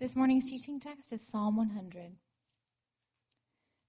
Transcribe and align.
This 0.00 0.16
morning's 0.16 0.48
teaching 0.48 0.80
text 0.80 1.12
is 1.12 1.20
Psalm 1.30 1.58
100. 1.58 2.12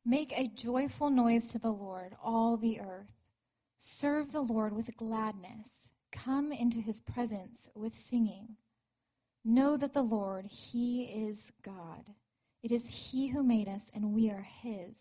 Make 0.03 0.33
a 0.33 0.49
joyful 0.49 1.09
noise 1.09 1.45
to 1.47 1.57
the 1.57 1.71
Lord, 1.71 2.17
all 2.21 2.57
the 2.57 2.81
earth. 2.81 3.13
Serve 3.77 4.33
the 4.33 4.41
Lord 4.41 4.75
with 4.75 4.97
gladness. 4.97 5.69
Come 6.11 6.51
into 6.51 6.79
his 6.79 6.99
presence 6.99 7.69
with 7.75 7.93
singing. 8.09 8.57
Know 9.45 9.77
that 9.77 9.93
the 9.93 10.01
Lord, 10.01 10.47
he 10.47 11.03
is 11.03 11.39
God. 11.61 12.03
It 12.61 12.73
is 12.73 12.83
he 12.85 13.29
who 13.29 13.41
made 13.41 13.69
us, 13.69 13.83
and 13.93 14.13
we 14.13 14.29
are 14.29 14.45
his. 14.61 14.93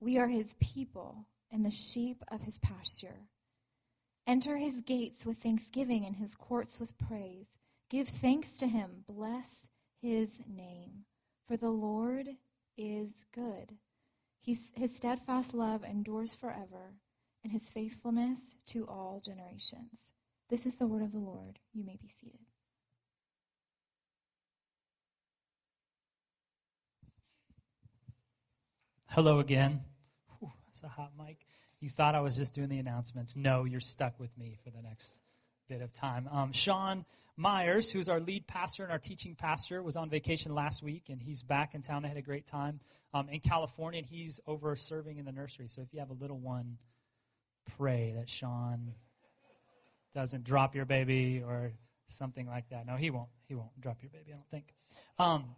We 0.00 0.16
are 0.16 0.28
his 0.28 0.54
people 0.60 1.26
and 1.52 1.62
the 1.62 1.70
sheep 1.70 2.24
of 2.28 2.40
his 2.40 2.58
pasture. 2.60 3.26
Enter 4.26 4.56
his 4.56 4.80
gates 4.80 5.26
with 5.26 5.42
thanksgiving 5.42 6.06
and 6.06 6.16
his 6.16 6.34
courts 6.34 6.80
with 6.80 6.96
praise. 6.96 7.48
Give 7.90 8.08
thanks 8.08 8.48
to 8.60 8.66
him. 8.66 9.04
Bless 9.06 9.67
his 10.00 10.28
name. 10.48 11.04
For 11.46 11.56
the 11.56 11.70
Lord 11.70 12.28
is 12.76 13.10
good. 13.32 13.76
He's, 14.40 14.72
his 14.74 14.94
steadfast 14.94 15.54
love 15.54 15.84
endures 15.84 16.34
forever, 16.34 16.94
and 17.42 17.52
his 17.52 17.68
faithfulness 17.68 18.40
to 18.66 18.86
all 18.86 19.22
generations. 19.24 20.14
This 20.48 20.66
is 20.66 20.76
the 20.76 20.86
word 20.86 21.02
of 21.02 21.12
the 21.12 21.18
Lord. 21.18 21.58
You 21.74 21.84
may 21.84 21.96
be 22.00 22.08
seated. 22.20 22.40
Hello 29.10 29.40
again. 29.40 29.80
Whew, 30.38 30.52
that's 30.66 30.82
a 30.82 30.88
hot 30.88 31.12
mic. 31.18 31.38
You 31.80 31.88
thought 31.88 32.14
I 32.14 32.20
was 32.20 32.36
just 32.36 32.54
doing 32.54 32.68
the 32.68 32.78
announcements. 32.78 33.36
No, 33.36 33.64
you're 33.64 33.80
stuck 33.80 34.18
with 34.18 34.36
me 34.36 34.56
for 34.62 34.70
the 34.70 34.82
next 34.82 35.22
bit 35.68 35.82
of 35.82 35.92
time. 35.92 36.28
Um, 36.30 36.52
Sean 36.52 37.04
Myers, 37.38 37.88
who's 37.88 38.08
our 38.08 38.18
lead 38.18 38.48
pastor 38.48 38.82
and 38.82 38.90
our 38.90 38.98
teaching 38.98 39.36
pastor, 39.36 39.80
was 39.80 39.96
on 39.96 40.10
vacation 40.10 40.52
last 40.52 40.82
week, 40.82 41.04
and 41.08 41.22
he's 41.22 41.40
back 41.44 41.76
in 41.76 41.82
town. 41.82 42.02
They 42.02 42.08
had 42.08 42.16
a 42.16 42.22
great 42.22 42.46
time 42.46 42.80
um, 43.14 43.28
in 43.28 43.38
California, 43.38 43.98
and 43.98 44.06
he's 44.06 44.40
over 44.48 44.74
serving 44.74 45.18
in 45.18 45.24
the 45.24 45.30
nursery. 45.30 45.68
So 45.68 45.80
if 45.80 45.94
you 45.94 46.00
have 46.00 46.10
a 46.10 46.14
little 46.14 46.38
one, 46.38 46.78
pray 47.76 48.12
that 48.16 48.28
Sean 48.28 48.92
doesn't 50.14 50.42
drop 50.42 50.74
your 50.74 50.84
baby 50.84 51.40
or 51.46 51.70
something 52.08 52.44
like 52.44 52.68
that. 52.70 52.86
No, 52.86 52.96
he 52.96 53.10
won't. 53.10 53.28
He 53.46 53.54
won't 53.54 53.80
drop 53.80 53.98
your 54.02 54.10
baby, 54.10 54.32
I 54.32 54.34
don't 54.34 54.50
think. 54.50 54.74
Um, 55.20 55.54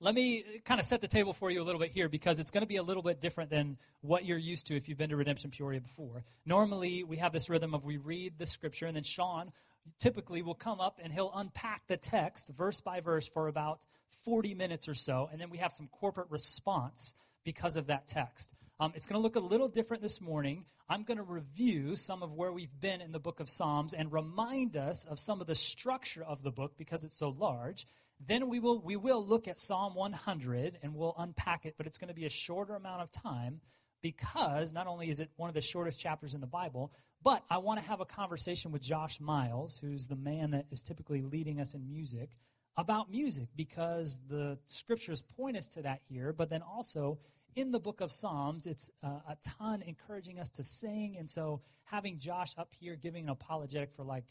let 0.00 0.16
me 0.16 0.44
kind 0.64 0.80
of 0.80 0.86
set 0.86 1.00
the 1.00 1.06
table 1.06 1.32
for 1.32 1.48
you 1.48 1.62
a 1.62 1.64
little 1.64 1.80
bit 1.80 1.92
here 1.92 2.08
because 2.08 2.40
it's 2.40 2.50
going 2.50 2.62
to 2.62 2.68
be 2.68 2.76
a 2.76 2.82
little 2.82 3.04
bit 3.04 3.20
different 3.20 3.50
than 3.50 3.76
what 4.00 4.24
you're 4.24 4.38
used 4.38 4.66
to 4.66 4.76
if 4.76 4.88
you've 4.88 4.98
been 4.98 5.10
to 5.10 5.16
Redemption 5.16 5.50
Peoria 5.50 5.80
before. 5.80 6.24
Normally, 6.44 7.04
we 7.04 7.18
have 7.18 7.32
this 7.32 7.48
rhythm 7.48 7.72
of 7.72 7.84
we 7.84 7.98
read 7.98 8.34
the 8.36 8.46
scripture, 8.46 8.86
and 8.86 8.96
then 8.96 9.04
Sean 9.04 9.52
typically 9.98 10.42
will 10.42 10.54
come 10.54 10.80
up 10.80 10.98
and 11.02 11.12
he'll 11.12 11.32
unpack 11.34 11.86
the 11.86 11.96
text 11.96 12.50
verse 12.56 12.80
by 12.80 13.00
verse 13.00 13.28
for 13.28 13.48
about 13.48 13.86
40 14.24 14.54
minutes 14.54 14.88
or 14.88 14.94
so, 14.94 15.28
and 15.32 15.40
then 15.40 15.50
we 15.50 15.58
have 15.58 15.72
some 15.72 15.88
corporate 15.88 16.30
response 16.30 17.14
because 17.44 17.76
of 17.76 17.86
that 17.86 18.06
text. 18.06 18.50
Um, 18.80 18.92
it's 18.94 19.06
going 19.06 19.18
to 19.18 19.22
look 19.22 19.36
a 19.36 19.40
little 19.40 19.68
different 19.68 20.02
this 20.02 20.20
morning. 20.20 20.64
I'm 20.88 21.02
going 21.02 21.16
to 21.16 21.24
review 21.24 21.96
some 21.96 22.22
of 22.22 22.32
where 22.32 22.52
we've 22.52 22.80
been 22.80 23.00
in 23.00 23.10
the 23.10 23.18
book 23.18 23.40
of 23.40 23.50
Psalms 23.50 23.94
and 23.94 24.12
remind 24.12 24.76
us 24.76 25.04
of 25.04 25.18
some 25.18 25.40
of 25.40 25.46
the 25.46 25.54
structure 25.54 26.22
of 26.22 26.42
the 26.42 26.50
book 26.50 26.74
because 26.78 27.04
it's 27.04 27.18
so 27.18 27.30
large. 27.30 27.86
Then 28.26 28.48
we 28.48 28.60
will, 28.60 28.80
we 28.80 28.96
will 28.96 29.24
look 29.24 29.48
at 29.48 29.58
Psalm 29.58 29.94
100 29.94 30.78
and 30.82 30.94
we'll 30.94 31.14
unpack 31.18 31.66
it, 31.66 31.74
but 31.76 31.86
it's 31.86 31.98
going 31.98 32.08
to 32.08 32.14
be 32.14 32.26
a 32.26 32.30
shorter 32.30 32.74
amount 32.74 33.02
of 33.02 33.10
time 33.10 33.60
because 34.02 34.72
not 34.72 34.86
only 34.86 35.08
is 35.08 35.20
it 35.20 35.30
one 35.36 35.48
of 35.48 35.54
the 35.54 35.60
shortest 35.60 36.00
chapters 36.00 36.34
in 36.34 36.40
the 36.40 36.46
Bible, 36.46 36.92
but 37.22 37.42
I 37.50 37.58
want 37.58 37.80
to 37.80 37.86
have 37.86 38.00
a 38.00 38.04
conversation 38.04 38.70
with 38.70 38.82
Josh 38.82 39.20
Miles, 39.20 39.78
who's 39.78 40.06
the 40.06 40.16
man 40.16 40.50
that 40.52 40.66
is 40.70 40.82
typically 40.82 41.22
leading 41.22 41.60
us 41.60 41.74
in 41.74 41.86
music, 41.88 42.30
about 42.76 43.10
music 43.10 43.48
because 43.56 44.20
the 44.28 44.56
scriptures 44.66 45.22
point 45.22 45.56
us 45.56 45.68
to 45.68 45.82
that 45.82 46.00
here, 46.08 46.32
but 46.32 46.48
then 46.48 46.62
also 46.62 47.18
in 47.56 47.72
the 47.72 47.80
book 47.80 48.00
of 48.00 48.12
Psalms, 48.12 48.68
it's 48.68 48.90
uh, 49.02 49.18
a 49.28 49.36
ton 49.42 49.82
encouraging 49.82 50.38
us 50.38 50.48
to 50.50 50.62
sing. 50.62 51.16
And 51.18 51.28
so 51.28 51.60
having 51.82 52.18
Josh 52.18 52.54
up 52.56 52.72
here 52.72 52.94
giving 52.94 53.24
an 53.24 53.30
apologetic 53.30 53.92
for 53.92 54.04
like 54.04 54.24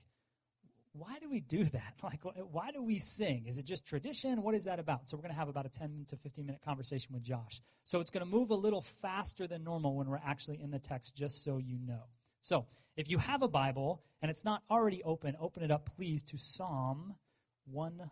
why 0.94 1.20
do 1.20 1.30
we 1.30 1.40
do 1.40 1.64
that? 1.64 1.94
Like, 2.04 2.22
why 2.52 2.72
do 2.72 2.82
we 2.82 3.00
sing? 3.00 3.46
Is 3.48 3.58
it 3.58 3.66
just 3.66 3.86
tradition? 3.86 4.42
What 4.42 4.56
is 4.56 4.64
that 4.64 4.80
about? 4.80 5.10
So, 5.10 5.18
we're 5.18 5.24
going 5.24 5.34
to 5.34 5.40
have 5.40 5.50
about 5.50 5.66
a 5.66 5.70
10 5.70 6.06
to 6.10 6.16
15 6.16 6.46
minute 6.46 6.62
conversation 6.64 7.14
with 7.14 7.22
Josh. 7.22 7.62
So, 7.84 8.00
it's 8.00 8.10
going 8.10 8.26
to 8.26 8.30
move 8.30 8.50
a 8.50 8.56
little 8.56 8.82
faster 8.82 9.46
than 9.46 9.64
normal 9.64 9.96
when 9.96 10.08
we're 10.08 10.22
actually 10.26 10.62
in 10.62 10.72
the 10.72 10.80
text, 10.80 11.16
just 11.16 11.44
so 11.44 11.58
you 11.58 11.78
know. 11.86 12.04
So, 12.48 12.66
if 12.96 13.10
you 13.10 13.18
have 13.18 13.42
a 13.42 13.50
Bible 13.50 14.02
and 14.22 14.32
it's 14.32 14.46
not 14.46 14.64
already 14.72 15.04
open, 15.04 15.36
open 15.38 15.64
it 15.64 15.70
up, 15.70 15.90
please, 15.98 16.24
to 16.24 16.38
Psalm 16.38 17.16
100. 17.66 18.10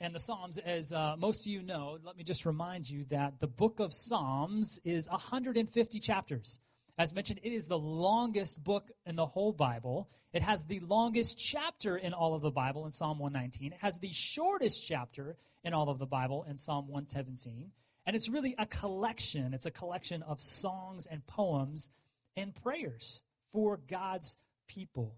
and 0.00 0.14
the 0.14 0.20
Psalms, 0.20 0.58
as 0.58 0.92
uh, 0.92 1.16
most 1.18 1.46
of 1.46 1.50
you 1.50 1.62
know, 1.62 1.98
let 2.04 2.18
me 2.18 2.22
just 2.22 2.44
remind 2.44 2.88
you 2.88 3.04
that 3.04 3.40
the 3.40 3.48
book 3.48 3.80
of 3.80 3.94
Psalms 3.94 4.78
is 4.84 5.08
150 5.08 6.00
chapters. 6.00 6.60
As 6.98 7.14
mentioned, 7.14 7.38
it 7.44 7.52
is 7.52 7.66
the 7.66 7.78
longest 7.78 8.64
book 8.64 8.90
in 9.06 9.14
the 9.14 9.24
whole 9.24 9.52
Bible. 9.52 10.10
It 10.32 10.42
has 10.42 10.64
the 10.64 10.80
longest 10.80 11.38
chapter 11.38 11.96
in 11.96 12.12
all 12.12 12.34
of 12.34 12.42
the 12.42 12.50
Bible 12.50 12.86
in 12.86 12.92
Psalm 12.92 13.20
119. 13.20 13.72
It 13.72 13.78
has 13.80 14.00
the 14.00 14.12
shortest 14.12 14.84
chapter 14.84 15.36
in 15.62 15.72
all 15.72 15.88
of 15.90 16.00
the 16.00 16.06
Bible 16.06 16.44
in 16.50 16.58
Psalm 16.58 16.88
117. 16.88 17.70
And 18.04 18.16
it's 18.16 18.28
really 18.28 18.56
a 18.58 18.66
collection. 18.66 19.54
It's 19.54 19.66
a 19.66 19.70
collection 19.70 20.22
of 20.24 20.40
songs 20.40 21.06
and 21.06 21.24
poems 21.28 21.90
and 22.36 22.52
prayers 22.62 23.22
for 23.52 23.78
God's 23.86 24.36
people. 24.66 25.14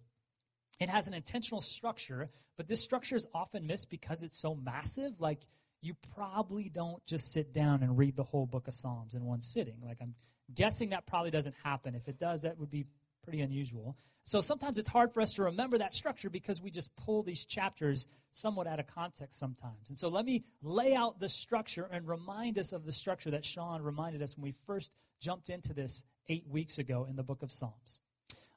It 0.81 0.91
has 0.91 1.09
an 1.09 1.15
intentional 1.15 1.62
structure, 1.62 2.29
but 2.59 2.69
this 2.69 2.83
structure 2.83 3.17
is 3.17 3.27
often 3.33 3.67
missed 3.67 3.89
because 3.89 4.23
it's 4.23 4.39
so 4.39 4.55
massive. 4.55 5.19
Like, 5.19 5.47
you 5.83 5.95
probably 6.15 6.69
don't 6.69 7.05
just 7.07 7.33
sit 7.33 7.53
down 7.53 7.83
and 7.83 7.97
read 7.97 8.17
the 8.17 8.25
whole 8.25 8.47
book 8.47 8.69
of 8.69 8.75
Psalms 8.75 9.15
in 9.15 9.25
one 9.25 9.41
sitting. 9.41 9.77
Like, 9.85 9.99
I'm 10.01 10.15
guessing 10.55 10.91
that 10.91 11.07
probably 11.07 11.31
doesn't 11.31 11.55
happen. 11.63 11.95
If 11.95 12.09
it 12.09 12.19
does, 12.19 12.43
that 12.43 12.59
would 12.59 12.71
be 12.71 12.87
pretty 13.23 13.41
unusual. 13.41 13.97
So 14.25 14.41
sometimes 14.41 14.79
it's 14.79 14.89
hard 14.89 15.13
for 15.13 15.21
us 15.21 15.33
to 15.35 15.45
remember 15.45 15.79
that 15.79 15.93
structure 15.93 16.31
because 16.31 16.61
we 16.61 16.71
just 16.71 16.95
pull 16.97 17.23
these 17.23 17.45
chapters 17.45 18.07
somewhat 18.33 18.67
out 18.67 18.79
of 18.79 18.87
context 18.87 19.39
sometimes. 19.39 19.89
And 19.89 19.99
so 19.99 20.09
let 20.09 20.25
me 20.25 20.45
lay 20.63 20.95
out 20.95 21.19
the 21.19 21.29
structure 21.29 21.89
and 21.91 22.07
remind 22.07 22.59
us 22.59 22.73
of 22.73 22.85
the 22.85 22.93
structure 22.93 23.31
that 23.31 23.45
Sean 23.45 23.83
reminded 23.83 24.23
us 24.23 24.37
when 24.37 24.45
we 24.45 24.55
first 24.67 24.93
jumped 25.21 25.51
into 25.51 25.73
this 25.73 26.05
eight 26.29 26.47
weeks 26.47 26.79
ago 26.79 27.07
in 27.09 27.17
the 27.17 27.23
book 27.23 27.43
of 27.43 27.51
Psalms. 27.51 28.03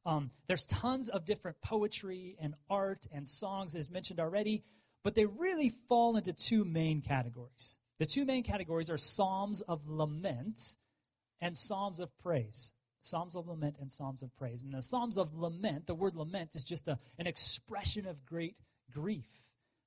Um, 0.05 0.31
there's 0.47 0.65
tons 0.65 1.09
of 1.09 1.25
different 1.25 1.57
poetry 1.61 2.35
and 2.39 2.55
art 2.69 3.07
and 3.11 3.27
songs, 3.27 3.75
as 3.75 3.89
mentioned 3.89 4.19
already, 4.19 4.63
but 5.03 5.15
they 5.15 5.25
really 5.25 5.69
fall 5.89 6.17
into 6.17 6.33
two 6.33 6.63
main 6.63 7.01
categories. 7.01 7.77
The 7.99 8.05
two 8.05 8.25
main 8.25 8.43
categories 8.43 8.89
are 8.89 8.97
Psalms 8.97 9.61
of 9.61 9.87
lament 9.87 10.75
and 11.41 11.55
Psalms 11.55 11.99
of 11.99 12.09
praise. 12.19 12.73
Psalms 13.01 13.35
of 13.35 13.47
lament 13.47 13.77
and 13.79 13.91
Psalms 13.91 14.23
of 14.23 14.35
praise. 14.37 14.63
And 14.63 14.73
the 14.73 14.81
Psalms 14.81 15.17
of 15.17 15.35
lament, 15.35 15.87
the 15.87 15.95
word 15.95 16.15
lament 16.15 16.55
is 16.55 16.63
just 16.63 16.87
a, 16.87 16.97
an 17.19 17.27
expression 17.27 18.07
of 18.07 18.25
great 18.25 18.55
grief. 18.91 19.27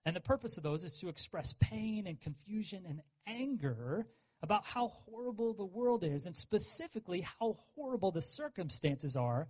And 0.04 0.14
the 0.14 0.20
purpose 0.20 0.56
of 0.56 0.62
those 0.62 0.84
is 0.84 0.98
to 0.98 1.08
express 1.08 1.54
pain 1.58 2.06
and 2.06 2.20
confusion 2.20 2.84
and 2.86 3.00
anger 3.26 4.06
about 4.42 4.64
how 4.64 4.88
horrible 4.88 5.54
the 5.54 5.64
world 5.64 6.04
is, 6.04 6.26
and 6.26 6.36
specifically 6.36 7.22
how 7.22 7.56
horrible 7.74 8.12
the 8.12 8.20
circumstances 8.20 9.16
are 9.16 9.48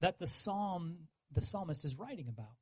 that 0.00 0.18
the 0.18 0.26
psalm 0.26 0.98
the 1.32 1.40
psalmist 1.40 1.84
is 1.84 1.98
writing 1.98 2.28
about. 2.28 2.54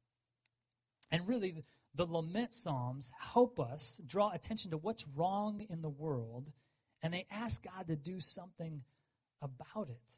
And 1.11 1.27
really 1.29 1.55
the 1.95 2.07
lament 2.07 2.55
psalms 2.55 3.13
help 3.19 3.61
us 3.61 4.01
draw 4.07 4.31
attention 4.33 4.71
to 4.71 4.79
what's 4.79 5.07
wrong 5.15 5.65
in 5.69 5.83
the 5.83 5.89
world 5.89 6.51
and 7.03 7.13
they 7.13 7.27
ask 7.31 7.63
God 7.63 7.89
to 7.89 7.97
do 7.97 8.21
something 8.21 8.83
about 9.43 9.89
it. 9.89 10.15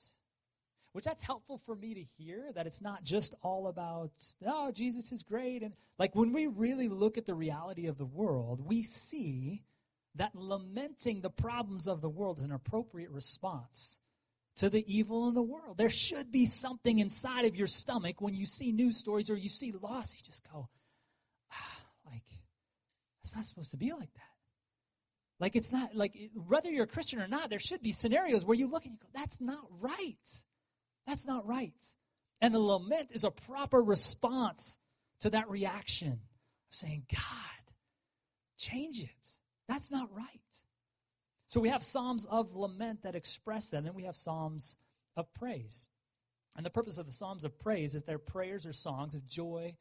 Which 0.92 1.06
that's 1.06 1.22
helpful 1.22 1.58
for 1.58 1.74
me 1.74 1.94
to 1.94 2.02
hear 2.02 2.52
that 2.54 2.66
it's 2.66 2.80
not 2.80 3.02
just 3.02 3.34
all 3.42 3.66
about 3.66 4.12
oh 4.46 4.70
Jesus 4.70 5.10
is 5.10 5.22
great 5.22 5.62
and 5.62 5.74
like 5.98 6.14
when 6.14 6.32
we 6.32 6.46
really 6.46 6.88
look 6.88 7.18
at 7.18 7.26
the 7.26 7.34
reality 7.34 7.86
of 7.86 7.98
the 7.98 8.04
world, 8.04 8.60
we 8.60 8.82
see 8.82 9.62
that 10.16 10.34
lamenting 10.34 11.20
the 11.20 11.30
problems 11.30 11.88
of 11.88 12.00
the 12.00 12.08
world 12.08 12.38
is 12.38 12.44
an 12.44 12.52
appropriate 12.52 13.10
response 13.10 13.98
to 14.56 14.70
the 14.70 14.84
evil 14.86 15.28
in 15.28 15.34
the 15.34 15.42
world. 15.42 15.76
There 15.76 15.90
should 15.90 16.30
be 16.30 16.46
something 16.46 17.00
inside 17.00 17.44
of 17.44 17.56
your 17.56 17.66
stomach 17.66 18.20
when 18.20 18.34
you 18.34 18.46
see 18.46 18.70
news 18.70 18.96
stories 18.96 19.30
or 19.30 19.36
you 19.36 19.48
see 19.48 19.72
loss. 19.72 20.14
You 20.14 20.20
just 20.24 20.48
go, 20.52 20.68
it's 23.24 23.34
not 23.34 23.46
supposed 23.46 23.70
to 23.70 23.78
be 23.78 23.90
like 23.90 24.12
that. 24.12 24.22
Like, 25.40 25.56
it's 25.56 25.72
not, 25.72 25.96
like, 25.96 26.14
whether 26.46 26.70
you're 26.70 26.84
a 26.84 26.86
Christian 26.86 27.20
or 27.20 27.26
not, 27.26 27.48
there 27.48 27.58
should 27.58 27.82
be 27.82 27.90
scenarios 27.90 28.44
where 28.44 28.56
you 28.56 28.70
look 28.70 28.84
and 28.84 28.92
you 28.92 28.98
go, 29.00 29.08
that's 29.14 29.40
not 29.40 29.64
right. 29.80 30.42
That's 31.06 31.26
not 31.26 31.46
right. 31.46 31.72
And 32.42 32.54
the 32.54 32.58
lament 32.58 33.12
is 33.12 33.24
a 33.24 33.30
proper 33.30 33.82
response 33.82 34.78
to 35.20 35.30
that 35.30 35.48
reaction 35.48 36.12
of 36.12 36.18
saying, 36.70 37.04
God, 37.10 37.72
change 38.58 39.00
it. 39.00 39.28
That's 39.68 39.90
not 39.90 40.14
right. 40.14 40.28
So 41.46 41.60
we 41.60 41.70
have 41.70 41.82
Psalms 41.82 42.26
of 42.26 42.54
lament 42.54 43.04
that 43.04 43.14
express 43.14 43.70
that, 43.70 43.78
and 43.78 43.86
then 43.86 43.94
we 43.94 44.04
have 44.04 44.16
Psalms 44.16 44.76
of 45.16 45.32
praise. 45.32 45.88
And 46.56 46.66
the 46.66 46.70
purpose 46.70 46.98
of 46.98 47.06
the 47.06 47.12
Psalms 47.12 47.44
of 47.44 47.58
praise 47.58 47.94
is 47.94 48.02
their 48.02 48.18
prayers 48.18 48.66
or 48.66 48.74
songs 48.74 49.14
of 49.14 49.26
joy 49.26 49.74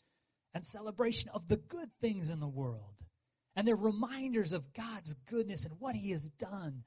and 0.54 0.63
celebration 0.63 1.30
of 1.34 1.48
the 1.50 1.57
good 1.57 1.90
things 2.00 2.30
in 2.30 2.40
the 2.40 2.48
world. 2.48 3.03
And 3.56 3.68
they're 3.68 3.76
reminders 3.76 4.54
of 4.54 4.74
God's 4.74 5.14
goodness 5.30 5.66
and 5.66 5.80
what 5.80 5.96
He 5.96 6.12
has 6.12 6.30
done 6.32 6.84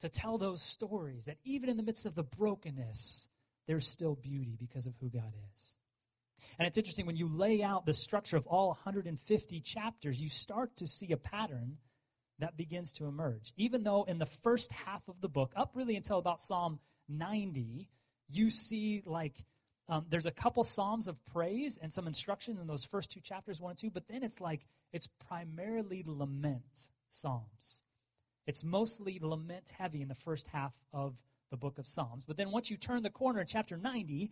to 0.00 0.08
tell 0.08 0.38
those 0.38 0.62
stories 0.62 1.26
that 1.26 1.38
even 1.44 1.68
in 1.68 1.76
the 1.76 1.82
midst 1.82 2.06
of 2.06 2.14
the 2.14 2.22
brokenness, 2.22 3.28
there's 3.66 3.86
still 3.86 4.16
beauty 4.16 4.56
because 4.58 4.86
of 4.86 4.94
who 5.00 5.08
God 5.08 5.32
is. 5.54 5.76
And 6.58 6.66
it's 6.68 6.78
interesting 6.78 7.06
when 7.06 7.16
you 7.16 7.26
lay 7.26 7.62
out 7.62 7.86
the 7.86 7.94
structure 7.94 8.36
of 8.36 8.46
all 8.46 8.68
150 8.68 9.60
chapters, 9.60 10.20
you 10.20 10.28
start 10.28 10.76
to 10.76 10.86
see 10.86 11.12
a 11.12 11.16
pattern 11.16 11.78
that 12.38 12.56
begins 12.56 12.92
to 12.92 13.06
emerge. 13.06 13.52
Even 13.56 13.82
though 13.82 14.04
in 14.04 14.18
the 14.18 14.26
first 14.26 14.70
half 14.72 15.06
of 15.08 15.20
the 15.20 15.28
book, 15.28 15.52
up 15.56 15.70
really 15.74 15.96
until 15.96 16.18
about 16.18 16.40
Psalm 16.40 16.78
90, 17.08 17.88
you 18.28 18.50
see 18.50 19.02
like 19.06 19.44
um, 19.88 20.06
there's 20.08 20.26
a 20.26 20.30
couple 20.30 20.64
psalms 20.64 21.08
of 21.08 21.22
praise 21.26 21.78
and 21.80 21.92
some 21.92 22.06
instruction 22.06 22.58
in 22.58 22.66
those 22.66 22.84
first 22.84 23.10
two 23.10 23.20
chapters, 23.20 23.60
one 23.60 23.70
and 23.70 23.78
two, 23.78 23.90
but 23.90 24.08
then 24.08 24.22
it's 24.22 24.40
like 24.40 24.66
it's 24.94 25.08
primarily 25.28 26.04
lament 26.06 26.88
psalms. 27.10 27.82
It's 28.46 28.62
mostly 28.62 29.18
lament 29.20 29.72
heavy 29.76 30.00
in 30.00 30.08
the 30.08 30.14
first 30.14 30.46
half 30.46 30.72
of 30.92 31.16
the 31.50 31.56
book 31.56 31.78
of 31.78 31.86
Psalms. 31.88 32.24
But 32.24 32.36
then 32.36 32.52
once 32.52 32.70
you 32.70 32.76
turn 32.76 33.02
the 33.02 33.10
corner 33.10 33.40
in 33.40 33.46
chapter 33.48 33.76
90, 33.76 34.30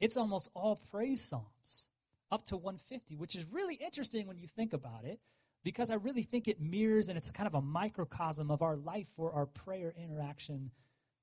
it's 0.00 0.16
almost 0.16 0.48
all 0.54 0.80
praise 0.90 1.20
psalms 1.20 1.88
up 2.32 2.44
to 2.46 2.56
150, 2.56 3.16
which 3.16 3.34
is 3.36 3.44
really 3.52 3.74
interesting 3.74 4.26
when 4.26 4.38
you 4.38 4.46
think 4.46 4.72
about 4.72 5.04
it 5.04 5.20
because 5.64 5.90
I 5.90 5.96
really 5.96 6.22
think 6.22 6.48
it 6.48 6.62
mirrors 6.62 7.10
and 7.10 7.18
it's 7.18 7.30
kind 7.30 7.46
of 7.46 7.54
a 7.54 7.60
microcosm 7.60 8.50
of 8.50 8.62
our 8.62 8.76
life 8.76 9.08
for 9.16 9.32
our 9.32 9.44
prayer 9.44 9.92
interaction 10.02 10.70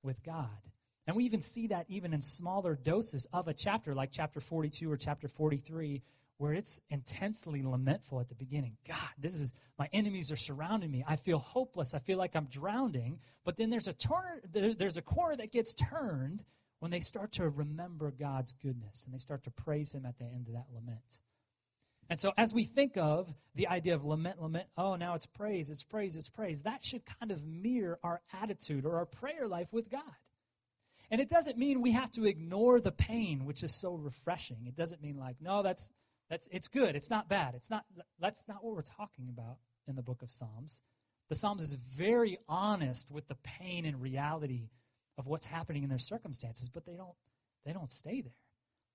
with 0.04 0.22
God. 0.22 0.46
And 1.08 1.16
we 1.16 1.24
even 1.24 1.40
see 1.40 1.66
that 1.68 1.86
even 1.88 2.14
in 2.14 2.22
smaller 2.22 2.76
doses 2.76 3.26
of 3.32 3.48
a 3.48 3.54
chapter, 3.54 3.92
like 3.92 4.10
chapter 4.12 4.40
42 4.40 4.88
or 4.88 4.96
chapter 4.96 5.26
43, 5.26 6.00
where 6.38 6.52
it's 6.52 6.80
intensely 6.90 7.62
lamentful 7.62 8.20
at 8.20 8.28
the 8.28 8.34
beginning. 8.34 8.76
God, 8.86 9.10
this 9.18 9.34
is, 9.34 9.52
my 9.78 9.88
enemies 9.92 10.32
are 10.32 10.36
surrounding 10.36 10.90
me. 10.90 11.04
I 11.06 11.16
feel 11.16 11.38
hopeless. 11.38 11.94
I 11.94 11.98
feel 11.98 12.16
like 12.16 12.34
I'm 12.34 12.46
drowning. 12.46 13.18
But 13.44 13.56
then 13.56 13.70
there's 13.70 13.88
a, 13.88 13.92
turn, 13.92 14.40
there's 14.52 14.96
a 14.96 15.02
corner 15.02 15.36
that 15.36 15.52
gets 15.52 15.74
turned 15.74 16.44
when 16.78 16.92
they 16.92 17.00
start 17.00 17.32
to 17.32 17.48
remember 17.48 18.12
God's 18.12 18.52
goodness 18.52 19.04
and 19.04 19.12
they 19.12 19.18
start 19.18 19.42
to 19.44 19.50
praise 19.50 19.92
Him 19.92 20.06
at 20.06 20.16
the 20.18 20.24
end 20.24 20.46
of 20.46 20.54
that 20.54 20.66
lament. 20.72 21.20
And 22.10 22.18
so, 22.18 22.32
as 22.38 22.54
we 22.54 22.64
think 22.64 22.96
of 22.96 23.34
the 23.54 23.68
idea 23.68 23.94
of 23.94 24.04
lament, 24.04 24.40
lament, 24.40 24.66
oh, 24.78 24.96
now 24.96 25.14
it's 25.14 25.26
praise, 25.26 25.70
it's 25.70 25.84
praise, 25.84 26.16
it's 26.16 26.30
praise, 26.30 26.62
that 26.62 26.82
should 26.82 27.02
kind 27.04 27.30
of 27.30 27.44
mirror 27.44 27.98
our 28.02 28.22
attitude 28.32 28.86
or 28.86 28.96
our 28.96 29.04
prayer 29.04 29.46
life 29.46 29.68
with 29.72 29.90
God. 29.90 30.02
And 31.10 31.20
it 31.20 31.28
doesn't 31.28 31.58
mean 31.58 31.82
we 31.82 31.92
have 31.92 32.10
to 32.12 32.24
ignore 32.24 32.80
the 32.80 32.92
pain, 32.92 33.44
which 33.44 33.62
is 33.62 33.74
so 33.74 33.94
refreshing. 33.94 34.66
It 34.66 34.76
doesn't 34.76 35.02
mean 35.02 35.18
like, 35.18 35.36
no, 35.40 35.62
that's 35.62 35.90
that's 36.30 36.48
it's 36.52 36.68
good, 36.68 36.94
it's 36.96 37.10
not 37.10 37.28
bad. 37.28 37.54
It's 37.54 37.70
not 37.70 37.84
that's 38.20 38.44
not 38.48 38.62
what 38.62 38.74
we're 38.74 38.82
talking 38.82 39.28
about 39.28 39.58
in 39.86 39.96
the 39.96 40.02
book 40.02 40.22
of 40.22 40.30
Psalms. 40.30 40.82
The 41.28 41.34
Psalms 41.34 41.62
is 41.62 41.74
very 41.74 42.38
honest 42.48 43.10
with 43.10 43.28
the 43.28 43.36
pain 43.36 43.84
and 43.84 44.00
reality 44.00 44.70
of 45.16 45.26
what's 45.26 45.46
happening 45.46 45.82
in 45.82 45.88
their 45.88 45.98
circumstances, 45.98 46.68
but 46.68 46.84
they 46.84 46.96
don't 46.96 47.14
they 47.64 47.72
don't 47.72 47.90
stay 47.90 48.20
there. 48.20 48.32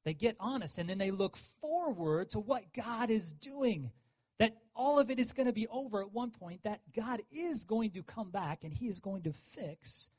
They 0.05 0.13
get 0.13 0.35
honest 0.39 0.77
and 0.77 0.89
then 0.89 0.97
they 0.97 1.11
look 1.11 1.37
forward 1.37 2.29
to 2.31 2.39
what 2.39 2.73
God 2.73 3.09
is 3.09 3.31
doing. 3.31 3.91
That 4.39 4.57
all 4.75 4.99
of 4.99 5.11
it 5.11 5.19
is 5.19 5.31
going 5.31 5.45
to 5.45 5.53
be 5.53 5.67
over 5.67 6.01
at 6.01 6.11
one 6.11 6.31
point, 6.31 6.63
that 6.63 6.81
God 6.95 7.21
is 7.31 7.65
going 7.65 7.91
to 7.91 8.03
come 8.03 8.31
back 8.31 8.63
and 8.63 8.73
He 8.73 8.87
is 8.87 8.99
going 8.99 9.23
to 9.23 9.33
fix 9.33 10.09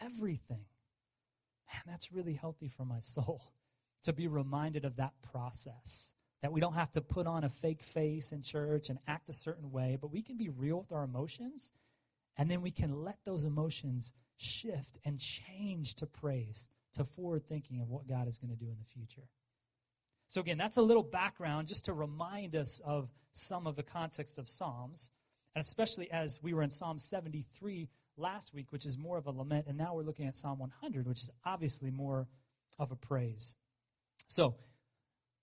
everything. 0.00 0.64
Man, 1.72 1.82
that's 1.86 2.10
really 2.12 2.34
healthy 2.34 2.68
for 2.68 2.84
my 2.84 2.98
soul 3.00 3.42
to 4.04 4.12
be 4.12 4.28
reminded 4.28 4.84
of 4.84 4.96
that 4.96 5.12
process. 5.30 6.14
That 6.44 6.52
we 6.52 6.60
don't 6.60 6.74
have 6.74 6.92
to 6.92 7.00
put 7.00 7.26
on 7.26 7.44
a 7.44 7.48
fake 7.48 7.80
face 7.80 8.32
in 8.32 8.42
church 8.42 8.90
and 8.90 8.98
act 9.08 9.30
a 9.30 9.32
certain 9.32 9.72
way, 9.72 9.96
but 9.98 10.12
we 10.12 10.20
can 10.20 10.36
be 10.36 10.50
real 10.50 10.76
with 10.76 10.92
our 10.92 11.02
emotions, 11.02 11.72
and 12.36 12.50
then 12.50 12.60
we 12.60 12.70
can 12.70 13.02
let 13.02 13.16
those 13.24 13.44
emotions 13.44 14.12
shift 14.36 14.98
and 15.06 15.18
change 15.18 15.94
to 15.94 16.06
praise 16.06 16.68
to 16.92 17.04
forward 17.06 17.48
thinking 17.48 17.80
of 17.80 17.88
what 17.88 18.06
God 18.06 18.28
is 18.28 18.36
going 18.36 18.50
to 18.50 18.62
do 18.62 18.70
in 18.70 18.76
the 18.78 18.84
future. 18.84 19.26
So, 20.28 20.42
again, 20.42 20.58
that's 20.58 20.76
a 20.76 20.82
little 20.82 21.02
background 21.02 21.66
just 21.66 21.86
to 21.86 21.94
remind 21.94 22.54
us 22.56 22.78
of 22.84 23.08
some 23.32 23.66
of 23.66 23.74
the 23.74 23.82
context 23.82 24.36
of 24.36 24.46
Psalms, 24.46 25.12
and 25.54 25.64
especially 25.64 26.10
as 26.10 26.42
we 26.42 26.52
were 26.52 26.62
in 26.62 26.68
Psalm 26.68 26.98
73 26.98 27.88
last 28.18 28.52
week, 28.52 28.70
which 28.70 28.84
is 28.84 28.98
more 28.98 29.16
of 29.16 29.26
a 29.26 29.30
lament, 29.30 29.64
and 29.66 29.78
now 29.78 29.94
we're 29.94 30.02
looking 30.02 30.26
at 30.26 30.36
Psalm 30.36 30.58
100, 30.58 31.08
which 31.08 31.22
is 31.22 31.30
obviously 31.46 31.90
more 31.90 32.28
of 32.78 32.92
a 32.92 32.96
praise. 32.96 33.54
So, 34.28 34.56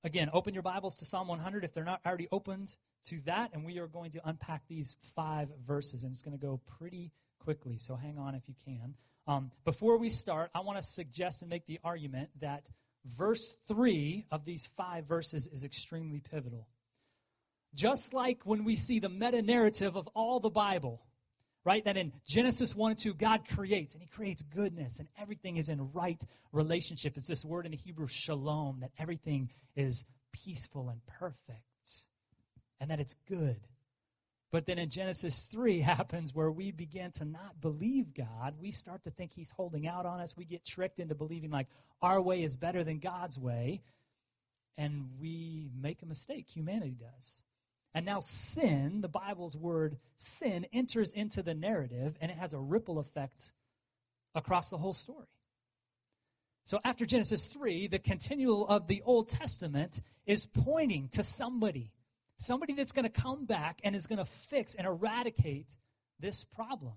again, 0.04 0.30
open 0.34 0.54
your 0.54 0.64
Bibles 0.64 0.96
to 0.96 1.06
Psalm 1.06 1.28
100 1.28 1.64
if 1.64 1.74
they're 1.74 1.84
not 1.84 2.02
already 2.06 2.28
opened 2.32 2.76
to 3.06 3.20
that, 3.22 3.52
and 3.54 3.66
we 3.66 3.80
are 3.80 3.88
going 3.88 4.12
to 4.12 4.22
unpack 4.28 4.64
these 4.68 4.96
five 5.16 5.50
verses, 5.66 6.04
and 6.04 6.12
it's 6.12 6.22
going 6.22 6.38
to 6.38 6.44
go 6.44 6.60
pretty 6.80 7.12
quickly, 7.40 7.78
so 7.78 7.96
hang 7.96 8.18
on 8.18 8.36
if 8.36 8.48
you 8.48 8.56
can. 8.64 8.94
Um, 9.28 9.52
before 9.66 9.98
we 9.98 10.10
start, 10.10 10.50
I 10.56 10.62
want 10.62 10.78
to 10.78 10.84
suggest 10.84 11.42
and 11.42 11.50
make 11.50 11.66
the 11.66 11.80
argument 11.84 12.30
that 12.40 12.70
verse 13.06 13.58
3 13.68 14.26
of 14.32 14.46
these 14.46 14.68
five 14.78 15.06
verses 15.06 15.48
is 15.48 15.64
extremely 15.64 16.20
pivotal. 16.20 16.68
Just 17.74 18.14
like 18.14 18.42
when 18.44 18.64
we 18.64 18.76
see 18.76 19.00
the 19.00 19.10
meta 19.10 19.42
narrative 19.42 19.96
of 19.96 20.08
all 20.08 20.40
the 20.40 20.50
Bible, 20.50 21.02
right? 21.64 21.84
That 21.86 21.98
in 21.98 22.12
Genesis 22.26 22.76
1 22.76 22.92
and 22.92 23.00
2, 23.00 23.14
God 23.14 23.42
creates, 23.48 23.94
and 23.94 24.02
He 24.02 24.08
creates 24.08 24.42
goodness, 24.42 25.00
and 25.00 25.08
everything 25.20 25.58
is 25.58 25.70
in 25.70 25.92
right 25.94 26.22
relationship. 26.52 27.18
It's 27.18 27.28
this 27.28 27.46
word 27.46 27.66
in 27.66 27.72
the 27.72 27.78
Hebrew, 27.78 28.08
shalom, 28.08 28.80
that 28.82 28.92
everything 28.98 29.50
is 29.76 30.06
peaceful 30.32 30.90
and 30.90 31.00
perfect, 31.06 31.62
and 32.80 32.90
that 32.90 33.00
it's 33.00 33.16
good. 33.28 33.60
But 34.52 34.66
then 34.66 34.80
in 34.80 34.90
Genesis 34.90 35.44
3 35.44 35.80
happens 35.82 36.36
where 36.36 36.52
we 36.52 36.72
begin 36.72 37.12
to 37.12 37.26
not 37.26 37.62
believe 37.62 38.14
God. 38.14 38.56
We 38.60 38.72
start 38.72 39.04
to 39.04 39.12
think 39.12 39.32
He's 39.34 39.52
holding 39.52 39.88
out 39.88 40.06
on 40.06 40.20
us. 40.20 40.36
We 40.36 40.46
get 40.46 40.66
tricked 40.66 41.00
into 41.00 41.16
believing 41.16 41.52
like 41.52 41.68
our 42.02 42.22
way 42.22 42.44
is 42.44 42.58
better 42.58 42.84
than 42.84 43.00
God's 43.00 43.40
way. 43.40 43.82
And 44.78 45.10
we 45.20 45.70
make 45.80 46.02
a 46.02 46.06
mistake. 46.06 46.48
Humanity 46.50 46.96
does. 47.00 47.44
And 47.94 48.06
now 48.06 48.22
sin, 48.22 49.02
the 49.02 49.10
Bible's 49.10 49.58
word 49.58 49.98
sin, 50.16 50.66
enters 50.72 51.14
into 51.14 51.44
the 51.44 51.54
narrative 51.54 52.16
and 52.22 52.32
it 52.32 52.38
has 52.38 52.54
a 52.54 52.60
ripple 52.60 53.00
effect 53.00 53.52
across 54.34 54.70
the 54.70 54.78
whole 54.78 54.94
story. 54.94 55.28
So 56.64 56.80
after 56.84 57.06
Genesis 57.06 57.48
3, 57.48 57.88
the 57.88 58.00
continual 58.00 58.68
of 58.68 58.88
the 58.88 59.02
Old 59.06 59.28
Testament 59.28 60.02
is 60.26 60.46
pointing 60.46 61.10
to 61.10 61.24
somebody 61.24 61.92
Somebody 62.42 62.74
that's 62.74 62.92
going 62.92 63.06
to 63.06 63.22
come 63.22 63.46
back 63.46 63.82
and 63.84 63.96
is 63.96 64.08
going 64.08 64.18
to 64.18 64.26
fix 64.26 64.74
and 64.74 64.88
eradicate 64.88 65.78
this 66.20 66.44
problem. 66.44 66.94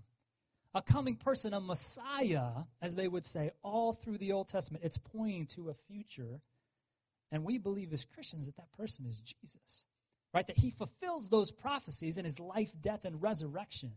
A 0.75 0.81
coming 0.81 1.17
person, 1.17 1.53
a 1.53 1.61
Messiah, 1.61 2.65
as 2.81 2.95
they 2.95 3.09
would 3.09 3.27
say, 3.27 3.51
all 3.63 3.93
through 3.93 4.17
the 4.17 4.33
Old 4.33 4.49
Testament. 4.49 4.85
It's 4.85 4.97
pointing 4.97 5.45
to 5.49 5.69
a 5.69 5.75
future. 5.75 6.41
And 7.31 7.45
we 7.45 7.59
believe 7.59 7.93
as 7.93 8.07
Christians 8.07 8.47
that 8.47 8.57
that 8.57 8.73
person 8.73 9.05
is 9.05 9.21
Jesus, 9.21 9.85
right? 10.35 10.47
That 10.47 10.59
he 10.59 10.71
fulfills 10.71 11.29
those 11.29 11.53
prophecies 11.53 12.19
in 12.19 12.25
his 12.25 12.41
life, 12.41 12.73
death, 12.81 13.05
and 13.05 13.23
resurrection. 13.23 13.93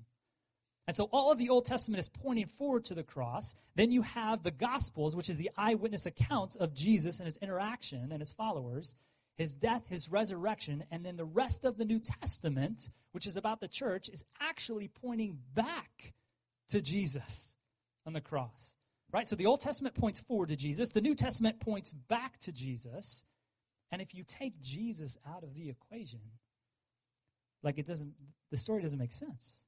And 0.88 0.96
so 0.96 1.10
all 1.12 1.32
of 1.32 1.38
the 1.38 1.50
Old 1.50 1.66
Testament 1.66 2.00
is 2.00 2.08
pointing 2.08 2.46
forward 2.46 2.86
to 2.86 2.94
the 2.94 3.04
cross. 3.04 3.56
Then 3.76 3.92
you 3.92 4.04
have 4.04 4.44
the 4.44 4.52
Gospels, 4.52 5.16
which 5.16 5.30
is 5.30 5.36
the 5.36 5.52
eyewitness 5.58 6.06
accounts 6.06 6.56
of 6.56 6.74
Jesus 6.74 7.20
and 7.20 7.26
his 7.26 7.38
interaction 7.38 8.12
and 8.12 8.20
his 8.20 8.32
followers 8.32 8.96
his 9.38 9.54
death, 9.54 9.84
his 9.88 10.10
resurrection, 10.10 10.84
and 10.92 11.06
then 11.06 11.16
the 11.16 11.26
rest 11.26 11.64
of 11.64 11.78
the 11.78 11.86
New 11.86 12.00
Testament, 12.00 12.90
which 13.12 13.28
is 13.28 13.38
about 13.38 13.62
the 13.62 13.68
church, 13.68 14.10
is 14.10 14.26
actually 14.42 14.88
pointing 14.88 15.38
back 15.54 16.14
to 16.70 16.82
Jesus 16.82 17.56
on 18.06 18.14
the 18.14 18.22
cross. 18.22 18.76
Right? 19.14 19.28
So 19.28 19.36
the 19.36 19.46
Old 19.46 19.62
Testament 19.62 19.96
points 19.96 20.20
forward 20.20 20.50
to 20.50 20.56
Jesus, 20.56 20.90
the 20.90 21.02
New 21.02 21.16
Testament 21.16 21.60
points 21.60 21.94
back 21.94 22.40
to 22.40 22.52
Jesus. 22.52 23.24
And 23.92 24.02
if 24.02 24.14
you 24.14 24.24
take 24.24 24.60
Jesus 24.62 25.18
out 25.28 25.44
of 25.44 25.54
the 25.54 25.70
equation, 25.70 26.20
like 27.64 27.78
it 27.78 27.88
doesn't, 27.88 28.14
the 28.52 28.58
story 28.58 28.82
doesn't 28.82 29.00
make 29.00 29.14
sense. 29.14 29.64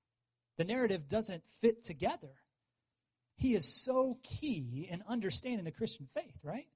The 0.58 0.66
narrative 0.66 1.08
doesn't 1.08 1.44
fit 1.62 1.84
together. 1.84 2.32
He 3.38 3.56
is 3.56 3.66
so 3.66 4.18
key 4.22 4.88
in 4.92 5.02
understanding 5.08 5.64
the 5.64 5.72
Christian 5.72 6.08
faith, 6.14 6.36
right? 6.44 6.68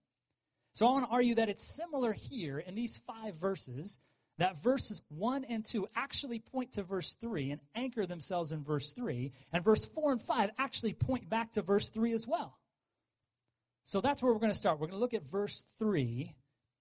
So 0.74 0.88
I 0.88 0.92
want 0.92 1.06
to 1.06 1.12
argue 1.12 1.36
that 1.36 1.50
it's 1.50 1.64
similar 1.64 2.14
here 2.14 2.60
in 2.60 2.74
these 2.74 2.98
five 3.06 3.36
verses, 3.36 4.00
that 4.38 4.64
verses 4.64 5.02
1 5.10 5.44
and 5.44 5.64
2 5.64 5.88
actually 5.96 6.40
point 6.40 6.72
to 6.74 6.84
verse 6.84 7.14
3 7.20 7.52
and 7.52 7.62
anchor 7.76 8.06
themselves 8.06 8.54
in 8.54 8.64
verse 8.64 8.92
3, 8.92 9.32
and 9.52 9.64
verse 9.64 9.86
4 9.86 10.14
and 10.14 10.22
5 10.22 10.52
actually 10.58 10.94
point 10.94 11.30
back 11.30 11.52
to 11.52 11.62
verse 11.62 11.90
3 11.90 12.14
as 12.14 12.26
well. 12.26 12.58
So 13.84 14.00
that's 14.00 14.24
where 14.24 14.32
we're 14.32 14.40
going 14.40 14.52
to 14.52 14.58
start. 14.58 14.80
We're 14.80 14.88
going 14.88 14.98
to 14.98 15.02
look 15.02 15.14
at 15.14 15.30
verse 15.30 15.66
3, 15.78 16.34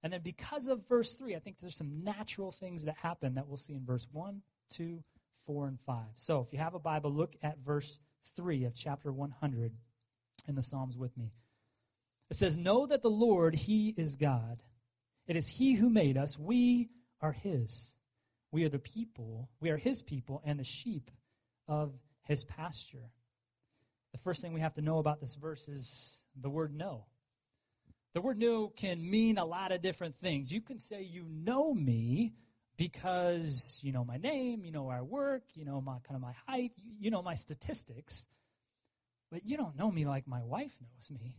and 0.03 0.13
then 0.13 0.21
because 0.23 0.69
of 0.69 0.87
verse 0.89 1.15
3, 1.15 1.37
I 1.37 1.39
think 1.39 1.59
there's 1.61 1.77
some 1.77 2.03
natural 2.03 2.51
things 2.51 2.85
that 2.85 2.97
happen 2.97 3.35
that 3.35 3.47
we'll 3.47 3.57
see 3.57 3.75
in 3.75 3.85
verse 3.85 4.07
1, 4.13 4.43
2, 4.71 5.03
4, 5.47 5.67
and 5.69 5.79
5. 5.81 5.97
So 6.15 6.41
if 6.41 6.53
you 6.53 6.59
have 6.59 6.75
a 6.75 6.81
Bible, 6.81 7.13
look 7.13 7.37
at 7.43 7.59
verse 7.65 8.01
3 8.37 8.65
of 8.65 8.75
chapter 8.75 9.13
100 9.13 9.73
in 10.49 10.55
the 10.55 10.63
Psalms 10.63 10.97
with 10.97 11.17
me. 11.17 11.33
It 12.31 12.37
says, 12.37 12.57
Know 12.57 12.87
that 12.87 13.03
the 13.03 13.11
Lord, 13.11 13.55
He 13.55 13.95
is 13.97 14.17
God. 14.17 14.63
It 15.27 15.37
is 15.37 15.49
He 15.49 15.75
who 15.75 15.89
made 15.89 16.17
us. 16.17 16.39
We 16.39 16.89
are 17.21 17.33
His. 17.33 17.95
We 18.51 18.65
are 18.65 18.69
the 18.69 18.79
people, 18.79 19.49
we 19.61 19.71
are 19.71 19.79
His 19.79 20.03
people, 20.03 20.43
and 20.45 20.59
the 20.59 20.65
sheep 20.65 21.11
of 21.69 21.93
His 22.25 22.45
pasture. 22.45 23.11
The 24.13 24.19
first 24.19 24.43
thing 24.43 24.53
we 24.53 24.61
have 24.61 24.75
to 24.75 24.83
know 24.83 24.99
about 24.99 25.21
this 25.21 25.35
verse 25.35 25.69
is 25.69 26.27
the 26.41 26.51
word 26.51 26.75
know. 26.75 27.07
The 28.15 28.21
word 28.21 28.39
know 28.39 28.69
can 28.69 29.09
mean 29.09 29.39
a 29.39 29.45
lot 29.45 29.73
of 29.73 29.81
different 29.81 30.17
things. 30.17 30.53
You 30.53 30.61
can 30.61 30.79
say 30.79 31.03
you 31.03 31.25
know 31.29 31.73
me 31.73 32.33
because 32.77 33.81
you 33.83 33.93
know 33.93 34.05
my 34.05 34.19
name, 34.19 34.65
you 34.65 34.73
know 34.73 34.83
where 34.85 34.97
I 34.97 35.03
work, 35.03 35.43
you 35.55 35.65
know 35.65 35.81
my 35.81 35.99
kind 36.07 36.17
of 36.17 36.21
my 36.21 36.35
height, 36.47 36.73
you, 36.77 36.93
you 36.99 37.11
know 37.11 37.23
my 37.23 37.35
statistics. 37.35 38.27
But 39.31 39.47
you 39.47 39.57
don't 39.57 39.79
know 39.79 39.91
me 39.91 40.05
like 40.05 40.29
my 40.29 40.43
wife 40.43 40.77
knows 40.81 41.11
me. 41.11 41.37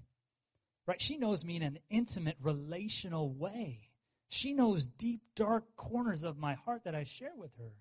Right? 0.87 0.99
She 0.99 1.17
knows 1.17 1.45
me 1.45 1.55
in 1.57 1.61
an 1.61 1.79
intimate 1.89 2.37
relational 2.41 3.31
way. 3.31 3.89
She 4.29 4.53
knows 4.53 4.87
deep, 4.87 5.21
dark 5.35 5.63
corners 5.75 6.23
of 6.23 6.37
my 6.37 6.55
heart 6.55 6.85
that 6.85 6.95
I 6.95 7.03
share 7.03 7.33
with 7.37 7.51
her. 7.59 7.71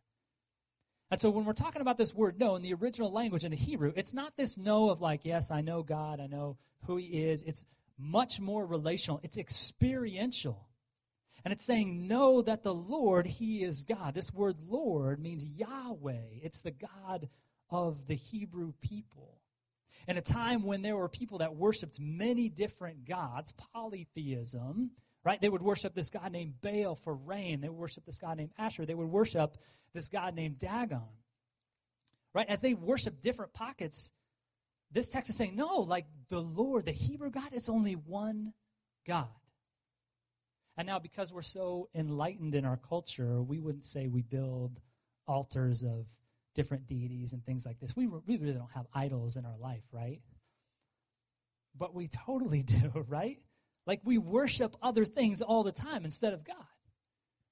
And 1.11 1.21
so 1.21 1.31
when 1.31 1.45
we're 1.45 1.55
talking 1.55 1.83
about 1.83 1.99
this 1.99 2.15
word 2.15 2.39
know 2.39 2.57
in 2.57 2.63
the 2.63 2.75
original 2.75 3.11
language 3.11 3.45
in 3.45 3.51
the 3.51 3.57
Hebrew, 3.57 3.93
it's 3.97 4.15
not 4.15 4.37
this 4.37 4.59
know 4.59 4.91
of 4.91 5.01
like, 5.01 5.25
yes, 5.25 5.51
I 5.51 5.63
know 5.63 5.83
God, 5.83 6.21
I 6.21 6.27
know 6.27 6.59
who 6.87 6.97
He 6.97 7.07
is. 7.07 7.43
It's 7.43 7.65
much 7.99 8.41
more 8.41 8.67
relational, 8.67 9.21
it's 9.23 9.39
experiential. 9.39 10.69
And 11.45 11.53
it's 11.53 11.65
saying, 11.65 12.07
know 12.07 12.43
that 12.43 12.63
the 12.63 12.75
Lord, 12.75 13.27
He 13.27 13.65
is 13.65 13.85
God. 13.85 14.15
This 14.15 14.33
word 14.33 14.57
Lord 14.69 15.21
means 15.21 15.45
Yahweh, 15.45 16.41
it's 16.43 16.61
the 16.61 16.71
God 16.71 17.29
of 17.71 18.07
the 18.07 18.15
Hebrew 18.15 18.73
people. 18.81 19.39
In 20.09 20.17
a 20.17 20.23
time 20.23 20.63
when 20.65 20.83
there 20.83 20.97
were 20.97 21.09
people 21.09 21.39
that 21.39 21.55
worshiped 21.55 21.99
many 22.01 22.49
different 22.49 23.05
gods, 23.05 23.53
polytheism, 23.73 24.91
right? 25.25 25.41
They 25.41 25.49
would 25.49 25.63
worship 25.63 25.95
this 25.95 26.11
god 26.11 26.33
named 26.33 26.55
Baal 26.61 26.97
for 26.97 27.15
rain. 27.15 27.61
They 27.61 27.69
would 27.69 27.79
worship 27.79 28.05
this 28.05 28.19
god 28.19 28.37
named 28.39 28.51
Asher. 28.59 28.85
They 28.85 28.95
would 28.95 29.09
worship 29.09 29.57
this 29.95 30.09
god 30.09 30.35
named 30.35 30.59
Dagon. 30.59 31.03
Right? 32.35 32.49
As 32.49 32.61
they 32.61 32.75
worship 32.75 33.21
different 33.21 33.53
pockets, 33.53 34.13
this 34.93 35.09
text 35.09 35.31
is 35.31 35.37
saying, 35.37 35.57
no, 35.57 35.81
like 35.81 36.07
the 36.29 36.41
Lord, 36.41 36.87
the 36.87 36.93
Hebrew 36.93 37.31
God, 37.31 37.53
is 37.53 37.69
only 37.69 37.95
one 37.95 38.53
God. 39.07 39.29
And 40.77 40.87
now, 40.87 40.99
because 40.99 41.33
we're 41.33 41.43
so 41.43 41.89
enlightened 41.95 42.55
in 42.55 42.65
our 42.65 42.79
culture, 42.79 43.43
we 43.43 43.61
wouldn't 43.61 43.85
say 43.85 44.07
we 44.07 44.23
build 44.23 44.81
altars 45.27 45.83
of 45.83 46.07
different 46.55 46.87
deities 46.87 47.33
and 47.33 47.45
things 47.45 47.67
like 47.67 47.79
this. 47.81 47.97
We, 47.97 48.07
we 48.07 48.37
really 48.37 48.55
don't 48.55 48.73
have 48.75 48.87
idols 48.95 49.37
in 49.37 49.45
our 49.45 49.57
life, 49.59 49.85
right? 49.93 50.21
But 51.77 51.95
we 51.95 52.09
totally 52.09 52.63
do, 52.63 53.05
right? 53.09 53.39
Like 53.87 54.01
we 54.05 54.19
worship 54.19 54.77
other 54.83 55.05
things 55.05 55.43
all 55.43 55.63
the 55.63 55.73
time 55.73 56.05
instead 56.05 56.33
of 56.33 56.45
God. 56.45 56.57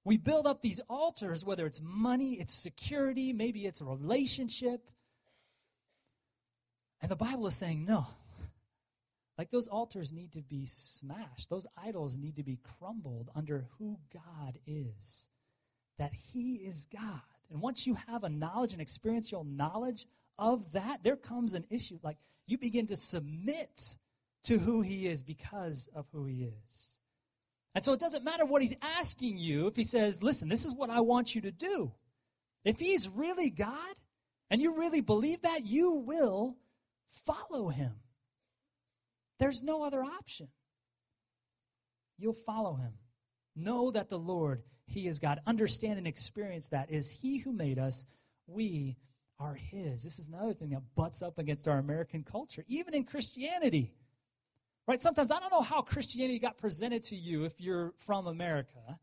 We 0.04 0.16
build 0.16 0.46
up 0.46 0.62
these 0.62 0.80
altars, 0.88 1.44
whether 1.44 1.66
it's 1.66 1.80
money, 1.82 2.34
it's 2.40 2.54
security, 2.54 3.32
maybe 3.32 3.66
it's 3.66 3.80
a 3.80 3.84
relationship. 3.84 4.90
And 7.00 7.10
the 7.10 7.16
Bible 7.16 7.46
is 7.46 7.54
saying, 7.54 7.84
no. 7.84 8.06
Like 9.38 9.50
those 9.50 9.68
altars 9.68 10.12
need 10.12 10.32
to 10.32 10.42
be 10.42 10.66
smashed. 10.66 11.48
Those 11.48 11.66
idols 11.82 12.18
need 12.18 12.36
to 12.36 12.42
be 12.42 12.58
crumbled 12.78 13.30
under 13.34 13.64
who 13.78 13.98
God 14.12 14.58
is. 14.66 15.30
That 15.98 16.12
He 16.12 16.56
is 16.56 16.86
God. 16.92 17.22
And 17.50 17.60
once 17.60 17.86
you 17.86 17.96
have 18.06 18.24
a 18.24 18.28
knowledge 18.28 18.72
and 18.72 18.82
experiential 18.82 19.44
knowledge 19.44 20.06
of 20.38 20.70
that, 20.72 21.02
there 21.02 21.16
comes 21.16 21.54
an 21.54 21.64
issue. 21.70 21.98
Like 22.02 22.18
you 22.46 22.58
begin 22.58 22.86
to 22.88 22.96
submit 22.96 23.96
to 24.44 24.58
who 24.58 24.80
he 24.80 25.06
is 25.06 25.22
because 25.22 25.88
of 25.94 26.06
who 26.12 26.24
he 26.24 26.44
is. 26.44 26.98
And 27.74 27.84
so 27.84 27.92
it 27.92 28.00
doesn't 28.00 28.24
matter 28.24 28.44
what 28.44 28.62
he's 28.62 28.74
asking 28.82 29.36
you 29.36 29.66
if 29.66 29.76
he 29.76 29.84
says, 29.84 30.22
listen, 30.22 30.48
this 30.48 30.64
is 30.64 30.74
what 30.74 30.90
I 30.90 31.00
want 31.00 31.34
you 31.34 31.40
to 31.42 31.52
do. 31.52 31.92
If 32.64 32.80
he's 32.80 33.08
really 33.08 33.50
God 33.50 33.94
and 34.50 34.60
you 34.60 34.76
really 34.76 35.00
believe 35.00 35.42
that, 35.42 35.66
you 35.66 35.92
will 35.92 36.56
follow 37.10 37.68
him. 37.68 37.92
There's 39.38 39.62
no 39.62 39.82
other 39.82 40.02
option. 40.02 40.48
You'll 42.18 42.34
follow 42.34 42.74
him. 42.74 42.92
Know 43.56 43.90
that 43.90 44.08
the 44.08 44.18
Lord, 44.18 44.62
he 44.86 45.06
is 45.06 45.18
God. 45.18 45.40
Understand 45.46 45.98
and 45.98 46.06
experience 46.06 46.68
that. 46.68 46.90
Is 46.90 47.10
he 47.10 47.38
who 47.38 47.52
made 47.52 47.78
us, 47.78 48.06
we 48.46 48.96
are 49.38 49.54
his. 49.54 50.02
This 50.04 50.18
is 50.18 50.28
another 50.28 50.52
thing 50.52 50.70
that 50.70 50.82
butts 50.94 51.22
up 51.22 51.38
against 51.38 51.66
our 51.66 51.78
American 51.78 52.22
culture, 52.22 52.64
even 52.68 52.94
in 52.94 53.04
Christianity. 53.04 53.94
Right? 54.86 55.00
Sometimes 55.00 55.30
I 55.30 55.40
don't 55.40 55.52
know 55.52 55.62
how 55.62 55.82
Christianity 55.82 56.38
got 56.38 56.58
presented 56.58 57.02
to 57.04 57.16
you 57.16 57.44
if 57.44 57.60
you're 57.60 57.92
from 57.98 58.26
America, 58.26 58.98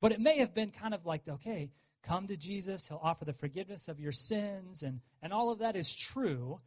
but 0.00 0.10
it 0.12 0.20
may 0.20 0.38
have 0.38 0.54
been 0.54 0.70
kind 0.70 0.94
of 0.94 1.06
like, 1.06 1.22
okay, 1.28 1.70
come 2.02 2.26
to 2.26 2.36
Jesus, 2.36 2.88
he'll 2.88 3.00
offer 3.02 3.24
the 3.24 3.32
forgiveness 3.32 3.88
of 3.88 4.00
your 4.00 4.12
sins, 4.12 4.82
and, 4.82 5.00
and 5.22 5.32
all 5.32 5.50
of 5.50 5.58
that 5.60 5.76
is 5.76 5.94
true. 5.94 6.60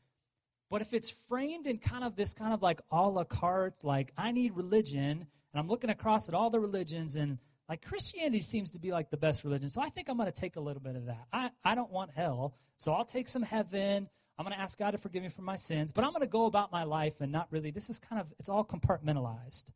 But 0.71 0.81
if 0.81 0.93
it's 0.93 1.09
framed 1.09 1.67
in 1.67 1.79
kind 1.79 2.05
of 2.05 2.15
this 2.15 2.33
kind 2.33 2.53
of 2.53 2.61
like 2.61 2.79
a 2.91 3.01
la 3.01 3.25
carte, 3.25 3.83
like 3.83 4.13
I 4.17 4.31
need 4.31 4.55
religion, 4.55 5.27
and 5.53 5.59
I'm 5.59 5.67
looking 5.67 5.89
across 5.89 6.29
at 6.29 6.33
all 6.33 6.49
the 6.49 6.61
religions, 6.61 7.17
and 7.17 7.37
like 7.67 7.83
Christianity 7.83 8.41
seems 8.41 8.71
to 8.71 8.79
be 8.79 8.93
like 8.93 9.09
the 9.09 9.17
best 9.17 9.43
religion, 9.43 9.67
so 9.67 9.81
I 9.81 9.89
think 9.89 10.07
I'm 10.07 10.15
going 10.15 10.31
to 10.31 10.39
take 10.39 10.55
a 10.55 10.61
little 10.61 10.81
bit 10.81 10.95
of 10.95 11.07
that. 11.07 11.27
I, 11.33 11.49
I 11.65 11.75
don't 11.75 11.91
want 11.91 12.11
hell, 12.15 12.55
so 12.77 12.93
I'll 12.93 13.03
take 13.03 13.27
some 13.27 13.43
heaven. 13.43 14.07
I'm 14.39 14.45
going 14.45 14.55
to 14.55 14.61
ask 14.61 14.79
God 14.79 14.91
to 14.91 14.97
forgive 14.97 15.21
me 15.23 15.29
for 15.29 15.41
my 15.41 15.57
sins, 15.57 15.91
but 15.91 16.05
I'm 16.05 16.11
going 16.11 16.21
to 16.21 16.27
go 16.27 16.45
about 16.45 16.71
my 16.71 16.83
life 16.83 17.19
and 17.19 17.33
not 17.33 17.47
really, 17.51 17.71
this 17.71 17.89
is 17.89 17.99
kind 17.99 18.21
of, 18.21 18.27
it's 18.39 18.47
all 18.47 18.63
compartmentalized. 18.63 19.71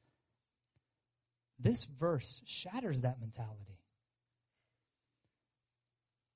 This 1.59 1.83
verse 1.83 2.41
shatters 2.45 3.01
that 3.01 3.19
mentality. 3.19 3.79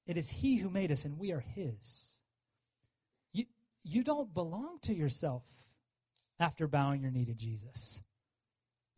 It 0.05 0.17
is 0.17 0.29
He 0.29 0.57
who 0.57 0.69
made 0.69 0.91
us, 0.91 1.05
and 1.05 1.17
we 1.17 1.31
are 1.31 1.39
His. 1.39 2.18
You, 3.83 4.03
don't 4.03 4.33
belong 4.33 4.79
to 4.83 4.93
yourself 4.93 5.43
after 6.39 6.67
bowing 6.67 7.01
your 7.01 7.12
knee 7.12 7.25
to 7.25 7.33
Jesus. 7.33 8.01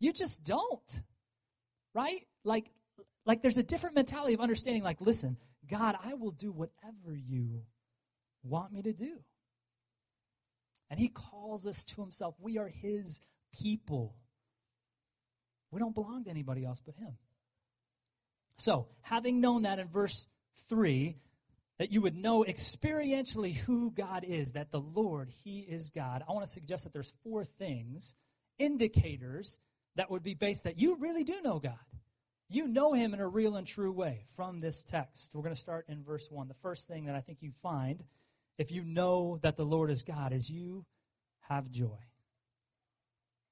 You 0.00 0.12
just 0.12 0.44
don't. 0.44 1.00
Right? 1.94 2.26
Like, 2.44 2.70
like 3.24 3.42
there's 3.42 3.58
a 3.58 3.62
different 3.62 3.94
mentality 3.94 4.34
of 4.34 4.40
understanding, 4.40 4.82
like, 4.82 5.00
listen, 5.00 5.36
God, 5.70 5.96
I 6.02 6.14
will 6.14 6.32
do 6.32 6.50
whatever 6.50 7.14
you 7.14 7.62
want 8.42 8.72
me 8.72 8.82
to 8.82 8.92
do. 8.92 9.18
And 10.90 10.98
he 10.98 11.08
calls 11.08 11.66
us 11.66 11.84
to 11.84 12.00
himself. 12.02 12.34
We 12.38 12.58
are 12.58 12.68
his 12.68 13.20
people. 13.58 14.14
We 15.70 15.78
don't 15.78 15.94
belong 15.94 16.24
to 16.24 16.30
anybody 16.30 16.64
else 16.64 16.80
but 16.84 16.94
him. 16.96 17.16
So, 18.58 18.86
having 19.00 19.40
known 19.40 19.62
that 19.62 19.78
in 19.78 19.88
verse 19.88 20.26
3, 20.68 21.16
that 21.78 21.92
you 21.92 22.00
would 22.02 22.16
know 22.16 22.44
experientially 22.44 23.54
who 23.54 23.90
God 23.90 24.24
is, 24.24 24.52
that 24.52 24.70
the 24.70 24.80
Lord, 24.80 25.30
He 25.44 25.60
is 25.60 25.90
God, 25.90 26.22
I 26.28 26.32
want 26.32 26.46
to 26.46 26.52
suggest 26.52 26.84
that 26.84 26.92
there's 26.92 27.12
four 27.24 27.44
things, 27.44 28.14
indicators 28.58 29.58
that 29.96 30.10
would 30.10 30.22
be 30.22 30.34
based 30.34 30.64
that 30.64 30.78
you 30.78 30.96
really 30.96 31.24
do 31.24 31.40
know 31.42 31.58
God. 31.58 31.74
You 32.48 32.68
know 32.68 32.92
Him 32.92 33.14
in 33.14 33.20
a 33.20 33.28
real 33.28 33.56
and 33.56 33.66
true 33.66 33.92
way 33.92 34.26
from 34.36 34.60
this 34.60 34.82
text. 34.82 35.34
We're 35.34 35.42
going 35.42 35.54
to 35.54 35.60
start 35.60 35.86
in 35.88 36.04
verse 36.04 36.30
1. 36.30 36.48
The 36.48 36.54
first 36.62 36.86
thing 36.86 37.06
that 37.06 37.14
I 37.14 37.20
think 37.20 37.38
you 37.40 37.52
find 37.62 38.02
if 38.58 38.70
you 38.70 38.84
know 38.84 39.38
that 39.42 39.56
the 39.56 39.64
Lord 39.64 39.90
is 39.90 40.02
God, 40.02 40.32
is 40.32 40.50
you 40.50 40.84
have 41.40 41.70
joy. 41.70 41.98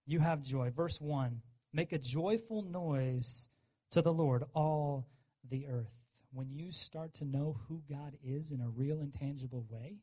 You 0.06 0.20
have 0.20 0.42
joy. 0.42 0.70
Verse 0.70 1.00
1 1.00 1.40
Make 1.72 1.92
a 1.92 1.98
joyful 1.98 2.62
noise 2.62 3.48
to 3.90 4.02
the 4.02 4.12
Lord, 4.12 4.44
all 4.54 5.06
the 5.48 5.66
earth. 5.66 5.92
When 6.32 6.50
you 6.50 6.70
start 6.70 7.14
to 7.14 7.24
know 7.24 7.58
who 7.68 7.82
God 7.88 8.16
is 8.24 8.52
in 8.52 8.60
a 8.60 8.68
real 8.68 9.00
and 9.00 9.12
tangible 9.12 9.66
way, 9.68 9.98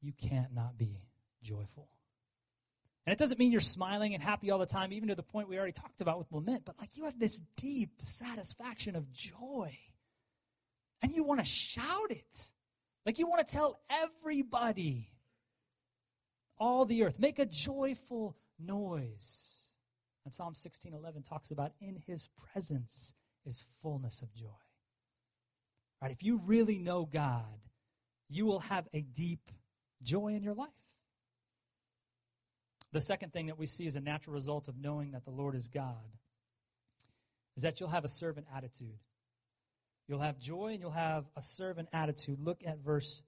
you 0.00 0.12
can't 0.12 0.54
not 0.54 0.76
be 0.76 1.06
joyful. 1.42 1.88
And 3.06 3.12
it 3.12 3.18
doesn't 3.18 3.38
mean 3.38 3.52
you're 3.52 3.60
smiling 3.60 4.14
and 4.14 4.22
happy 4.22 4.50
all 4.50 4.58
the 4.58 4.66
time, 4.66 4.92
even 4.92 5.08
to 5.08 5.14
the 5.14 5.22
point 5.22 5.48
we 5.48 5.56
already 5.56 5.72
talked 5.72 6.00
about 6.00 6.18
with 6.18 6.30
lament, 6.32 6.64
but 6.64 6.78
like 6.78 6.96
you 6.96 7.04
have 7.04 7.18
this 7.18 7.40
deep 7.56 7.90
satisfaction 8.00 8.96
of 8.96 9.10
joy. 9.12 9.76
And 11.02 11.12
you 11.12 11.24
want 11.24 11.40
to 11.40 11.46
shout 11.46 12.10
it. 12.10 12.52
Like 13.06 13.18
you 13.18 13.26
want 13.26 13.46
to 13.46 13.52
tell 13.52 13.80
everybody, 13.88 15.08
all 16.58 16.84
the 16.84 17.04
earth, 17.04 17.18
make 17.18 17.38
a 17.38 17.46
joyful 17.46 18.36
noise. 18.58 19.74
And 20.24 20.34
Psalm 20.34 20.54
16:11 20.54 21.24
talks 21.24 21.50
about 21.50 21.72
in 21.80 21.96
his 22.06 22.28
presence 22.52 23.14
is 23.46 23.64
fullness 23.82 24.20
of 24.20 24.32
joy. 24.34 24.48
Right? 26.00 26.10
If 26.10 26.22
you 26.22 26.40
really 26.44 26.78
know 26.78 27.04
God, 27.04 27.44
you 28.28 28.46
will 28.46 28.60
have 28.60 28.88
a 28.94 29.02
deep 29.02 29.48
joy 30.02 30.28
in 30.28 30.42
your 30.42 30.54
life. 30.54 30.68
The 32.92 33.00
second 33.00 33.32
thing 33.32 33.46
that 33.46 33.58
we 33.58 33.66
see 33.66 33.86
as 33.86 33.96
a 33.96 34.00
natural 34.00 34.34
result 34.34 34.68
of 34.68 34.76
knowing 34.76 35.12
that 35.12 35.24
the 35.24 35.30
Lord 35.30 35.54
is 35.54 35.68
God 35.68 35.94
is 37.56 37.62
that 37.62 37.78
you'll 37.78 37.90
have 37.90 38.04
a 38.04 38.08
servant 38.08 38.46
attitude. 38.54 38.98
You'll 40.08 40.20
have 40.20 40.38
joy 40.38 40.72
and 40.72 40.80
you'll 40.80 40.90
have 40.90 41.26
a 41.36 41.42
servant 41.42 41.88
attitude. 41.92 42.40
Look 42.40 42.62
at 42.66 42.78
verse 42.78 43.22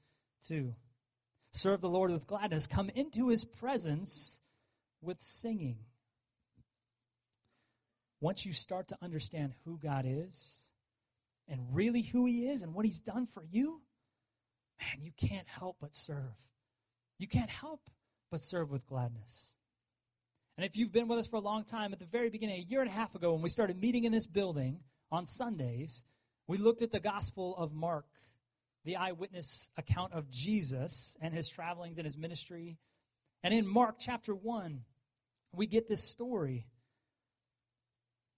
2. 0.49 0.75
Serve 1.53 1.81
the 1.81 1.89
Lord 1.89 2.11
with 2.11 2.27
gladness. 2.27 2.67
Come 2.67 2.91
into 2.95 3.29
his 3.29 3.45
presence 3.45 4.41
with 5.01 5.21
singing. 5.21 5.79
once 8.21 8.47
you 8.47 8.53
start 8.53 8.89
to 8.89 8.97
understand 9.03 9.53
who 9.65 9.77
God 9.79 10.05
is 10.07 10.72
and 11.53 11.61
really 11.71 12.03
who 12.03 12.27
He 12.27 12.49
is 12.49 12.63
and 12.63 12.75
what 12.75 12.85
He's 12.85 12.99
done 12.99 13.27
for 13.27 13.45
you, 13.45 13.81
man, 14.81 15.05
you 15.05 15.13
can't 15.17 15.47
help 15.47 15.77
but 15.81 15.95
serve. 15.95 16.35
You 17.19 17.29
can't 17.29 17.51
help 17.51 17.83
but 18.31 18.41
serve 18.41 18.71
with 18.71 18.87
gladness. 18.87 19.55
And 20.57 20.67
if 20.67 20.77
you've 20.77 20.93
been 20.93 21.09
with 21.09 21.19
us 21.19 21.27
for 21.27 21.37
a 21.37 21.41
long 21.41 21.65
time, 21.65 21.93
at 21.93 21.99
the 21.99 22.07
very 22.07 22.31
beginning, 22.31 22.57
a 22.57 22.71
year 22.71 22.81
and 22.81 22.91
a 22.91 22.93
half 22.93 23.15
ago, 23.15 23.33
when 23.33 23.43
we 23.43 23.49
started 23.49 23.81
meeting 23.81 24.05
in 24.05 24.13
this 24.13 24.27
building 24.27 24.81
on 25.11 25.27
Sundays, 25.27 26.05
we 26.49 26.57
looked 26.57 26.83
at 26.83 26.91
the 26.91 27.01
Gospel 27.01 27.55
of 27.57 27.73
Mark, 27.73 28.07
the 28.85 28.97
eyewitness 28.97 29.71
account 29.77 30.13
of 30.13 30.31
Jesus 30.31 31.17
and 31.21 31.33
his 31.33 31.49
travelings 31.49 31.99
and 31.99 32.05
his 32.05 32.19
ministry. 32.19 32.79
And 33.43 33.55
in 33.55 33.67
Mark 33.67 33.97
chapter 33.99 34.35
1, 34.35 34.81
we 35.55 35.67
get 35.67 35.87
this 35.87 36.03
story. 36.03 36.67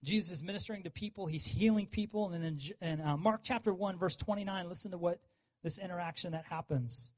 Jesus 0.04 0.36
is 0.38 0.42
ministering 0.42 0.84
to 0.84 0.90
people, 0.90 1.26
he's 1.26 1.44
healing 1.46 1.86
people. 1.86 2.30
And 2.30 2.44
then 2.44 2.58
in 2.80 3.00
uh, 3.00 3.16
Mark 3.16 3.40
chapter 3.42 3.72
1, 3.72 3.98
verse 3.98 4.16
29, 4.16 4.68
listen 4.68 4.90
to 4.90 4.98
what 4.98 5.20
this 5.62 5.78
interaction 5.78 6.32
that 6.32 6.44
happens. 6.44 7.12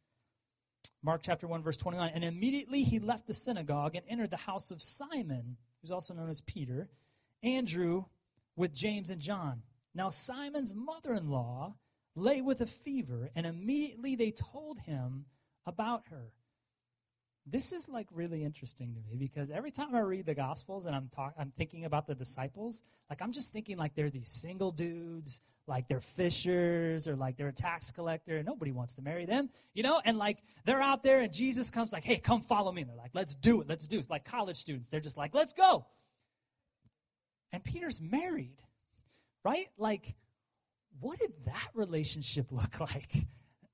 Mark 1.03 1.21
chapter 1.23 1.47
1, 1.47 1.63
verse 1.63 1.77
29. 1.77 2.13
And 2.15 2.25
immediately 2.25 2.83
he 2.83 2.99
left 2.99 3.27
the 3.27 3.35
synagogue 3.35 3.95
and 3.95 4.05
entered 4.09 4.31
the 4.31 4.37
house 4.37 4.71
of 4.71 4.83
Simon, 4.83 5.57
who's 5.81 5.91
also 5.91 6.15
known 6.15 6.31
as 6.31 6.41
Peter, 6.41 6.89
Andrew 7.43 8.05
with 8.57 8.73
James 8.73 9.11
and 9.11 9.21
John. 9.21 9.63
Now, 9.95 10.09
Simon's 10.09 10.75
mother 10.75 11.13
in 11.15 11.31
law 11.31 11.75
lay 12.15 12.41
with 12.41 12.61
a 12.61 12.67
fever, 12.67 13.31
and 13.35 13.47
immediately 13.47 14.17
they 14.17 14.31
told 14.31 14.79
him 14.79 15.27
about 15.67 16.05
her. 16.11 16.33
This 17.49 17.73
is 17.73 17.89
like 17.89 18.09
really 18.13 18.43
interesting 18.43 18.93
to 18.95 19.01
me 19.09 19.17
because 19.17 19.53
every 19.53 19.71
time 19.71 19.95
I 19.95 20.01
read 20.01 20.27
the 20.27 20.35
Gospels 20.35 20.87
and 20.87 20.97
I'm 20.97 21.09
talk, 21.15 21.33
I'm 21.39 21.53
thinking 21.57 21.85
about 21.85 22.09
the 22.09 22.15
disciples, 22.15 22.83
like 23.09 23.23
I'm 23.23 23.31
just 23.31 23.53
thinking 23.53 23.77
like 23.77 23.95
they're 23.95 24.11
these 24.11 24.31
single 24.31 24.73
dudes, 24.73 25.41
like 25.69 25.87
they're 25.89 26.01
fishers 26.01 27.07
or 27.07 27.15
like 27.15 27.37
they're 27.37 27.49
a 27.49 27.53
tax 27.53 27.93
collector, 27.93 28.39
and 28.39 28.47
nobody 28.47 28.73
wants 28.73 28.95
to 28.97 29.03
marry 29.03 29.27
them, 29.27 29.49
you 29.75 29.85
know. 29.85 30.01
And 30.05 30.19
like 30.19 30.39
they're 30.65 30.83
out 30.83 31.05
there, 31.05 31.21
and 31.21 31.33
Jesus 31.33 31.71
comes 31.71 31.93
like, 31.93 32.03
"Hey, 32.03 32.19
come 32.19 32.41
follow 32.41 32.73
me." 32.73 32.83
And 32.83 32.91
they're 32.91 32.97
like, 32.97 33.13
"Let's 33.15 33.35
do 33.35 33.61
it, 33.61 33.69
let's 33.69 33.87
do 33.87 34.01
it." 34.01 34.11
Like 34.11 34.25
college 34.25 34.57
students, 34.57 34.89
they're 34.91 35.01
just 35.01 35.17
like, 35.17 35.33
"Let's 35.33 35.53
go." 35.53 35.87
And 37.53 37.63
Peter's 37.63 38.01
married, 38.01 38.61
right? 39.45 39.69
Like, 39.79 40.17
what 40.99 41.21
did 41.21 41.33
that 41.45 41.69
relationship 41.75 42.51
look 42.53 42.81
like? 42.81 43.27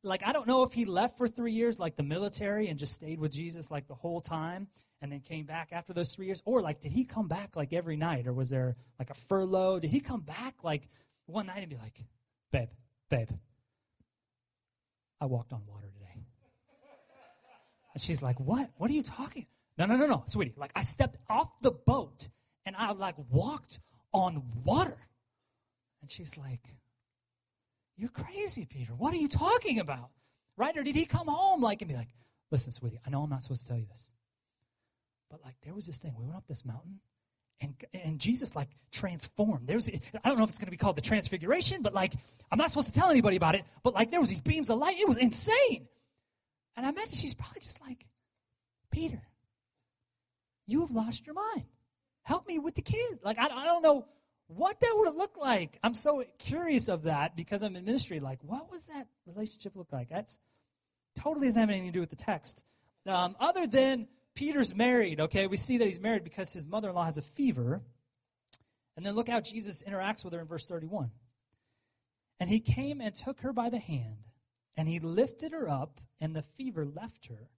Like, 0.05 0.27
I 0.27 0.33
don't 0.33 0.47
know 0.49 0.63
if 0.65 0.73
he 0.73 0.85
left 0.85 1.17
for 1.17 1.29
three 1.29 1.53
years, 1.53 1.79
like 1.79 1.97
the 1.97 2.03
military, 2.03 2.69
and 2.69 2.79
just 2.79 2.95
stayed 2.95 3.21
with 3.21 3.31
Jesus 3.31 3.71
like 3.71 3.87
the 3.87 3.95
whole 3.95 4.21
time 4.21 4.67
and 5.01 5.13
then 5.13 5.21
came 5.21 5.47
back 5.47 5.69
after 5.73 5.93
those 5.93 6.15
three 6.15 6.27
years. 6.27 6.43
Or, 6.45 6.61
like, 6.61 6.81
did 6.81 6.93
he 6.93 7.05
come 7.05 7.29
back 7.29 7.55
like 7.55 7.73
every 7.73 7.97
night? 7.97 8.27
Or 8.27 8.33
was 8.33 8.51
there 8.51 8.77
like 8.99 9.11
a 9.11 9.15
furlough? 9.15 9.79
Did 9.79 9.91
he 9.91 10.01
come 10.01 10.21
back 10.21 10.55
like 10.63 10.89
one 11.27 11.47
night 11.47 11.59
and 11.59 11.71
be 11.71 11.77
like, 11.77 12.05
babe, 12.51 12.69
babe, 13.11 13.29
I 15.21 15.27
walked 15.27 15.53
on 15.53 15.63
water 15.67 15.87
today? 15.95 16.25
And 17.95 18.03
she's 18.03 18.23
like, 18.23 18.41
what? 18.41 18.71
What 18.79 18.91
are 18.91 18.95
you 18.95 19.03
talking? 19.03 19.47
No, 19.79 19.87
no, 19.87 19.97
no, 19.97 20.07
no, 20.07 20.25
sweetie. 20.27 20.55
Like, 20.57 20.73
I 20.75 20.83
stepped 20.83 21.19
off 21.29 21.49
the 21.61 21.73
boat 21.73 22.29
and 22.67 22.75
I 22.77 22.93
like 22.93 23.15
walked 23.31 23.81
on 24.13 24.43
water. 24.65 24.97
And 26.01 26.11
she's 26.11 26.37
like, 26.37 26.67
You're 27.97 28.11
crazy, 28.11 28.65
Peter. 28.65 28.93
What 28.95 29.13
are 29.15 29.19
you 29.19 29.29
talking 29.29 29.79
about? 29.81 30.11
Right? 30.57 30.77
Or 30.77 30.83
did 30.83 30.97
he 30.97 31.05
come 31.05 31.29
home 31.29 31.63
like 31.63 31.83
and 31.83 31.89
be 31.89 31.95
like, 31.97 32.09
Listen, 32.53 32.71
sweetie, 32.71 33.01
I 33.07 33.11
know 33.11 33.23
I'm 33.23 33.31
not 33.31 33.43
supposed 33.43 33.63
to 33.63 33.69
tell 33.69 33.79
you 33.79 33.87
this. 33.87 34.11
But 35.31 35.41
like 35.43 35.57
there 35.63 35.75
was 35.75 35.87
this 35.87 35.99
thing. 35.99 36.15
We 36.19 36.27
went 36.27 36.37
up 36.37 36.47
this 36.47 36.67
mountain 36.67 37.01
and 37.63 37.75
and 37.95 38.19
Jesus 38.19 38.55
like 38.55 38.69
transformed. 38.93 39.67
There's 39.67 39.89
I 39.89 40.29
don't 40.29 40.37
know 40.37 40.45
if 40.45 40.51
it's 40.51 40.59
gonna 40.59 40.71
be 40.71 40.77
called 40.77 40.97
the 40.97 41.03
transfiguration, 41.03 41.81
but 41.81 41.95
like 41.95 42.13
I'm 42.51 42.59
not 42.59 42.69
supposed 42.69 42.89
to 42.89 42.93
tell 42.93 43.11
anybody 43.11 43.37
about 43.37 43.55
it, 43.55 43.65
but 43.83 43.95
like 43.95 44.11
there 44.11 44.21
was 44.21 44.29
these 44.29 44.43
beams 44.43 44.69
of 44.69 44.79
light. 44.79 44.99
It 44.99 45.09
was 45.09 45.17
insane. 45.17 45.89
And 46.77 46.85
I 46.85 46.91
imagine 46.91 47.15
she's 47.15 47.35
probably 47.35 47.61
just 47.61 47.81
like, 47.81 48.07
Peter, 48.91 49.23
you 50.67 50.81
have 50.81 50.91
lost 50.91 51.27
your 51.27 51.35
mind. 51.35 51.65
Help 52.23 52.47
me 52.47 52.59
with 52.59 52.75
the 52.75 52.83
kids. 52.83 53.21
Like, 53.23 53.39
I, 53.39 53.47
I 53.47 53.65
don't 53.65 53.83
know 53.83 54.07
what 54.57 54.81
that 54.81 54.93
would 54.97 55.07
have 55.07 55.17
looked 55.17 55.39
like. 55.39 55.79
I'm 55.83 55.95
so 55.95 56.25
curious 56.39 56.89
of 56.89 57.05
that 57.05 57.37
because 57.37 57.63
I'm 57.63 57.77
in 57.77 57.85
ministry. 57.85 58.21
Like, 58.21 58.39
what 58.43 58.71
was 58.71 58.83
that 58.87 59.07
relationship 59.27 59.77
look 59.77 59.93
like? 59.93 60.09
That's 60.09 60.39
totally 61.15 61.47
doesn't 61.47 61.61
have 61.61 61.71
anything 61.71 61.89
to 61.89 61.93
do 61.93 62.01
with 62.01 62.11
the 62.11 62.17
text. 62.17 62.65
Um, 63.07 63.37
other 63.41 63.67
than 63.67 64.09
Peter's 64.35 64.75
married, 64.75 65.21
okay? 65.21 65.47
We 65.47 65.57
see 65.57 65.79
that 65.79 65.87
he's 65.87 66.01
married 66.01 66.25
because 66.25 66.53
his 66.53 66.67
mother 66.67 66.89
in 66.89 66.95
law 66.95 67.05
has 67.05 67.19
a 67.19 67.23
fever. 67.23 67.83
And 68.97 69.05
then 69.05 69.15
look 69.15 69.29
how 69.29 69.41
Jesus 69.41 69.83
interacts 69.83 70.25
with 70.25 70.35
her 70.35 70.41
in 70.41 70.47
verse 70.47 70.67
31. 70.67 71.11
And 72.41 72.49
he 72.49 72.61
came 72.61 73.01
and 73.01 73.15
took 73.15 73.41
her 73.43 73.53
by 73.53 73.71
the 73.71 73.79
hand, 73.79 74.17
and 74.77 74.89
he 74.89 74.99
lifted 74.99 75.53
her 75.53 75.69
up, 75.69 76.01
and 76.21 76.35
the 76.35 76.43
fever 76.43 76.85
left 76.85 77.27
her. 77.27 77.49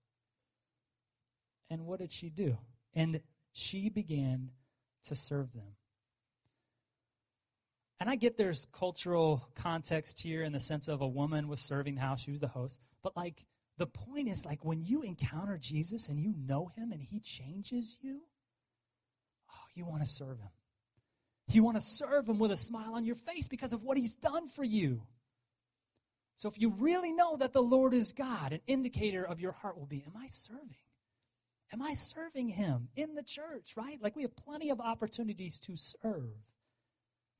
And 1.70 1.86
what 1.86 2.00
did 2.00 2.12
she 2.12 2.28
do? 2.28 2.58
And 2.92 3.20
she 3.52 3.88
began 3.88 4.50
to 5.04 5.14
serve 5.14 5.52
them. 5.52 5.74
And 8.00 8.10
I 8.10 8.16
get 8.16 8.36
there's 8.36 8.66
cultural 8.72 9.48
context 9.54 10.20
here 10.20 10.42
in 10.42 10.52
the 10.52 10.60
sense 10.60 10.88
of 10.88 11.00
a 11.00 11.06
woman 11.06 11.48
was 11.48 11.60
serving 11.60 11.94
the 11.94 12.00
house, 12.00 12.20
she 12.20 12.30
was 12.30 12.40
the 12.40 12.48
host. 12.48 12.80
But 13.02 13.16
like 13.16 13.44
the 13.78 13.86
point 13.86 14.28
is 14.28 14.44
like 14.44 14.64
when 14.64 14.84
you 14.84 15.02
encounter 15.02 15.58
Jesus 15.58 16.08
and 16.08 16.18
you 16.18 16.34
know 16.46 16.66
him 16.76 16.92
and 16.92 17.00
he 17.00 17.20
changes 17.20 17.96
you, 18.00 18.20
oh, 19.50 19.66
you 19.74 19.84
want 19.84 20.02
to 20.02 20.08
serve 20.08 20.38
him. 20.38 20.50
You 21.48 21.62
want 21.62 21.76
to 21.76 21.82
serve 21.82 22.28
him 22.28 22.38
with 22.38 22.50
a 22.50 22.56
smile 22.56 22.94
on 22.94 23.04
your 23.04 23.16
face 23.16 23.48
because 23.48 23.72
of 23.72 23.82
what 23.82 23.98
he's 23.98 24.16
done 24.16 24.48
for 24.48 24.64
you. 24.64 25.02
So 26.36 26.48
if 26.48 26.60
you 26.60 26.70
really 26.78 27.12
know 27.12 27.36
that 27.36 27.52
the 27.52 27.62
Lord 27.62 27.94
is 27.94 28.12
God, 28.12 28.52
an 28.52 28.60
indicator 28.66 29.24
of 29.24 29.40
your 29.40 29.52
heart 29.52 29.78
will 29.78 29.86
be, 29.86 30.04
am 30.06 30.20
I 30.20 30.26
serving? 30.26 30.76
Am 31.72 31.82
I 31.82 31.94
serving 31.94 32.48
him 32.48 32.88
in 32.96 33.14
the 33.14 33.22
church, 33.22 33.74
right? 33.76 34.00
Like 34.00 34.16
we 34.16 34.22
have 34.22 34.36
plenty 34.36 34.70
of 34.70 34.80
opportunities 34.80 35.60
to 35.60 35.76
serve. 35.76 36.34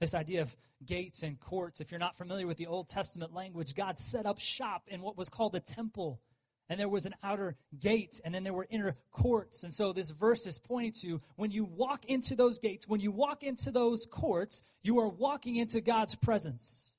This 0.00 0.14
idea 0.14 0.42
of 0.42 0.54
gates 0.84 1.22
and 1.22 1.38
courts, 1.38 1.80
if 1.80 1.92
you're 1.92 2.00
not 2.00 2.16
familiar 2.16 2.48
with 2.48 2.56
the 2.56 2.66
Old 2.66 2.88
Testament 2.88 3.32
language, 3.32 3.74
God 3.74 3.98
set 3.98 4.26
up 4.26 4.40
shop 4.40 4.88
in 4.88 5.00
what 5.00 5.16
was 5.16 5.28
called 5.28 5.54
a 5.54 5.60
temple. 5.60 6.20
And 6.68 6.80
there 6.80 6.88
was 6.88 7.04
an 7.04 7.14
outer 7.22 7.56
gate, 7.78 8.20
and 8.24 8.34
then 8.34 8.42
there 8.42 8.54
were 8.54 8.66
inner 8.70 8.96
courts. 9.10 9.64
And 9.64 9.72
so 9.72 9.92
this 9.92 10.10
verse 10.10 10.46
is 10.46 10.58
pointing 10.58 10.92
to 11.02 11.20
when 11.36 11.50
you 11.50 11.64
walk 11.64 12.06
into 12.06 12.34
those 12.34 12.58
gates, 12.58 12.88
when 12.88 13.00
you 13.00 13.12
walk 13.12 13.42
into 13.42 13.70
those 13.70 14.06
courts, 14.06 14.62
you 14.82 14.98
are 15.00 15.08
walking 15.08 15.56
into 15.56 15.82
God's 15.82 16.14
presence. 16.14 16.94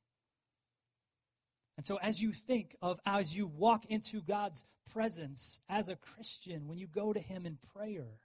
And 1.77 1.85
so 1.85 1.97
as 1.97 2.21
you 2.21 2.31
think 2.31 2.75
of, 2.81 2.99
as 3.05 3.35
you 3.35 3.47
walk 3.47 3.85
into 3.85 4.21
God's 4.21 4.63
presence 4.93 5.59
as 5.67 5.89
a 5.89 5.95
Christian, 5.95 6.67
when 6.67 6.77
you 6.77 6.87
go 6.87 7.11
to 7.11 7.19
Him 7.19 7.45
in 7.45 7.57
prayer, 7.73 8.19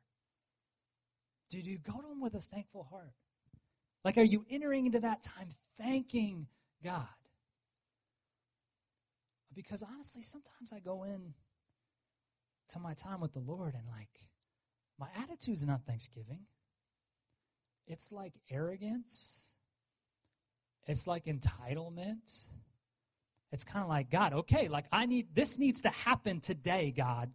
did 1.49 1.67
you 1.67 1.79
go 1.79 2.01
to 2.01 2.11
Him 2.11 2.21
with 2.21 2.35
a 2.35 2.41
thankful 2.41 2.85
heart? 2.85 3.15
Like, 4.05 4.19
are 4.19 4.25
you 4.25 4.45
entering 4.51 4.87
into 4.87 5.01
that 5.01 5.23
time 5.23 5.49
thanking 5.79 6.47
God? 6.85 7.09
Because 9.55 9.83
honestly, 9.83 10.23
sometimes 10.23 10.73
I 10.73 10.79
go 10.79 11.05
in 11.05 11.35
to 12.71 12.79
my 12.79 12.95
time 12.95 13.21
with 13.21 13.33
the 13.33 13.41
Lord 13.41 13.75
and, 13.75 13.85
like, 13.89 14.09
my 14.99 15.09
attitude's 15.23 15.67
not 15.67 15.83
thanksgiving. 15.87 16.41
It's 17.87 18.13
like 18.13 18.35
arrogance. 18.51 19.51
It's 20.87 21.07
like 21.07 21.25
entitlement. 21.25 22.49
It's 23.53 23.65
kind 23.65 23.83
of 23.83 23.89
like, 23.89 24.11
God, 24.11 24.33
okay, 24.33 24.69
like 24.69 24.85
I 24.93 25.07
need, 25.07 25.35
this 25.35 25.59
needs 25.59 25.81
to 25.83 25.89
happen 25.89 26.41
today, 26.41 26.93
God. 26.97 27.33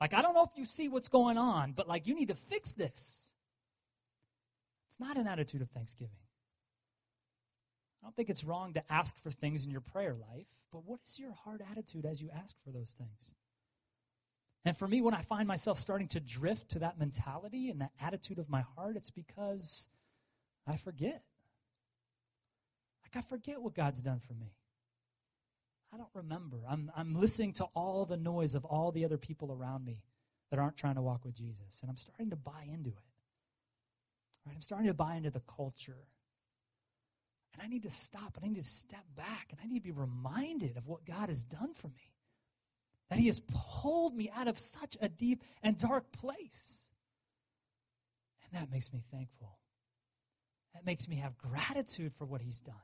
Like, 0.00 0.14
I 0.14 0.22
don't 0.22 0.34
know 0.34 0.44
if 0.44 0.56
you 0.56 0.64
see 0.64 0.88
what's 0.88 1.08
going 1.08 1.36
on, 1.36 1.72
but 1.72 1.88
like, 1.88 2.06
you 2.06 2.14
need 2.14 2.28
to 2.28 2.34
fix 2.34 2.72
this. 2.72 3.34
It's 4.88 5.00
not 5.00 5.18
an 5.18 5.26
attitude 5.26 5.60
of 5.60 5.68
thanksgiving. 5.70 6.14
I 8.02 8.06
don't 8.06 8.14
think 8.14 8.30
it's 8.30 8.44
wrong 8.44 8.74
to 8.74 8.92
ask 8.92 9.18
for 9.22 9.30
things 9.30 9.64
in 9.64 9.70
your 9.70 9.80
prayer 9.80 10.14
life, 10.14 10.46
but 10.72 10.84
what 10.84 11.00
is 11.06 11.18
your 11.18 11.32
heart 11.32 11.60
attitude 11.70 12.04
as 12.04 12.22
you 12.22 12.30
ask 12.34 12.56
for 12.64 12.70
those 12.70 12.92
things? 12.92 13.34
And 14.64 14.76
for 14.76 14.86
me, 14.86 15.00
when 15.00 15.14
I 15.14 15.22
find 15.22 15.48
myself 15.48 15.78
starting 15.78 16.08
to 16.08 16.20
drift 16.20 16.70
to 16.72 16.80
that 16.80 16.98
mentality 16.98 17.70
and 17.70 17.80
that 17.80 17.92
attitude 18.00 18.38
of 18.38 18.48
my 18.48 18.62
heart, 18.76 18.96
it's 18.96 19.10
because 19.10 19.88
I 20.66 20.76
forget. 20.76 21.22
Like, 23.02 23.24
I 23.24 23.26
forget 23.26 23.62
what 23.62 23.74
God's 23.74 24.02
done 24.02 24.20
for 24.20 24.34
me. 24.34 24.52
I 25.92 25.96
don't 25.96 26.10
remember. 26.12 26.58
I'm, 26.68 26.92
I'm 26.94 27.14
listening 27.18 27.54
to 27.54 27.64
all 27.74 28.04
the 28.04 28.16
noise 28.16 28.54
of 28.54 28.64
all 28.64 28.92
the 28.92 29.04
other 29.04 29.16
people 29.16 29.52
around 29.52 29.84
me 29.84 30.02
that 30.50 30.58
aren't 30.58 30.76
trying 30.76 30.96
to 30.96 31.02
walk 31.02 31.24
with 31.24 31.34
Jesus, 31.34 31.80
and 31.80 31.90
I'm 31.90 31.96
starting 31.96 32.30
to 32.30 32.36
buy 32.36 32.68
into 32.70 32.90
it. 32.90 32.96
Right? 34.46 34.54
I'm 34.54 34.62
starting 34.62 34.88
to 34.88 34.94
buy 34.94 35.16
into 35.16 35.30
the 35.30 35.40
culture. 35.40 36.04
And 37.52 37.62
I 37.62 37.66
need 37.66 37.82
to 37.84 37.90
stop 37.90 38.36
and 38.36 38.44
I 38.44 38.48
need 38.48 38.62
to 38.62 38.62
step 38.62 39.04
back 39.16 39.48
and 39.50 39.58
I 39.62 39.66
need 39.66 39.78
to 39.78 39.84
be 39.84 39.90
reminded 39.90 40.76
of 40.76 40.86
what 40.86 41.04
God 41.04 41.28
has 41.28 41.44
done 41.44 41.74
for 41.74 41.88
me. 41.88 42.12
That 43.10 43.18
He 43.18 43.26
has 43.26 43.40
pulled 43.40 44.14
me 44.14 44.30
out 44.34 44.48
of 44.48 44.58
such 44.58 44.96
a 45.00 45.08
deep 45.08 45.42
and 45.62 45.78
dark 45.78 46.12
place. 46.12 46.90
And 48.44 48.60
that 48.60 48.70
makes 48.70 48.92
me 48.92 49.02
thankful. 49.10 49.58
That 50.74 50.84
makes 50.84 51.08
me 51.08 51.16
have 51.16 51.36
gratitude 51.38 52.12
for 52.14 52.24
what 52.26 52.40
He's 52.40 52.60
done. 52.60 52.74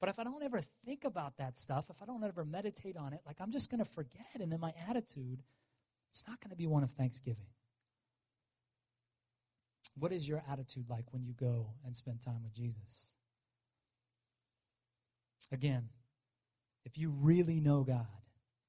But 0.00 0.08
if 0.08 0.18
I 0.18 0.24
don't 0.24 0.42
ever 0.42 0.60
think 0.86 1.04
about 1.04 1.36
that 1.38 1.58
stuff, 1.58 1.86
if 1.90 2.00
I 2.00 2.06
don't 2.06 2.22
ever 2.22 2.44
meditate 2.44 2.96
on 2.96 3.12
it, 3.12 3.20
like 3.26 3.36
I'm 3.40 3.50
just 3.50 3.70
going 3.70 3.82
to 3.82 3.90
forget. 3.90 4.40
And 4.40 4.50
then 4.50 4.60
my 4.60 4.72
attitude, 4.88 5.42
it's 6.10 6.24
not 6.26 6.40
going 6.40 6.50
to 6.50 6.56
be 6.56 6.66
one 6.66 6.82
of 6.82 6.90
thanksgiving. 6.92 7.48
What 9.98 10.12
is 10.12 10.28
your 10.28 10.42
attitude 10.50 10.88
like 10.88 11.12
when 11.12 11.24
you 11.24 11.32
go 11.34 11.66
and 11.84 11.94
spend 11.94 12.20
time 12.20 12.42
with 12.44 12.54
Jesus? 12.54 13.14
Again, 15.52 15.88
if 16.84 16.98
you 16.98 17.10
really 17.10 17.60
know 17.60 17.84
God, 17.84 18.06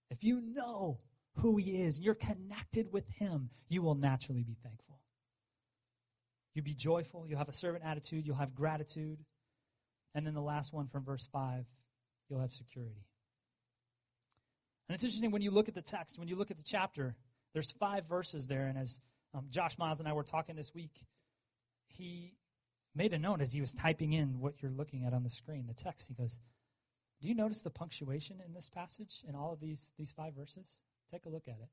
if 0.09 0.23
you 0.23 0.41
know 0.41 0.99
who 1.35 1.57
He 1.57 1.81
is, 1.81 1.99
you're 1.99 2.15
connected 2.15 2.91
with 2.91 3.07
Him, 3.09 3.49
you 3.67 3.81
will 3.81 3.95
naturally 3.95 4.43
be 4.43 4.57
thankful. 4.63 4.99
You'll 6.53 6.65
be 6.65 6.73
joyful, 6.73 7.25
you'll 7.27 7.37
have 7.37 7.49
a 7.49 7.53
servant 7.53 7.83
attitude, 7.85 8.25
you'll 8.25 8.35
have 8.35 8.55
gratitude. 8.55 9.19
And 10.15 10.25
then 10.25 10.33
the 10.33 10.41
last 10.41 10.73
one 10.73 10.87
from 10.87 11.05
verse 11.05 11.27
5, 11.31 11.65
you'll 12.29 12.41
have 12.41 12.51
security. 12.51 13.05
And 14.87 14.95
it's 14.95 15.03
interesting 15.03 15.31
when 15.31 15.43
you 15.43 15.51
look 15.51 15.67
at 15.69 15.75
the 15.75 15.83
text, 15.83 16.17
when 16.17 16.27
you 16.27 16.35
look 16.35 16.49
at 16.49 16.57
the 16.57 16.63
chapter, 16.63 17.15
there's 17.53 17.71
five 17.73 18.05
verses 18.07 18.47
there. 18.47 18.65
And 18.65 18.77
as 18.77 18.99
um, 19.35 19.45
Josh 19.51 19.77
Miles 19.77 19.99
and 19.99 20.09
I 20.09 20.13
were 20.13 20.23
talking 20.23 20.55
this 20.55 20.73
week, 20.73 21.05
he 21.87 22.33
made 22.95 23.13
a 23.13 23.19
note 23.19 23.41
as 23.41 23.53
he 23.53 23.61
was 23.61 23.71
typing 23.71 24.13
in 24.13 24.39
what 24.39 24.55
you're 24.61 24.71
looking 24.71 25.05
at 25.05 25.13
on 25.13 25.23
the 25.23 25.29
screen, 25.29 25.67
the 25.67 25.73
text. 25.75 26.07
He 26.07 26.15
goes, 26.15 26.39
Do 27.21 27.27
you 27.27 27.35
notice 27.35 27.61
the 27.61 27.69
punctuation 27.69 28.37
in 28.45 28.53
this 28.53 28.69
passage 28.69 29.23
in 29.27 29.35
all 29.35 29.51
of 29.51 29.59
these, 29.59 29.91
these 29.97 30.11
five 30.11 30.33
verses? 30.33 30.79
Take 31.11 31.25
a 31.25 31.29
look 31.29 31.47
at 31.47 31.57
it. 31.61 31.69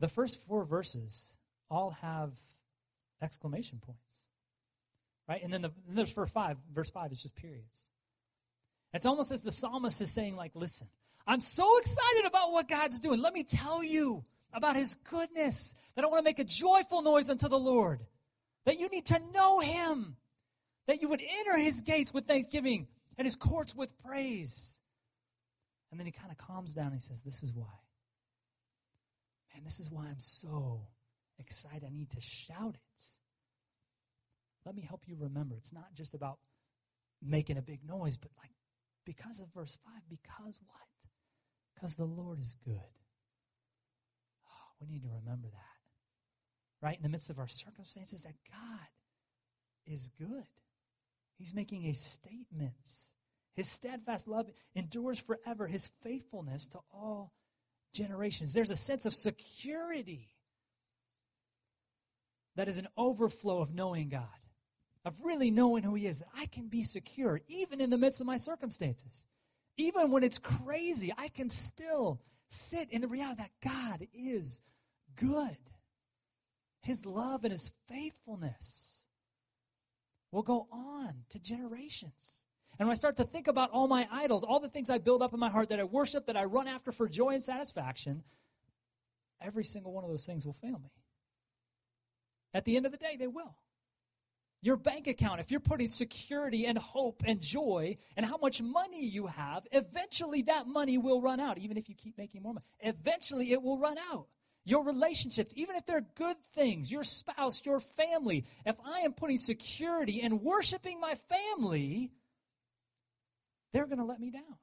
The 0.00 0.08
first 0.08 0.40
four 0.46 0.64
verses 0.64 1.36
all 1.70 1.90
have 2.02 2.32
exclamation 3.22 3.80
points. 3.84 4.26
Right? 5.28 5.42
And 5.42 5.52
then 5.52 5.62
the, 5.62 5.70
then 5.86 5.96
there's 5.96 6.12
verse 6.12 6.30
five. 6.30 6.56
Verse 6.74 6.90
five 6.90 7.12
is 7.12 7.22
just 7.22 7.36
periods. 7.36 7.88
It's 8.92 9.06
almost 9.06 9.32
as 9.32 9.42
the 9.42 9.52
psalmist 9.52 10.00
is 10.00 10.10
saying, 10.10 10.36
like, 10.36 10.52
listen, 10.54 10.88
I'm 11.26 11.40
so 11.40 11.78
excited 11.78 12.26
about 12.26 12.52
what 12.52 12.68
God's 12.68 12.98
doing. 13.00 13.20
Let 13.20 13.32
me 13.32 13.42
tell 13.42 13.82
you 13.82 14.24
about 14.52 14.76
his 14.76 14.94
goodness, 14.94 15.74
that 15.94 16.04
I 16.04 16.08
want 16.08 16.20
to 16.20 16.24
make 16.24 16.38
a 16.38 16.44
joyful 16.44 17.02
noise 17.02 17.28
unto 17.28 17.48
the 17.48 17.58
Lord, 17.58 18.00
that 18.66 18.78
you 18.78 18.88
need 18.88 19.06
to 19.06 19.20
know 19.32 19.58
him, 19.58 20.16
that 20.86 21.02
you 21.02 21.08
would 21.08 21.22
enter 21.22 21.58
his 21.58 21.80
gates 21.80 22.14
with 22.14 22.26
thanksgiving 22.26 22.86
and 23.18 23.26
his 23.26 23.36
courts 23.36 23.74
with 23.74 23.96
praise. 23.98 24.80
And 25.90 26.00
then 26.00 26.06
he 26.06 26.12
kind 26.12 26.30
of 26.30 26.38
calms 26.38 26.74
down 26.74 26.86
and 26.86 26.94
he 26.94 27.00
says, 27.00 27.20
This 27.20 27.42
is 27.42 27.52
why. 27.52 27.66
Man, 29.54 29.62
this 29.64 29.78
is 29.78 29.90
why 29.90 30.06
I'm 30.06 30.18
so 30.18 30.80
excited. 31.38 31.84
I 31.86 31.90
need 31.90 32.10
to 32.10 32.20
shout 32.20 32.74
it. 32.74 33.04
Let 34.66 34.74
me 34.74 34.82
help 34.82 35.02
you 35.06 35.16
remember. 35.18 35.56
It's 35.56 35.72
not 35.72 35.94
just 35.94 36.14
about 36.14 36.38
making 37.22 37.58
a 37.58 37.62
big 37.62 37.80
noise, 37.86 38.16
but 38.16 38.30
like 38.38 38.50
because 39.04 39.40
of 39.40 39.46
verse 39.54 39.78
5, 39.84 39.94
because 40.08 40.60
what? 40.66 40.88
Because 41.74 41.96
the 41.96 42.04
Lord 42.04 42.40
is 42.40 42.56
good. 42.64 42.74
Oh, 44.48 44.72
we 44.80 44.86
need 44.88 45.02
to 45.02 45.08
remember 45.08 45.48
that. 45.48 46.86
Right? 46.86 46.96
In 46.96 47.02
the 47.02 47.08
midst 47.08 47.30
of 47.30 47.38
our 47.38 47.48
circumstances, 47.48 48.22
that 48.22 48.34
God 48.50 48.88
is 49.86 50.10
good. 50.18 50.44
He's 51.38 51.54
making 51.54 51.86
a 51.86 51.94
statement. 51.94 53.10
His 53.54 53.68
steadfast 53.68 54.28
love 54.28 54.50
endures 54.74 55.18
forever, 55.18 55.66
his 55.66 55.88
faithfulness 56.02 56.68
to 56.68 56.80
all 56.92 57.32
generations. 57.92 58.52
There's 58.52 58.70
a 58.70 58.76
sense 58.76 59.06
of 59.06 59.14
security 59.14 60.30
that 62.56 62.68
is 62.68 62.78
an 62.78 62.88
overflow 62.96 63.60
of 63.60 63.74
knowing 63.74 64.08
God 64.08 64.28
of 65.04 65.20
really 65.22 65.50
knowing 65.50 65.82
who 65.82 65.94
He 65.94 66.06
is, 66.06 66.20
that 66.20 66.28
I 66.36 66.46
can 66.46 66.68
be 66.68 66.82
secure 66.82 67.40
even 67.48 67.80
in 67.80 67.90
the 67.90 67.98
midst 67.98 68.20
of 68.20 68.26
my 68.26 68.36
circumstances. 68.36 69.26
Even 69.76 70.10
when 70.10 70.24
it's 70.24 70.38
crazy, 70.38 71.12
I 71.16 71.28
can 71.28 71.50
still 71.50 72.20
sit 72.48 72.90
in 72.90 73.00
the 73.00 73.08
reality 73.08 73.42
that 73.42 73.50
God 73.62 74.06
is 74.14 74.60
good. 75.16 75.58
His 76.80 77.04
love 77.04 77.44
and 77.44 77.52
His 77.52 77.72
faithfulness 77.88 79.03
will 80.34 80.42
go 80.42 80.66
on 80.70 81.14
to 81.30 81.38
generations. 81.38 82.44
And 82.78 82.88
when 82.88 82.92
I 82.92 82.96
start 82.96 83.16
to 83.16 83.24
think 83.24 83.46
about 83.46 83.70
all 83.70 83.86
my 83.86 84.08
idols, 84.10 84.42
all 84.42 84.58
the 84.58 84.68
things 84.68 84.90
I 84.90 84.98
build 84.98 85.22
up 85.22 85.32
in 85.32 85.38
my 85.38 85.48
heart 85.48 85.68
that 85.68 85.78
I 85.78 85.84
worship, 85.84 86.26
that 86.26 86.36
I 86.36 86.44
run 86.44 86.66
after 86.66 86.90
for 86.92 87.08
joy 87.08 87.30
and 87.30 87.42
satisfaction, 87.42 88.22
every 89.40 89.64
single 89.64 89.92
one 89.92 90.04
of 90.04 90.10
those 90.10 90.26
things 90.26 90.44
will 90.44 90.54
fail 90.54 90.80
me. 90.82 90.90
At 92.52 92.64
the 92.64 92.76
end 92.76 92.84
of 92.84 92.92
the 92.92 92.98
day, 92.98 93.16
they 93.18 93.28
will 93.28 93.56
your 94.64 94.76
bank 94.76 95.06
account, 95.06 95.40
if 95.40 95.50
you're 95.50 95.60
putting 95.60 95.88
security 95.88 96.64
and 96.64 96.78
hope 96.78 97.22
and 97.26 97.38
joy 97.38 97.98
and 98.16 98.24
how 98.24 98.38
much 98.38 98.62
money 98.62 99.04
you 99.04 99.26
have, 99.26 99.66
eventually 99.72 100.40
that 100.40 100.66
money 100.66 100.96
will 100.96 101.20
run 101.20 101.38
out, 101.38 101.58
even 101.58 101.76
if 101.76 101.86
you 101.86 101.94
keep 101.94 102.16
making 102.16 102.42
more 102.42 102.54
money. 102.54 102.64
Eventually 102.80 103.52
it 103.52 103.62
will 103.62 103.78
run 103.78 103.98
out. 104.10 104.26
Your 104.66 104.84
relationships, 104.84 105.52
even 105.56 105.76
if 105.76 105.84
they're 105.84 106.06
good 106.14 106.36
things, 106.54 106.90
your 106.90 107.04
spouse, 107.04 107.64
your 107.64 107.80
family, 107.80 108.44
if 108.64 108.76
I 108.84 109.00
am 109.00 109.12
putting 109.12 109.38
security 109.38 110.22
and 110.22 110.40
worshiping 110.40 111.00
my 111.00 111.14
family, 111.14 112.10
they're 113.72 113.86
going 113.86 113.98
to 113.98 114.04
let 114.04 114.20
me 114.20 114.30
down. 114.30 114.58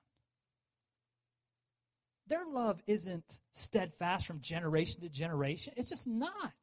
Their 2.27 2.45
love 2.45 2.81
isn't 2.87 3.41
steadfast 3.51 4.25
from 4.25 4.39
generation 4.39 5.01
to 5.01 5.09
generation. 5.09 5.73
It's 5.75 5.89
just 5.89 6.07
not. 6.07 6.53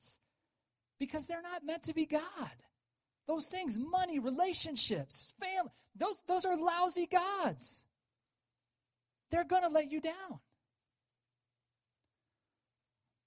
Because 0.99 1.27
they're 1.27 1.43
not 1.43 1.65
meant 1.65 1.85
to 1.85 1.95
be 1.95 2.07
God. 2.07 2.23
Those 3.29 3.47
things, 3.47 3.79
money, 3.79 4.19
relationships, 4.19 5.35
family, 5.39 5.71
those, 5.95 6.23
those 6.27 6.45
are 6.45 6.57
lousy 6.57 7.07
gods. 7.07 7.85
They're 9.31 9.45
going 9.45 9.63
to 9.63 9.69
let 9.69 9.93
you 9.93 10.01
down. 10.01 10.41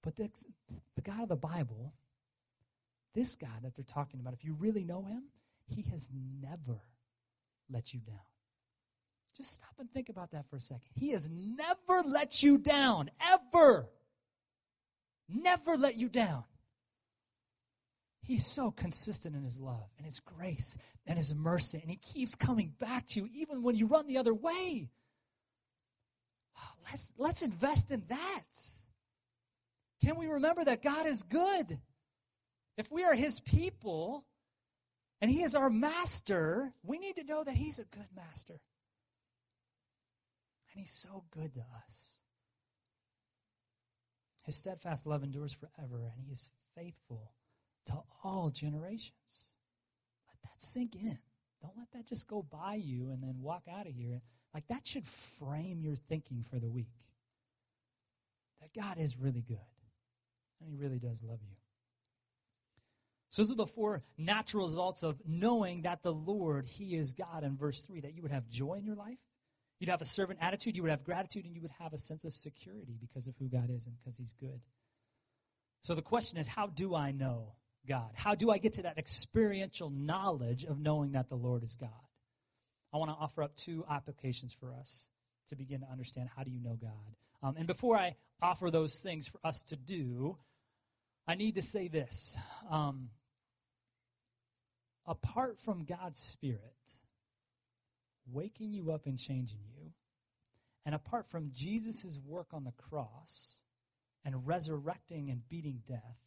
But 0.02 0.16
the, 0.16 0.30
the 0.96 1.02
God 1.02 1.22
of 1.22 1.28
the 1.28 1.36
Bible, 1.36 1.92
this 3.14 3.36
God 3.36 3.62
that 3.62 3.74
they're 3.74 3.84
talking 3.84 4.20
about, 4.20 4.34
if 4.34 4.44
you 4.44 4.54
really 4.54 4.84
know 4.84 5.04
him, 5.04 5.24
he 5.66 5.82
has 5.90 6.08
never 6.40 6.80
let 7.70 7.94
you 7.94 8.00
down. 8.00 8.18
Just 9.36 9.54
stop 9.54 9.74
and 9.78 9.90
think 9.90 10.08
about 10.08 10.32
that 10.32 10.46
for 10.50 10.56
a 10.56 10.60
second. 10.60 10.90
He 10.94 11.12
has 11.12 11.30
never 11.30 12.02
let 12.06 12.42
you 12.42 12.58
down, 12.58 13.10
ever. 13.20 13.88
Never 15.28 15.76
let 15.76 15.96
you 15.96 16.08
down. 16.08 16.44
He's 18.20 18.46
so 18.46 18.70
consistent 18.70 19.34
in 19.34 19.42
his 19.42 19.58
love 19.58 19.88
and 19.96 20.04
his 20.04 20.20
grace 20.20 20.76
and 21.06 21.16
his 21.16 21.34
mercy, 21.34 21.78
and 21.80 21.90
he 21.90 21.96
keeps 21.96 22.34
coming 22.34 22.72
back 22.78 23.06
to 23.08 23.20
you 23.20 23.28
even 23.34 23.62
when 23.62 23.74
you 23.74 23.86
run 23.86 24.06
the 24.06 24.18
other 24.18 24.34
way. 24.34 24.90
Oh, 26.56 26.70
let's, 26.90 27.12
let's 27.16 27.42
invest 27.42 27.90
in 27.90 28.04
that. 28.08 28.44
Can 30.02 30.16
we 30.16 30.26
remember 30.26 30.64
that 30.64 30.82
God 30.82 31.06
is 31.06 31.22
good? 31.22 31.78
If 32.76 32.90
we 32.90 33.04
are 33.04 33.14
his 33.14 33.38
people 33.40 34.24
and 35.20 35.30
he 35.30 35.42
is 35.42 35.54
our 35.54 35.70
master, 35.70 36.72
we 36.82 36.98
need 36.98 37.16
to 37.16 37.24
know 37.24 37.44
that 37.44 37.54
he's 37.54 37.78
a 37.78 37.84
good 37.84 38.08
master. 38.16 38.60
And 40.72 40.80
he's 40.80 40.90
so 40.90 41.22
good 41.30 41.54
to 41.54 41.60
us. 41.86 42.18
His 44.44 44.56
steadfast 44.56 45.06
love 45.06 45.22
endures 45.22 45.52
forever, 45.52 46.10
and 46.16 46.26
he 46.26 46.32
is 46.32 46.50
faithful 46.74 47.32
to 47.86 47.94
all 48.24 48.50
generations. 48.50 49.54
Let 50.26 50.42
that 50.42 50.60
sink 50.60 50.96
in. 50.96 51.18
Don't 51.60 51.78
let 51.78 51.92
that 51.92 52.08
just 52.08 52.26
go 52.26 52.42
by 52.42 52.74
you 52.74 53.10
and 53.10 53.22
then 53.22 53.36
walk 53.40 53.62
out 53.72 53.86
of 53.86 53.94
here. 53.94 54.20
Like 54.52 54.66
that 54.66 54.84
should 54.84 55.06
frame 55.06 55.80
your 55.80 55.94
thinking 55.94 56.42
for 56.42 56.58
the 56.58 56.68
week. 56.68 56.88
that 58.60 58.72
God 58.74 58.98
is 58.98 59.16
really 59.16 59.42
good 59.42 59.71
and 60.62 60.70
He 60.70 60.76
really 60.76 60.98
does 60.98 61.22
love 61.22 61.38
you. 61.42 61.56
So, 63.30 63.42
those 63.42 63.52
are 63.52 63.56
the 63.56 63.66
four 63.66 64.02
natural 64.18 64.66
results 64.66 65.02
of 65.02 65.16
knowing 65.26 65.82
that 65.82 66.02
the 66.02 66.12
Lord, 66.12 66.66
He 66.66 66.96
is 66.96 67.14
God 67.14 67.44
in 67.44 67.56
verse 67.56 67.82
3, 67.82 68.00
that 68.00 68.14
you 68.14 68.22
would 68.22 68.30
have 68.30 68.48
joy 68.48 68.74
in 68.74 68.84
your 68.84 68.96
life, 68.96 69.18
you'd 69.78 69.90
have 69.90 70.02
a 70.02 70.06
servant 70.06 70.38
attitude, 70.42 70.76
you 70.76 70.82
would 70.82 70.90
have 70.90 71.04
gratitude, 71.04 71.44
and 71.46 71.54
you 71.54 71.62
would 71.62 71.70
have 71.78 71.92
a 71.92 71.98
sense 71.98 72.24
of 72.24 72.32
security 72.32 72.98
because 73.00 73.28
of 73.28 73.34
who 73.38 73.48
God 73.48 73.70
is 73.70 73.86
and 73.86 73.94
because 73.98 74.16
He's 74.16 74.34
good. 74.38 74.60
So, 75.82 75.94
the 75.94 76.02
question 76.02 76.38
is 76.38 76.46
how 76.46 76.66
do 76.66 76.94
I 76.94 77.10
know 77.10 77.54
God? 77.88 78.10
How 78.14 78.34
do 78.34 78.50
I 78.50 78.58
get 78.58 78.74
to 78.74 78.82
that 78.82 78.98
experiential 78.98 79.90
knowledge 79.90 80.64
of 80.64 80.78
knowing 80.78 81.12
that 81.12 81.28
the 81.28 81.36
Lord 81.36 81.62
is 81.62 81.74
God? 81.74 81.90
I 82.92 82.98
want 82.98 83.10
to 83.10 83.16
offer 83.16 83.42
up 83.42 83.56
two 83.56 83.84
applications 83.90 84.52
for 84.52 84.72
us 84.72 85.08
to 85.48 85.56
begin 85.56 85.80
to 85.80 85.86
understand 85.90 86.28
how 86.36 86.44
do 86.44 86.50
you 86.50 86.60
know 86.60 86.78
God. 86.80 87.16
Um, 87.42 87.56
and 87.56 87.66
before 87.66 87.96
I 87.96 88.14
offer 88.40 88.70
those 88.70 89.00
things 89.00 89.26
for 89.26 89.38
us 89.44 89.62
to 89.62 89.76
do, 89.76 90.36
I 91.26 91.34
need 91.34 91.54
to 91.54 91.62
say 91.62 91.88
this. 91.88 92.36
Um, 92.70 93.10
apart 95.06 95.60
from 95.60 95.84
God's 95.84 96.18
Spirit 96.18 96.60
waking 98.30 98.72
you 98.72 98.92
up 98.92 99.06
and 99.06 99.18
changing 99.18 99.60
you, 99.74 99.92
and 100.84 100.94
apart 100.94 101.26
from 101.30 101.50
Jesus' 101.54 102.18
work 102.26 102.48
on 102.52 102.64
the 102.64 102.72
cross 102.72 103.62
and 104.24 104.46
resurrecting 104.46 105.30
and 105.30 105.48
beating 105.48 105.80
death, 105.86 106.18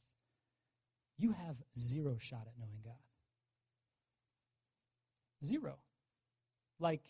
you 1.18 1.32
have 1.32 1.56
zero 1.78 2.18
shot 2.20 2.42
at 2.48 2.54
knowing 2.58 2.80
God. 2.84 2.94
Zero. 5.44 5.76
Like, 6.80 7.04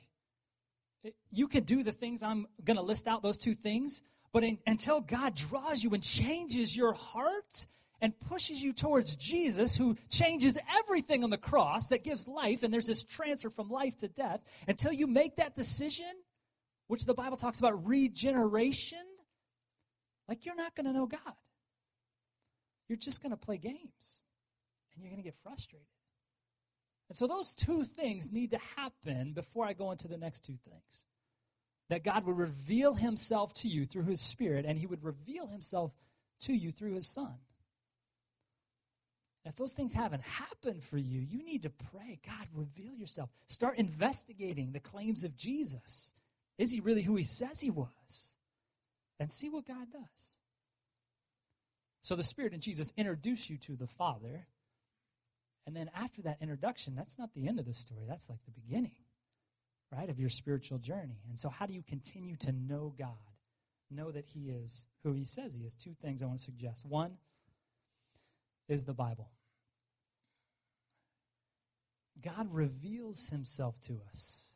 you 1.32 1.48
can 1.48 1.64
do 1.64 1.84
the 1.84 1.92
things 1.92 2.24
I'm 2.24 2.48
going 2.64 2.78
to 2.78 2.84
list 2.84 3.08
out, 3.08 3.22
those 3.22 3.38
two 3.38 3.54
things, 3.54 4.04
but 4.36 4.44
in, 4.44 4.58
until 4.68 5.00
God 5.00 5.34
draws 5.34 5.82
you 5.82 5.92
and 5.92 6.04
changes 6.04 6.76
your 6.76 6.92
heart 6.92 7.68
and 8.02 8.20
pushes 8.20 8.62
you 8.62 8.74
towards 8.74 9.16
Jesus, 9.16 9.78
who 9.78 9.96
changes 10.10 10.58
everything 10.78 11.24
on 11.24 11.30
the 11.30 11.38
cross 11.38 11.88
that 11.88 12.04
gives 12.04 12.28
life, 12.28 12.62
and 12.62 12.74
there's 12.74 12.86
this 12.86 13.02
transfer 13.02 13.50
from 13.50 13.70
life 13.70 13.96
to 14.00 14.10
death, 14.10 14.42
until 14.68 14.92
you 14.92 15.08
make 15.08 15.38
that 15.38 15.56
decision, 15.56 16.12
which 16.88 17.06
the 17.06 17.14
Bible 17.14 17.38
talks 17.38 17.60
about 17.60 17.88
regeneration, 17.88 19.06
like 20.28 20.46
you're 20.46 20.54
not 20.54 20.76
going 20.76 20.88
to 20.88 20.92
know 20.92 21.06
God. 21.06 21.22
You're 22.90 22.98
just 22.98 23.22
going 23.22 23.32
to 23.32 23.38
play 23.38 23.56
games, 23.56 24.22
and 24.94 25.02
you're 25.02 25.12
going 25.12 25.24
to 25.24 25.30
get 25.30 25.38
frustrated. 25.44 25.88
And 27.08 27.18
so 27.18 27.26
those 27.26 27.54
two 27.54 27.86
things 27.86 28.34
need 28.34 28.52
to 28.52 28.60
happen 28.76 29.32
before 29.32 29.66
I 29.66 29.72
go 29.72 29.92
into 29.92 30.10
the 30.10 30.18
next 30.18 30.42
two 30.42 30.58
things. 30.70 31.06
That 31.90 32.04
God 32.04 32.26
would 32.26 32.38
reveal 32.38 32.96
himself 32.96 33.54
to 33.56 33.68
you 33.68 33.86
through 33.86 34.06
his 34.06 34.20
Spirit, 34.20 34.66
and 34.66 34.78
he 34.78 34.88
would 34.88 35.04
reveal 35.04 35.48
himself 35.48 35.92
to 36.42 36.54
you 36.54 36.72
through 36.72 36.94
his 36.94 37.08
Son. 37.08 37.36
If 39.46 39.56
those 39.56 39.74
things 39.74 39.94
haven't 39.94 40.24
happened 40.24 40.84
for 40.84 40.98
you, 40.98 41.22
you 41.22 41.44
need 41.44 41.64
to 41.64 41.70
pray, 41.70 42.20
God, 42.26 42.48
reveal 42.54 42.96
yourself. 42.96 43.30
Start 43.46 43.78
investigating 43.78 44.72
the 44.72 44.80
claims 44.80 45.24
of 45.24 45.38
Jesus. 45.38 46.16
Is 46.58 46.72
he 46.72 46.80
really 46.80 47.04
who 47.04 47.16
he 47.16 47.24
says 47.24 47.60
he 47.60 47.70
was? 47.70 48.38
And 49.20 49.32
see 49.32 49.50
what 49.50 49.68
God 49.68 49.92
does. 49.92 50.38
So 52.02 52.16
the 52.16 52.24
Spirit 52.24 52.54
and 52.54 52.62
Jesus 52.62 52.92
introduce 52.98 53.50
you 53.50 53.58
to 53.60 53.76
the 53.76 53.88
Father, 53.88 54.48
and 55.68 55.76
then 55.76 55.90
after 55.96 56.24
that 56.24 56.38
introduction, 56.42 56.96
that's 56.96 57.18
not 57.18 57.34
the 57.34 57.48
end 57.48 57.60
of 57.60 57.66
the 57.66 57.74
story. 57.74 58.06
That's 58.08 58.30
like 58.30 58.44
the 58.46 58.60
beginning, 58.62 59.05
right, 59.92 60.10
of 60.10 60.20
your 60.20 60.30
spiritual 60.30 60.78
journey. 60.78 61.22
And 61.30 61.40
so, 61.40 61.50
how 61.50 61.66
do 61.66 61.74
you 61.74 61.84
continue 61.84 62.36
to 62.38 62.52
know 62.52 62.94
God? 62.98 63.10
Know 63.92 64.12
that 64.12 64.26
He 64.26 64.50
is 64.50 64.88
who 65.04 65.14
He 65.14 65.26
says 65.26 65.54
He 65.54 65.64
is. 65.64 65.76
Two 65.76 65.94
things 66.02 66.22
I 66.22 66.26
want 66.26 66.40
to 66.40 66.46
suggest. 66.46 66.86
One 66.86 67.18
is 68.68 68.86
the 68.86 68.94
Bible. 68.94 69.30
God 72.22 72.48
reveals 72.52 73.30
Himself 73.30 73.80
to 73.82 74.02
us 74.10 74.56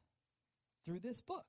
through 0.86 1.00
this 1.00 1.22
book. 1.22 1.46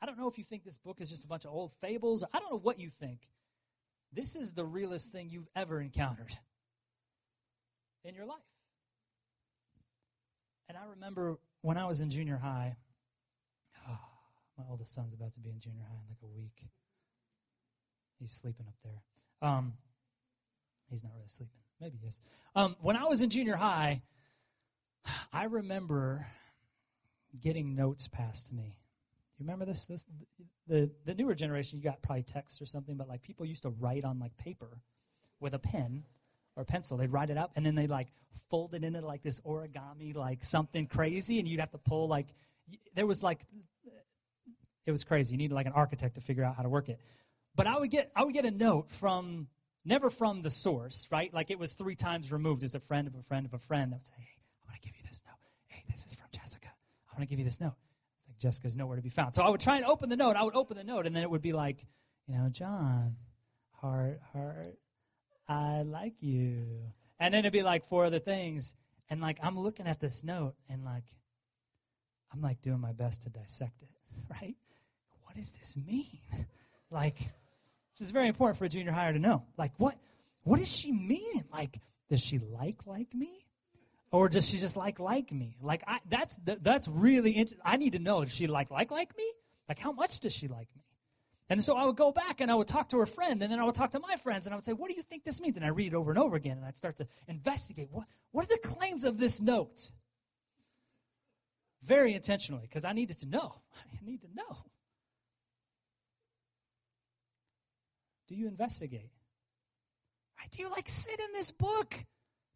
I 0.00 0.06
don't 0.06 0.18
know 0.18 0.28
if 0.28 0.38
you 0.38 0.44
think 0.44 0.64
this 0.64 0.78
book 0.78 1.00
is 1.00 1.10
just 1.10 1.24
a 1.24 1.26
bunch 1.26 1.44
of 1.44 1.50
old 1.50 1.72
fables. 1.80 2.24
I 2.32 2.38
don't 2.38 2.50
know 2.50 2.58
what 2.58 2.78
you 2.78 2.88
think. 2.88 3.18
This 4.12 4.36
is 4.36 4.52
the 4.52 4.64
realest 4.64 5.12
thing 5.12 5.28
you've 5.28 5.48
ever 5.54 5.80
encountered 5.80 6.32
in 8.04 8.14
your 8.14 8.24
life. 8.24 8.38
And 10.68 10.78
I 10.78 10.82
remember 10.90 11.38
when 11.68 11.76
I 11.76 11.84
was 11.84 12.00
in 12.00 12.08
junior 12.08 12.38
high, 12.38 12.74
oh, 13.86 13.98
my 14.58 14.64
oldest 14.70 14.94
son's 14.94 15.12
about 15.12 15.34
to 15.34 15.40
be 15.40 15.50
in 15.50 15.60
junior 15.60 15.82
high 15.86 15.96
in 15.96 16.08
like 16.08 16.16
a 16.22 16.26
week. 16.26 16.64
He's 18.18 18.32
sleeping 18.32 18.64
up 18.66 18.74
there. 18.82 19.02
Um, 19.42 19.74
he's 20.88 21.04
not 21.04 21.12
really 21.14 21.28
sleeping. 21.28 21.58
Maybe 21.78 21.98
he 22.00 22.08
is. 22.08 22.20
Um, 22.56 22.74
when 22.80 22.96
I 22.96 23.04
was 23.04 23.20
in 23.20 23.28
junior 23.28 23.54
high, 23.54 24.00
I 25.30 25.44
remember 25.44 26.26
getting 27.38 27.76
notes 27.76 28.08
passed 28.08 28.48
to 28.48 28.54
me. 28.54 28.78
You 29.38 29.44
remember 29.44 29.66
this? 29.66 29.84
This 29.84 30.06
the 30.66 30.90
the 31.04 31.12
newer 31.12 31.34
generation. 31.34 31.78
You 31.78 31.84
got 31.84 32.00
probably 32.00 32.22
text 32.22 32.62
or 32.62 32.66
something, 32.66 32.96
but 32.96 33.08
like 33.08 33.22
people 33.22 33.44
used 33.44 33.64
to 33.64 33.68
write 33.68 34.06
on 34.06 34.18
like 34.18 34.34
paper 34.38 34.80
with 35.38 35.52
a 35.52 35.58
pen 35.58 36.04
or 36.58 36.64
pencil. 36.64 36.96
They'd 36.96 37.12
write 37.12 37.30
it 37.30 37.38
up 37.38 37.52
and 37.56 37.64
then 37.64 37.74
they'd 37.74 37.88
like 37.88 38.08
fold 38.50 38.74
it 38.74 38.84
into 38.84 39.00
like 39.00 39.22
this 39.22 39.40
origami, 39.40 40.14
like 40.14 40.44
something 40.44 40.86
crazy, 40.86 41.38
and 41.38 41.48
you'd 41.48 41.60
have 41.60 41.70
to 41.70 41.78
pull 41.78 42.08
like 42.08 42.26
there 42.94 43.06
was 43.06 43.22
like 43.22 43.46
it 44.84 44.90
was 44.90 45.04
crazy. 45.04 45.32
You 45.32 45.38
needed 45.38 45.54
like 45.54 45.66
an 45.66 45.72
architect 45.72 46.16
to 46.16 46.20
figure 46.20 46.44
out 46.44 46.56
how 46.56 46.62
to 46.62 46.68
work 46.68 46.88
it. 46.88 47.00
But 47.54 47.66
I 47.66 47.78
would 47.78 47.90
get 47.90 48.10
I 48.14 48.24
would 48.24 48.34
get 48.34 48.44
a 48.44 48.50
note 48.50 48.90
from 48.90 49.46
never 49.84 50.10
from 50.10 50.42
the 50.42 50.50
source, 50.50 51.08
right? 51.10 51.32
Like 51.32 51.50
it 51.50 51.58
was 51.58 51.72
three 51.72 51.94
times 51.94 52.32
removed 52.32 52.64
as 52.64 52.74
a 52.74 52.80
friend 52.80 53.06
of 53.06 53.14
a 53.14 53.22
friend 53.22 53.46
of 53.46 53.54
a 53.54 53.58
friend 53.58 53.92
that 53.92 53.96
would 53.96 54.06
say, 54.06 54.14
Hey, 54.18 54.40
I 54.62 54.70
want 54.70 54.82
to 54.82 54.88
give 54.88 54.96
you 54.96 55.04
this 55.08 55.22
note. 55.26 55.36
Hey, 55.68 55.84
this 55.88 56.04
is 56.06 56.14
from 56.14 56.26
Jessica. 56.32 56.68
I 56.68 57.14
want 57.14 57.28
to 57.28 57.30
give 57.30 57.38
you 57.38 57.44
this 57.44 57.60
note. 57.60 57.74
It's 58.16 58.28
like 58.28 58.38
Jessica's 58.38 58.76
nowhere 58.76 58.96
to 58.96 59.02
be 59.02 59.08
found. 59.08 59.34
So 59.34 59.42
I 59.42 59.48
would 59.48 59.60
try 59.60 59.76
and 59.76 59.84
open 59.84 60.08
the 60.08 60.16
note. 60.16 60.36
I 60.36 60.42
would 60.42 60.56
open 60.56 60.76
the 60.76 60.84
note, 60.84 61.06
and 61.06 61.14
then 61.14 61.22
it 61.22 61.30
would 61.30 61.42
be 61.42 61.52
like, 61.52 61.84
you 62.26 62.36
know, 62.36 62.48
Jon, 62.48 63.16
heart, 63.80 64.20
heart, 64.32 64.78
I 65.48 65.82
like 65.82 66.14
you. 66.20 66.66
And 67.18 67.32
then 67.32 67.40
it'd 67.40 67.52
be 67.52 67.62
like 67.62 67.88
four 67.88 68.04
other 68.04 68.18
things. 68.18 68.74
And 69.10 69.20
like 69.20 69.38
I'm 69.42 69.58
looking 69.58 69.86
at 69.86 70.00
this 70.00 70.22
note 70.22 70.54
and 70.68 70.84
like 70.84 71.04
I'm 72.32 72.42
like 72.42 72.60
doing 72.60 72.80
my 72.80 72.92
best 72.92 73.22
to 73.22 73.30
dissect 73.30 73.82
it, 73.82 73.88
right? 74.30 74.56
What 75.24 75.36
does 75.36 75.50
this 75.52 75.76
mean? 75.76 76.18
like 76.90 77.18
this 77.92 78.02
is 78.02 78.10
very 78.10 78.28
important 78.28 78.58
for 78.58 78.66
a 78.66 78.68
junior 78.68 78.92
hire 78.92 79.12
to 79.12 79.18
know. 79.18 79.44
Like 79.56 79.72
what 79.78 79.96
what 80.42 80.58
does 80.58 80.70
she 80.70 80.92
mean? 80.92 81.44
Like 81.52 81.80
does 82.10 82.20
she 82.20 82.38
like 82.38 82.86
like 82.86 83.14
me? 83.14 83.46
Or 84.10 84.28
does 84.28 84.48
she 84.48 84.58
just 84.58 84.76
like 84.76 85.00
like 85.00 85.32
me? 85.32 85.56
Like 85.62 85.82
I 85.86 85.98
that's 86.08 86.38
that's 86.44 86.88
really 86.88 87.36
int- 87.36 87.54
I 87.64 87.78
need 87.78 87.92
to 87.94 87.98
know 87.98 88.24
does 88.24 88.34
she 88.34 88.46
like 88.46 88.70
like 88.70 88.90
like 88.90 89.16
me? 89.16 89.32
Like 89.68 89.78
how 89.78 89.92
much 89.92 90.20
does 90.20 90.34
she 90.34 90.48
like 90.48 90.68
me? 90.76 90.82
And 91.50 91.62
so 91.62 91.76
I 91.76 91.84
would 91.84 91.96
go 91.96 92.12
back 92.12 92.40
and 92.40 92.50
I 92.50 92.54
would 92.54 92.68
talk 92.68 92.90
to 92.90 92.98
her 92.98 93.06
friend, 93.06 93.42
and 93.42 93.50
then 93.50 93.58
I 93.58 93.64
would 93.64 93.74
talk 93.74 93.92
to 93.92 94.00
my 94.00 94.16
friends, 94.16 94.46
and 94.46 94.52
I 94.52 94.56
would 94.56 94.64
say, 94.64 94.72
What 94.72 94.90
do 94.90 94.96
you 94.96 95.02
think 95.02 95.24
this 95.24 95.40
means? 95.40 95.56
And 95.56 95.64
I 95.64 95.68
read 95.68 95.92
it 95.92 95.96
over 95.96 96.10
and 96.10 96.18
over 96.18 96.36
again, 96.36 96.58
and 96.58 96.66
I'd 96.66 96.76
start 96.76 96.96
to 96.98 97.06
investigate 97.26 97.88
what, 97.90 98.06
what 98.32 98.44
are 98.44 98.48
the 98.48 98.68
claims 98.68 99.04
of 99.04 99.18
this 99.18 99.40
note? 99.40 99.92
Very 101.82 102.14
intentionally, 102.14 102.62
because 102.62 102.84
I 102.84 102.92
needed 102.92 103.18
to 103.18 103.28
know. 103.28 103.54
I 103.92 104.04
need 104.04 104.20
to 104.22 104.28
know. 104.34 104.58
Do 108.28 108.34
you 108.34 108.46
investigate? 108.46 109.10
Right? 110.38 110.50
Do 110.50 110.62
you 110.62 110.70
like 110.70 110.88
sit 110.88 111.18
in 111.18 111.32
this 111.32 111.50
book 111.50 111.94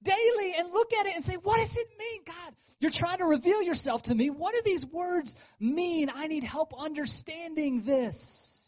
daily 0.02 0.54
and 0.58 0.70
look 0.70 0.92
at 0.92 1.06
it 1.06 1.16
and 1.16 1.24
say, 1.24 1.36
What 1.36 1.60
does 1.60 1.78
it 1.78 1.88
mean, 1.98 2.22
God? 2.26 2.54
You're 2.78 2.90
trying 2.90 3.18
to 3.18 3.24
reveal 3.24 3.62
yourself 3.62 4.02
to 4.04 4.14
me. 4.14 4.28
What 4.28 4.54
do 4.54 4.60
these 4.66 4.84
words 4.84 5.34
mean? 5.58 6.10
I 6.14 6.26
need 6.26 6.44
help 6.44 6.74
understanding 6.78 7.82
this. 7.82 8.61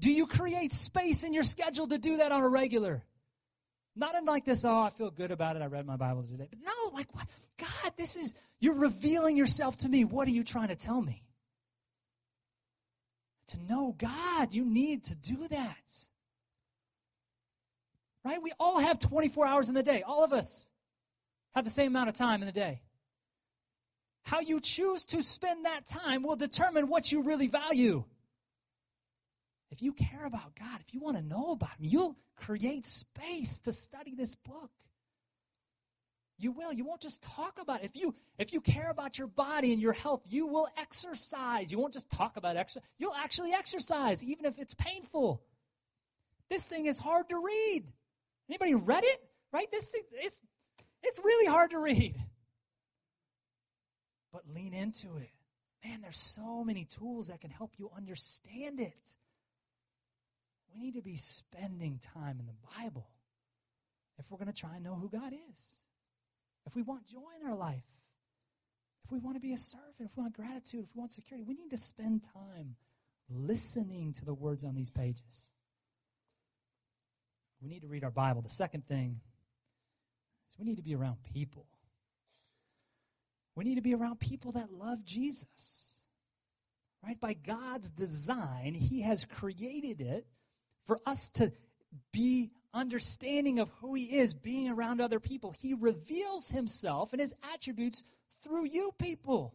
Do 0.00 0.10
you 0.10 0.26
create 0.26 0.72
space 0.72 1.22
in 1.24 1.32
your 1.34 1.44
schedule 1.44 1.86
to 1.88 1.98
do 1.98 2.16
that 2.16 2.32
on 2.32 2.42
a 2.42 2.48
regular? 2.48 3.04
Not 3.94 4.14
in 4.14 4.24
like 4.24 4.46
this, 4.46 4.64
oh, 4.64 4.80
I 4.80 4.90
feel 4.90 5.10
good 5.10 5.30
about 5.30 5.56
it. 5.56 5.62
I 5.62 5.66
read 5.66 5.86
my 5.86 5.96
Bible 5.96 6.22
today. 6.22 6.48
But 6.48 6.60
no, 6.64 6.94
like 6.94 7.14
what? 7.14 7.26
God, 7.58 7.92
this 7.98 8.16
is, 8.16 8.34
you're 8.58 8.74
revealing 8.74 9.36
yourself 9.36 9.76
to 9.78 9.88
me. 9.88 10.04
What 10.04 10.26
are 10.26 10.32
you 10.32 10.42
trying 10.42 10.68
to 10.68 10.76
tell 10.76 11.02
me? 11.02 11.22
To 13.48 13.58
know 13.68 13.94
God, 13.98 14.54
you 14.54 14.64
need 14.64 15.04
to 15.04 15.16
do 15.16 15.46
that. 15.48 15.92
Right? 18.24 18.42
We 18.42 18.52
all 18.58 18.78
have 18.78 18.98
24 18.98 19.46
hours 19.46 19.68
in 19.68 19.74
the 19.74 19.82
day. 19.82 20.02
All 20.02 20.24
of 20.24 20.32
us 20.32 20.70
have 21.54 21.64
the 21.64 21.70
same 21.70 21.88
amount 21.88 22.08
of 22.08 22.14
time 22.14 22.42
in 22.42 22.46
the 22.46 22.52
day. 22.52 22.80
How 24.22 24.40
you 24.40 24.60
choose 24.60 25.04
to 25.06 25.22
spend 25.22 25.64
that 25.64 25.86
time 25.86 26.22
will 26.22 26.36
determine 26.36 26.88
what 26.88 27.10
you 27.10 27.22
really 27.22 27.48
value. 27.48 28.04
If 29.70 29.82
you 29.82 29.92
care 29.92 30.26
about 30.26 30.54
God, 30.56 30.80
if 30.80 30.92
you 30.92 31.00
want 31.00 31.16
to 31.16 31.22
know 31.22 31.52
about 31.52 31.70
Him, 31.70 31.86
you'll 31.86 32.16
create 32.36 32.86
space 32.86 33.58
to 33.60 33.72
study 33.72 34.14
this 34.14 34.34
book. 34.34 34.70
You 36.38 36.52
will. 36.52 36.72
You 36.72 36.84
won't 36.84 37.02
just 37.02 37.22
talk 37.22 37.58
about 37.60 37.82
it. 37.82 37.84
If 37.84 38.00
you 38.00 38.14
if 38.38 38.52
you 38.52 38.62
care 38.62 38.90
about 38.90 39.18
your 39.18 39.26
body 39.26 39.72
and 39.72 39.80
your 39.80 39.92
health, 39.92 40.22
you 40.28 40.46
will 40.46 40.68
exercise. 40.78 41.70
You 41.70 41.78
won't 41.78 41.92
just 41.92 42.08
talk 42.10 42.38
about 42.38 42.56
exercise. 42.56 42.88
You'll 42.98 43.14
actually 43.14 43.52
exercise, 43.52 44.24
even 44.24 44.46
if 44.46 44.58
it's 44.58 44.72
painful. 44.74 45.42
This 46.48 46.64
thing 46.64 46.86
is 46.86 46.98
hard 46.98 47.28
to 47.28 47.38
read. 47.38 47.84
Anybody 48.48 48.74
read 48.74 49.04
it? 49.04 49.20
Right? 49.52 49.70
This 49.70 49.90
thing, 49.90 50.02
it's 50.12 50.40
it's 51.02 51.18
really 51.22 51.46
hard 51.46 51.70
to 51.72 51.78
read. 51.78 52.16
But 54.32 54.42
lean 54.54 54.72
into 54.72 55.16
it. 55.18 55.30
Man, 55.84 56.00
there's 56.00 56.18
so 56.18 56.64
many 56.64 56.84
tools 56.84 57.28
that 57.28 57.40
can 57.40 57.50
help 57.50 57.72
you 57.76 57.90
understand 57.96 58.80
it. 58.80 59.16
We 60.74 60.80
need 60.80 60.94
to 60.94 61.02
be 61.02 61.16
spending 61.16 61.98
time 61.98 62.38
in 62.38 62.46
the 62.46 62.54
Bible 62.78 63.08
if 64.18 64.30
we're 64.30 64.38
going 64.38 64.52
to 64.52 64.58
try 64.58 64.74
and 64.74 64.84
know 64.84 64.94
who 64.94 65.08
God 65.08 65.32
is. 65.32 65.60
If 66.66 66.74
we 66.74 66.82
want 66.82 67.06
joy 67.06 67.30
in 67.40 67.48
our 67.48 67.56
life, 67.56 67.84
if 69.04 69.10
we 69.10 69.18
want 69.18 69.36
to 69.36 69.40
be 69.40 69.52
a 69.52 69.58
servant, 69.58 69.94
if 70.00 70.16
we 70.16 70.22
want 70.22 70.34
gratitude, 70.34 70.84
if 70.84 70.94
we 70.94 71.00
want 71.00 71.12
security, 71.12 71.44
we 71.46 71.54
need 71.54 71.70
to 71.70 71.76
spend 71.76 72.22
time 72.34 72.76
listening 73.28 74.12
to 74.14 74.24
the 74.24 74.34
words 74.34 74.62
on 74.62 74.74
these 74.74 74.90
pages. 74.90 75.50
We 77.62 77.68
need 77.68 77.80
to 77.80 77.88
read 77.88 78.04
our 78.04 78.10
Bible. 78.10 78.42
The 78.42 78.50
second 78.50 78.86
thing 78.86 79.20
is 80.48 80.58
we 80.58 80.64
need 80.64 80.76
to 80.76 80.82
be 80.82 80.94
around 80.94 81.16
people. 81.22 81.66
We 83.56 83.64
need 83.64 83.76
to 83.76 83.82
be 83.82 83.94
around 83.94 84.20
people 84.20 84.52
that 84.52 84.72
love 84.72 85.04
Jesus. 85.04 86.02
Right? 87.04 87.18
By 87.18 87.34
God's 87.34 87.90
design, 87.90 88.74
He 88.74 89.02
has 89.02 89.24
created 89.24 90.00
it 90.00 90.26
for 90.86 90.98
us 91.06 91.28
to 91.30 91.52
be 92.12 92.50
understanding 92.72 93.58
of 93.58 93.68
who 93.80 93.94
He 93.94 94.18
is, 94.18 94.34
being 94.34 94.68
around 94.68 95.00
other 95.00 95.20
people. 95.20 95.52
He 95.56 95.74
reveals 95.74 96.50
Himself 96.50 97.12
and 97.12 97.20
His 97.20 97.34
attributes 97.54 98.04
through 98.42 98.66
you 98.66 98.92
people. 98.98 99.54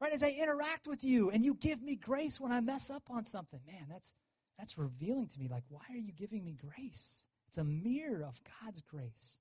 Right? 0.00 0.12
As 0.12 0.22
I 0.22 0.30
interact 0.30 0.86
with 0.86 1.04
you 1.04 1.30
and 1.30 1.44
you 1.44 1.54
give 1.54 1.80
me 1.82 1.94
grace 1.94 2.40
when 2.40 2.50
I 2.50 2.60
mess 2.60 2.90
up 2.90 3.04
on 3.10 3.24
something. 3.24 3.60
Man, 3.66 3.86
that's 3.88 4.14
that's 4.58 4.76
revealing 4.76 5.28
to 5.28 5.38
me 5.38 5.48
like 5.48 5.62
why 5.68 5.82
are 5.90 5.98
you 5.98 6.12
giving 6.12 6.44
me 6.44 6.56
grace? 6.60 7.24
It's 7.48 7.58
a 7.58 7.64
mirror 7.64 8.24
of 8.24 8.40
God's 8.62 8.80
grace. 8.80 9.38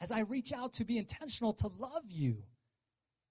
As 0.00 0.12
I 0.12 0.20
reach 0.20 0.52
out 0.52 0.72
to 0.74 0.84
be 0.84 0.98
intentional 0.98 1.52
to 1.54 1.70
love 1.78 2.04
you, 2.08 2.42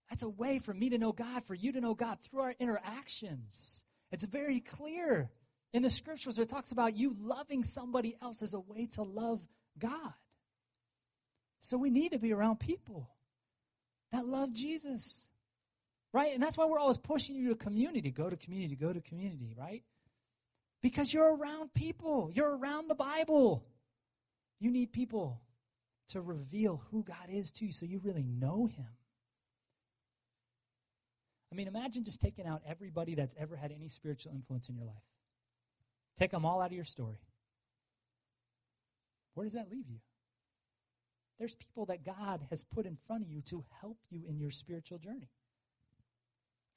that's 0.10 0.24
a 0.24 0.30
way 0.30 0.60
for 0.60 0.74
me 0.74 0.90
to 0.90 0.98
know 0.98 1.12
God, 1.12 1.46
for 1.46 1.54
you 1.54 1.72
to 1.72 1.82
know 1.82 1.94
God 1.94 2.20
through 2.20 2.42
our 2.42 2.56
interactions. 2.60 3.86
It's 4.12 4.26
very 4.26 4.60
clear 4.60 5.30
in 5.74 5.84
the 5.84 5.90
scriptures 5.90 6.38
it 6.38 6.50
talks 6.50 6.72
about 6.72 6.96
you 6.96 7.16
loving 7.20 7.64
somebody 7.64 8.16
else 8.22 8.42
as 8.42 8.54
a 8.54 8.60
way 8.60 8.88
to 8.92 9.04
love 9.04 9.42
God. 9.78 10.14
So 11.60 11.78
we 11.78 11.90
need 11.90 12.12
to 12.14 12.20
be 12.20 12.34
around 12.34 12.60
people 12.60 13.10
that 14.12 14.26
love 14.26 14.52
Jesus. 14.54 15.30
Right? 16.14 16.34
And 16.34 16.44
that's 16.44 16.58
why 16.58 16.66
we're 16.66 16.80
always 16.80 16.98
pushing 16.98 17.36
you 17.36 17.50
to 17.50 17.56
community. 17.56 18.12
Go 18.12 18.30
to 18.30 18.36
community, 18.36 18.76
go 18.76 18.92
to 18.92 19.00
community, 19.00 19.56
right? 19.58 19.84
Because 20.82 21.14
you're 21.14 21.36
around 21.36 21.74
people. 21.74 22.30
You're 22.34 22.58
around 22.58 22.90
the 22.90 22.96
Bible. 22.96 23.64
You 24.60 24.72
need 24.72 24.92
people 24.92 25.40
to 26.10 26.22
reveal 26.22 26.84
who 26.92 27.04
God 27.04 27.30
is 27.30 27.52
to 27.54 27.66
you 27.66 27.72
so 27.72 27.86
you 27.86 28.02
really 28.04 28.24
know 28.24 28.66
Him. 28.66 28.88
I 31.52 31.56
mean, 31.56 31.68
imagine 31.68 32.04
just 32.04 32.22
taking 32.22 32.46
out 32.46 32.62
everybody 32.66 33.16
that's 33.16 33.36
ever 33.38 33.56
had 33.56 33.72
any 33.72 33.88
spiritual 33.88 34.34
influence 34.34 34.70
in 34.70 34.76
your 34.76 34.86
life. 34.86 35.04
Take 36.22 36.30
them 36.30 36.46
all 36.46 36.62
out 36.62 36.68
of 36.68 36.74
your 36.74 36.86
story. 36.86 37.18
Where 39.34 39.44
does 39.44 39.54
that 39.54 39.72
leave 39.72 39.90
you? 39.90 39.98
There's 41.40 41.56
people 41.56 41.88
that 41.88 42.06
God 42.06 42.42
has 42.52 42.64
put 42.64 42.86
in 42.86 42.96
front 43.08 43.24
of 43.24 43.32
you 43.32 43.42
to 43.48 43.66
help 43.80 43.98
you 44.12 44.22
in 44.30 44.38
your 44.38 44.52
spiritual 44.52 45.00
journey. 45.00 45.32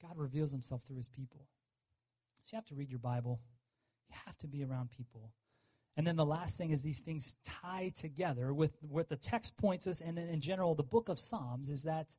God 0.01 0.13
reveals 0.17 0.51
himself 0.51 0.81
through 0.87 0.95
his 0.95 1.09
people. 1.09 1.45
So 2.41 2.55
you 2.55 2.57
have 2.57 2.65
to 2.65 2.73
read 2.73 2.89
your 2.89 2.97
Bible. 2.97 3.39
You 4.09 4.15
have 4.25 4.35
to 4.39 4.47
be 4.47 4.63
around 4.63 4.89
people. 4.89 5.29
And 5.95 6.07
then 6.07 6.15
the 6.15 6.25
last 6.25 6.57
thing 6.57 6.71
is 6.71 6.81
these 6.81 7.01
things 7.01 7.35
tie 7.45 7.91
together 7.95 8.51
with 8.51 8.71
what 8.81 9.09
the 9.09 9.15
text 9.15 9.55
points 9.57 9.85
us, 9.85 10.01
and 10.01 10.17
then 10.17 10.27
in 10.27 10.41
general, 10.41 10.73
the 10.73 10.81
book 10.81 11.07
of 11.07 11.19
Psalms 11.19 11.69
is 11.69 11.83
that 11.83 12.17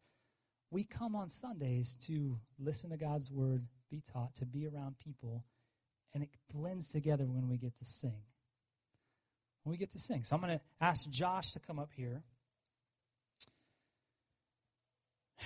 we 0.70 0.84
come 0.84 1.16
on 1.16 1.28
Sundays 1.28 1.96
to 2.06 2.38
listen 2.60 2.90
to 2.90 2.96
God's 2.96 3.32
word, 3.32 3.64
be 3.90 4.00
taught, 4.12 4.32
to 4.36 4.46
be 4.46 4.68
around 4.68 4.94
people, 5.00 5.42
and 6.16 6.24
it 6.24 6.30
blends 6.50 6.90
together 6.90 7.24
when 7.26 7.46
we 7.46 7.58
get 7.58 7.76
to 7.76 7.84
sing. 7.84 8.22
When 9.64 9.72
we 9.72 9.76
get 9.76 9.90
to 9.90 9.98
sing. 9.98 10.24
So 10.24 10.34
I'm 10.34 10.40
going 10.40 10.58
to 10.58 10.64
ask 10.80 11.06
Josh 11.10 11.52
to 11.52 11.60
come 11.60 11.78
up 11.78 11.90
here. 11.94 12.22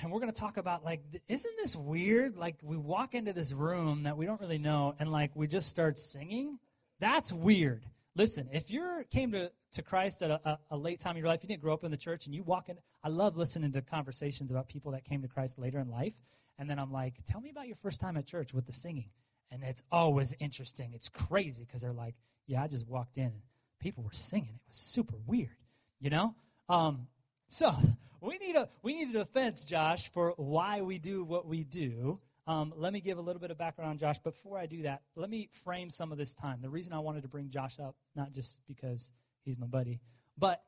And 0.01 0.13
we're 0.13 0.21
going 0.21 0.33
to 0.33 0.41
talk 0.41 0.59
about, 0.59 0.85
like, 0.85 1.03
isn't 1.27 1.57
this 1.57 1.75
weird? 1.75 2.37
Like, 2.37 2.55
we 2.63 2.77
walk 2.77 3.17
into 3.17 3.33
this 3.33 3.53
room 3.53 4.05
that 4.05 4.17
we 4.17 4.27
don't 4.27 4.41
really 4.41 4.59
know, 4.59 4.95
and, 5.01 5.11
like, 5.11 5.33
we 5.35 5.49
just 5.49 5.69
start 5.69 5.99
singing? 5.99 6.61
That's 7.01 7.33
weird. 7.33 7.85
Listen, 8.15 8.49
if 8.53 8.71
you 8.71 9.03
came 9.11 9.33
to, 9.33 9.51
to 9.73 9.83
Christ 9.83 10.23
at 10.23 10.31
a, 10.31 10.59
a, 10.71 10.77
late 10.77 11.01
time 11.01 11.17
in 11.17 11.19
your 11.19 11.27
life, 11.27 11.41
you 11.43 11.49
didn't 11.49 11.63
grow 11.63 11.75
up 11.75 11.83
in 11.83 11.91
the 11.91 11.97
church, 11.97 12.27
and 12.27 12.35
you 12.35 12.45
walk 12.45 12.69
in, 12.69 12.79
I 13.03 13.09
love 13.09 13.37
listening 13.37 13.73
to 13.73 13.83
conversations 13.83 14.53
about 14.53 14.69
people 14.69 14.93
that 14.93 15.05
came 15.05 15.21
to 15.23 15.29
Christ 15.29 15.59
later 15.59 15.81
in 15.81 15.91
life. 15.91 16.15
And 16.61 16.71
then 16.71 16.79
I'm 16.79 16.93
like, 16.93 17.15
tell 17.27 17.41
me 17.41 17.51
about 17.51 17.67
your 17.67 17.77
first 17.83 18.01
time 18.01 18.17
at 18.17 18.27
church 18.27 18.55
with 18.55 18.67
the 18.67 18.73
singing. 18.73 19.11
And 19.51 19.63
it's 19.65 19.83
always 19.91 20.35
interesting. 20.39 20.93
It's 20.95 21.09
crazy 21.09 21.65
because 21.65 21.81
they're 21.81 21.93
like, 21.93 22.15
yeah, 22.47 22.63
I 22.63 22.69
just 22.69 22.87
walked 22.87 23.19
in 23.19 23.25
and 23.25 23.43
people 23.81 24.05
were 24.05 24.13
singing. 24.13 24.55
It 24.55 24.69
was 24.69 24.77
super 24.77 25.17
weird, 25.27 25.57
you 26.01 26.11
know? 26.11 26.35
Um, 26.69 27.07
so 27.49 27.75
we 28.21 28.39
need 28.39 28.57
a 28.57 28.69
we 28.83 28.95
need 28.95 29.15
a 29.15 29.25
defense, 29.25 29.65
Josh, 29.65 30.11
for 30.13 30.35
why 30.37 30.83
we 30.83 30.99
do 30.99 31.25
what 31.25 31.47
we 31.47 31.65
do. 31.65 32.19
Um, 32.47 32.73
let 32.77 32.93
me 32.93 33.01
give 33.01 33.19
a 33.19 33.21
little 33.21 33.41
bit 33.41 33.51
of 33.51 33.59
background 33.59 33.91
on 33.91 33.99
Josh. 33.99 34.19
Before 34.19 34.59
I 34.59 34.67
do 34.67 34.83
that, 34.83 35.03
let 35.15 35.31
me 35.31 35.49
frame 35.65 35.91
some 35.91 36.11
of 36.11 36.19
this 36.19 36.35
time. 36.35 36.59
The 36.61 36.71
reason 36.71 36.93
I 36.93 36.99
wanted 36.99 37.23
to 37.23 37.29
bring 37.29 37.51
Josh 37.51 37.79
up, 37.79 37.95
not 38.17 38.33
just 38.33 38.61
because 38.67 39.13
he's 39.45 39.59
my 39.59 39.67
buddy, 39.67 40.01
but 40.39 40.63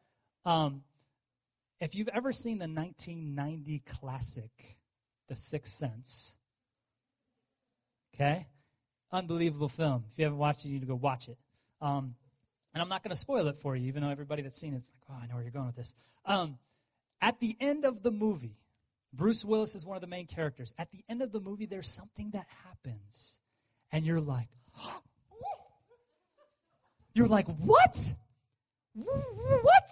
um, 0.45 0.83
if 1.81 1.95
you've 1.95 2.09
ever 2.09 2.33
seen 2.33 2.59
the 2.59 2.68
1990 2.68 3.81
classic, 3.81 4.79
The 5.29 5.35
Sixth 5.35 5.73
Sense, 5.73 6.37
okay, 8.14 8.47
unbelievable 9.12 9.68
film. 9.68 10.05
If 10.12 10.18
you 10.18 10.25
haven't 10.25 10.38
watched 10.38 10.64
it, 10.64 10.68
you 10.68 10.75
need 10.75 10.81
to 10.81 10.87
go 10.87 10.94
watch 10.94 11.29
it. 11.29 11.37
Um, 11.81 12.14
and 12.75 12.83
I'm 12.83 12.88
not 12.88 13.03
going 13.03 13.11
to 13.11 13.16
spoil 13.16 13.48
it 13.48 13.59
for 13.59 13.77
you, 13.77 13.88
even 13.88 14.03
though 14.03 14.09
everybody 14.09 14.42
that's 14.42 14.59
seen 14.59 14.75
it's 14.75 14.88
like, 14.88 15.03
oh, 15.11 15.22
I 15.22 15.27
know 15.27 15.35
where 15.35 15.42
you're 15.42 15.53
going 15.53 15.66
with 15.66 15.77
this. 15.77 15.94
Um, 16.25 16.59
at 17.20 17.38
the 17.38 17.57
end 17.61 17.85
of 17.85 18.03
the 18.03 18.11
movie, 18.11 18.57
Bruce 19.12 19.44
Willis 19.44 19.75
is 19.75 19.85
one 19.85 19.96
of 19.96 20.01
the 20.01 20.07
main 20.07 20.27
characters. 20.27 20.72
At 20.79 20.90
the 20.90 21.05
end 21.09 21.20
of 21.22 21.33
the 21.33 21.40
movie, 21.40 21.66
there's 21.66 21.88
something 21.88 22.31
that 22.31 22.46
happens, 22.64 23.40
and 23.90 24.07
you're 24.07 24.20
like, 24.20 24.48
you're 27.14 27.29
like, 27.29 27.46
what? 27.46 28.14
What? 28.94 29.90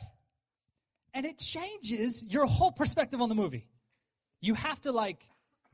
And 1.12 1.26
it 1.26 1.38
changes 1.38 2.22
your 2.22 2.46
whole 2.46 2.72
perspective 2.72 3.20
on 3.20 3.28
the 3.28 3.34
movie. 3.34 3.66
You 4.40 4.54
have 4.54 4.80
to 4.82 4.92
like 4.92 5.26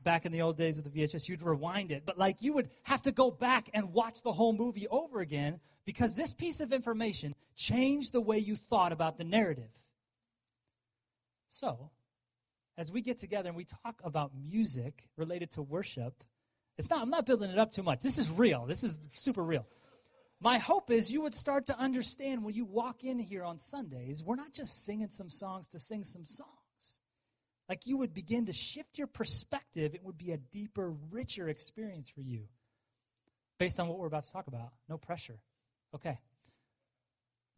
back 0.03 0.25
in 0.25 0.31
the 0.31 0.41
old 0.41 0.57
days 0.57 0.77
of 0.77 0.83
the 0.83 0.89
VHS, 0.89 1.27
you'd 1.27 1.41
rewind 1.41 1.91
it, 1.91 2.03
but 2.05 2.17
like 2.17 2.41
you 2.41 2.53
would 2.53 2.69
have 2.83 3.01
to 3.03 3.11
go 3.11 3.31
back 3.31 3.69
and 3.73 3.93
watch 3.93 4.21
the 4.21 4.31
whole 4.31 4.53
movie 4.53 4.87
over 4.89 5.19
again 5.19 5.59
because 5.85 6.15
this 6.15 6.33
piece 6.33 6.59
of 6.59 6.73
information 6.73 7.33
changed 7.55 8.11
the 8.11 8.21
way 8.21 8.37
you 8.37 8.55
thought 8.55 8.91
about 8.91 9.17
the 9.17 9.23
narrative. 9.23 9.71
So, 11.49 11.89
as 12.77 12.91
we 12.91 13.01
get 13.01 13.17
together 13.17 13.47
and 13.49 13.57
we 13.57 13.65
talk 13.65 14.01
about 14.03 14.31
music 14.35 15.07
related 15.15 15.49
to 15.51 15.61
worship, 15.61 16.23
it's 16.77 16.89
not, 16.89 17.01
I'm 17.01 17.09
not 17.09 17.25
building 17.25 17.49
it 17.49 17.57
up 17.57 17.71
too 17.71 17.83
much. 17.83 18.01
This 18.01 18.17
is 18.17 18.29
real. 18.29 18.65
This 18.65 18.83
is 18.83 18.99
super 19.13 19.43
real. 19.43 19.65
My 20.39 20.59
hope 20.59 20.91
is 20.91 21.11
you 21.11 21.21
would 21.21 21.33
start 21.33 21.65
to 21.67 21.79
understand 21.79 22.43
when 22.43 22.53
you 22.53 22.65
walk 22.65 23.03
in 23.03 23.17
here 23.17 23.43
on 23.43 23.57
Sundays, 23.57 24.23
we're 24.23 24.35
not 24.35 24.53
just 24.53 24.85
singing 24.85 25.09
some 25.09 25.29
songs 25.29 25.67
to 25.69 25.79
sing 25.79 26.03
some 26.03 26.25
songs. 26.25 26.56
Like 27.69 27.85
you 27.85 27.97
would 27.97 28.13
begin 28.13 28.45
to 28.45 28.53
shift 28.53 28.97
your 28.97 29.07
perspective, 29.07 29.93
it 29.93 30.03
would 30.03 30.17
be 30.17 30.31
a 30.31 30.37
deeper, 30.37 30.93
richer 31.11 31.49
experience 31.49 32.09
for 32.09 32.21
you 32.21 32.43
based 33.59 33.79
on 33.79 33.87
what 33.87 33.97
we're 33.99 34.07
about 34.07 34.23
to 34.23 34.31
talk 34.31 34.47
about. 34.47 34.69
No 34.87 34.97
pressure. 34.97 35.39
Okay. 35.93 36.17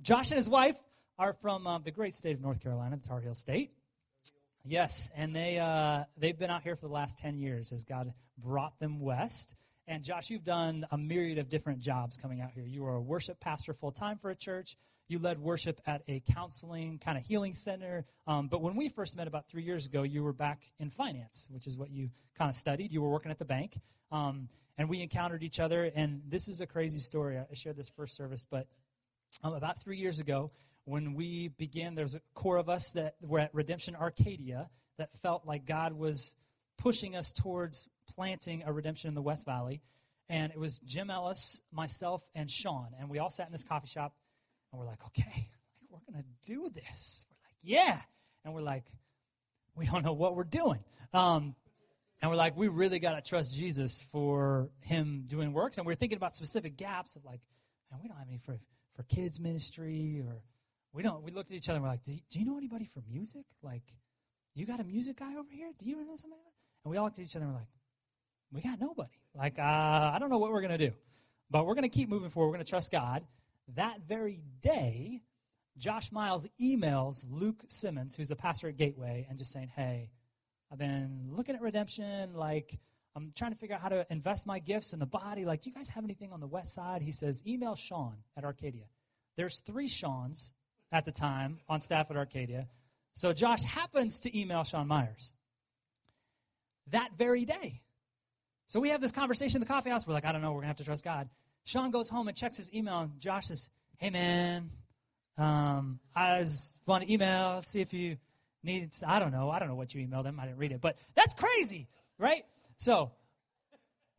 Josh 0.02 0.32
and 0.32 0.38
his 0.38 0.50
wife 0.50 0.78
are 1.18 1.34
from 1.34 1.68
um, 1.68 1.84
the 1.84 1.92
great 1.92 2.16
state 2.16 2.34
of 2.36 2.42
North 2.42 2.62
Carolina, 2.62 2.98
the 2.98 3.08
Tar 3.08 3.20
Heel 3.20 3.36
State. 3.36 3.72
Yes, 4.66 5.10
and 5.16 5.36
they 5.36 5.58
uh, 5.58 6.04
they've 6.18 6.38
been 6.38 6.50
out 6.50 6.64
here 6.64 6.76
for 6.76 6.88
the 6.88 6.94
last 6.94 7.18
ten 7.18 7.38
years 7.38 7.72
as 7.72 7.84
God 7.84 8.14
brought 8.38 8.78
them 8.80 9.00
west. 9.00 9.56
And 9.90 10.04
Josh, 10.04 10.30
you've 10.30 10.44
done 10.44 10.86
a 10.92 10.98
myriad 11.00 11.40
of 11.40 11.50
different 11.50 11.80
jobs 11.80 12.16
coming 12.16 12.42
out 12.42 12.52
here. 12.52 12.64
You 12.64 12.84
were 12.84 12.94
a 12.94 13.02
worship 13.02 13.40
pastor 13.40 13.74
full 13.74 13.92
time 13.92 14.20
for 14.20 14.30
a 14.30 14.36
church. 14.36 14.78
You 15.08 15.18
led 15.18 15.40
worship 15.40 15.82
at 15.88 16.04
a 16.08 16.22
counseling 16.32 17.00
kind 17.00 17.18
of 17.18 17.26
healing 17.26 17.54
center. 17.54 18.06
Um, 18.28 18.50
but 18.50 18.62
when 18.62 18.76
we 18.76 18.88
first 18.90 19.18
met 19.18 19.28
about 19.28 19.50
three 19.50 19.64
years 19.64 19.88
ago, 19.88 20.04
you 20.04 20.24
were 20.24 20.32
back 20.32 20.62
in 20.80 20.92
finance, 20.92 21.48
which 21.50 21.66
is 21.66 21.76
what 21.76 21.90
you 21.90 22.12
kind 22.38 22.50
of 22.50 22.56
studied. 22.56 22.92
You 22.92 23.02
were 23.02 23.10
working 23.10 23.32
at 23.32 23.40
the 23.40 23.46
bank, 23.46 23.80
um, 24.12 24.48
and 24.78 24.88
we 24.88 25.02
encountered 25.02 25.42
each 25.42 25.60
other. 25.60 25.92
And 25.96 26.22
this 26.30 26.48
is 26.48 26.62
a 26.62 26.68
crazy 26.68 27.00
story. 27.00 27.40
I 27.40 27.56
shared 27.56 27.76
this 27.76 27.90
first 27.90 28.16
service, 28.16 28.46
but 28.48 28.68
um, 29.44 29.54
about 29.54 29.82
three 29.82 29.98
years 29.98 30.20
ago, 30.20 30.52
when 30.86 31.16
we 31.16 31.48
began, 31.58 31.96
there's 31.96 32.14
a 32.14 32.22
core 32.36 32.58
of 32.58 32.70
us 32.70 32.92
that 32.92 33.16
were 33.22 33.40
at 33.40 33.56
Redemption 33.56 33.96
Arcadia 33.96 34.70
that 35.00 35.10
felt 35.24 35.48
like 35.48 35.66
God 35.66 35.94
was 35.94 36.36
pushing 36.80 37.16
us 37.16 37.32
towards 37.32 37.88
planting 38.08 38.64
a 38.66 38.74
redemption 38.74 39.08
in 39.08 39.14
the 39.14 39.22
West 39.22 39.46
Valley. 39.46 39.82
and 40.28 40.52
it 40.52 40.60
was 40.60 40.80
Jim 40.80 41.10
Ellis, 41.10 41.62
myself, 41.72 42.24
and 42.36 42.50
Sean, 42.50 42.90
and 43.00 43.10
we 43.10 43.18
all 43.20 43.32
sat 43.32 43.48
in 43.48 43.52
this 43.52 43.64
coffee 43.64 43.88
shop, 43.88 44.14
and 44.72 44.80
we're 44.80 44.86
like, 44.86 45.04
okay, 45.08 45.24
like, 45.82 45.90
we're 45.90 46.14
gonna 46.14 46.26
do 46.46 46.70
this. 46.70 47.26
We're 47.30 47.48
like, 47.48 47.58
yeah, 47.62 48.00
and 48.46 48.54
we're 48.54 48.62
like, 48.62 48.86
we 49.76 49.86
don't 49.86 50.04
know 50.04 50.14
what 50.14 50.36
we're 50.36 50.44
doing. 50.44 50.80
Um, 51.14 51.56
and 52.22 52.30
we're 52.30 52.38
like, 52.38 52.58
we 52.58 52.68
really 52.68 53.00
got 53.00 53.14
to 53.14 53.22
trust 53.22 53.56
Jesus 53.56 54.04
for 54.12 54.70
him 54.82 55.24
doing 55.28 55.54
works. 55.54 55.78
And 55.78 55.88
we're 55.88 55.96
thinking 55.96 56.18
about 56.18 56.36
specific 56.36 56.76
gaps 56.76 57.16
of 57.16 57.24
like, 57.24 57.40
we 58.02 58.08
don't 58.08 58.18
have 58.18 58.28
any 58.28 58.38
for, 58.38 58.60
for 58.96 59.04
kids 59.04 59.40
ministry 59.40 60.22
or 60.28 60.42
we 60.94 61.02
don't. 61.02 61.24
We 61.24 61.32
looked 61.32 61.50
at 61.50 61.58
each 61.58 61.70
other 61.70 61.78
and 61.78 61.84
we're 61.84 61.90
like, 61.90 62.04
do 62.04 62.14
you, 62.14 62.20
do 62.30 62.40
you 62.40 62.46
know 62.46 62.58
anybody 62.58 62.86
for 62.86 63.02
music? 63.10 63.46
Like, 63.64 63.84
you 64.54 64.66
got 64.66 64.82
a 64.82 64.84
music 64.84 65.18
guy 65.18 65.36
over 65.36 65.50
here? 65.50 65.72
Do 65.80 65.86
you 65.86 65.96
know 66.06 66.16
somebody? 66.16 66.42
And 66.84 66.92
we 66.92 66.98
all 66.98 67.06
looked 67.06 67.20
at 67.20 67.26
each 67.26 67.36
other 67.36 67.46
and 67.46 67.54
we're 67.54 67.60
like, 67.60 67.68
we 68.52 68.62
got 68.62 68.80
nobody. 68.80 69.10
Like, 69.36 69.60
uh, 69.60 69.62
I 69.62 70.18
don't 70.20 70.30
know 70.30 70.38
what 70.38 70.52
we're 70.52 70.62
going 70.62 70.78
to 70.78 70.90
do. 70.90 70.94
But 71.52 71.66
we're 71.66 71.76
going 71.76 71.90
to 71.90 71.96
keep 71.96 72.10
moving 72.10 72.30
forward. 72.30 72.50
We're 72.50 72.56
going 72.56 72.66
to 72.66 72.70
trust 72.70 72.92
God. 72.92 73.24
That 73.76 74.02
very 74.08 74.42
day, 74.62 75.22
Josh 75.78 76.12
Miles 76.12 76.48
emails 76.62 77.26
Luke 77.30 77.64
Simmons, 77.68 78.16
who's 78.16 78.32
a 78.32 78.36
pastor 78.36 78.70
at 78.70 78.78
Gateway, 78.78 79.28
and 79.30 79.38
just 79.38 79.52
saying, 79.52 79.72
hey, 79.76 80.10
I've 80.72 80.78
been 80.78 81.30
looking 81.32 81.56
at 81.56 81.62
redemption. 81.62 82.34
Like, 82.34 82.80
I'm 83.16 83.32
trying 83.36 83.52
to 83.52 83.58
figure 83.58 83.76
out 83.76 83.82
how 83.82 83.90
to 83.90 84.06
invest 84.10 84.48
my 84.48 84.60
gifts 84.60 84.94
in 84.94 85.00
the 85.00 85.06
body. 85.06 85.46
Like, 85.46 85.62
do 85.62 85.70
you 85.70 85.76
guys 85.76 85.90
have 85.90 86.04
anything 86.04 86.32
on 86.32 86.40
the 86.40 86.48
west 86.48 86.74
side? 86.74 87.02
He 87.02 87.12
says, 87.12 87.42
email 87.46 87.76
Sean 87.76 88.16
at 88.38 88.44
Arcadia. 88.44 88.86
There's 89.36 89.60
three 89.60 89.88
Seans 89.88 90.54
at 90.92 91.06
the 91.06 91.12
time 91.12 91.60
on 91.68 91.80
staff 91.80 92.08
at 92.10 92.18
Arcadia. 92.18 92.68
So 93.14 93.34
Josh 93.34 93.64
happens 93.64 94.20
to 94.22 94.40
email 94.40 94.64
Sean 94.64 94.88
Myers 94.88 95.34
that 96.92 97.12
very 97.18 97.46
day. 97.46 97.82
So 98.68 98.80
we 98.80 98.90
have 98.90 99.02
this 99.02 99.12
conversation 99.12 99.58
in 99.58 99.62
the 99.62 99.74
coffee 99.74 99.90
house. 99.90 100.06
We're 100.06 100.14
like, 100.14 100.26
I 100.26 100.32
don't 100.32 100.42
know, 100.42 100.50
we're 100.50 100.62
going 100.62 100.64
to 100.64 100.68
have 100.68 100.78
to 100.78 100.84
trust 100.84 101.04
God. 101.04 101.30
Sean 101.66 101.92
goes 101.92 102.10
home 102.10 102.28
and 102.28 102.38
checks 102.38 102.58
his 102.58 102.74
email, 102.74 103.00
and 103.00 103.20
Josh 103.20 103.48
says, 103.48 103.70
Hey, 103.98 104.10
man, 104.10 104.70
um, 105.38 106.00
I 106.16 106.42
just 106.42 106.82
want 106.86 107.04
to 107.04 107.12
email, 107.12 107.62
see 107.62 107.82
if 107.82 107.94
you 107.94 108.18
need, 108.64 108.90
I 109.06 109.20
don't 109.20 109.32
know, 109.32 109.50
I 109.50 109.60
don't 109.60 109.68
know 109.68 109.76
what 109.76 109.94
you 109.94 110.06
emailed 110.06 110.26
him. 110.26 110.40
I 110.40 110.46
didn't 110.46 110.58
read 110.58 110.72
it, 110.72 110.82
but 110.82 110.98
that's 111.16 111.34
crazy, 111.34 111.88
right? 112.18 112.44
So 112.78 113.12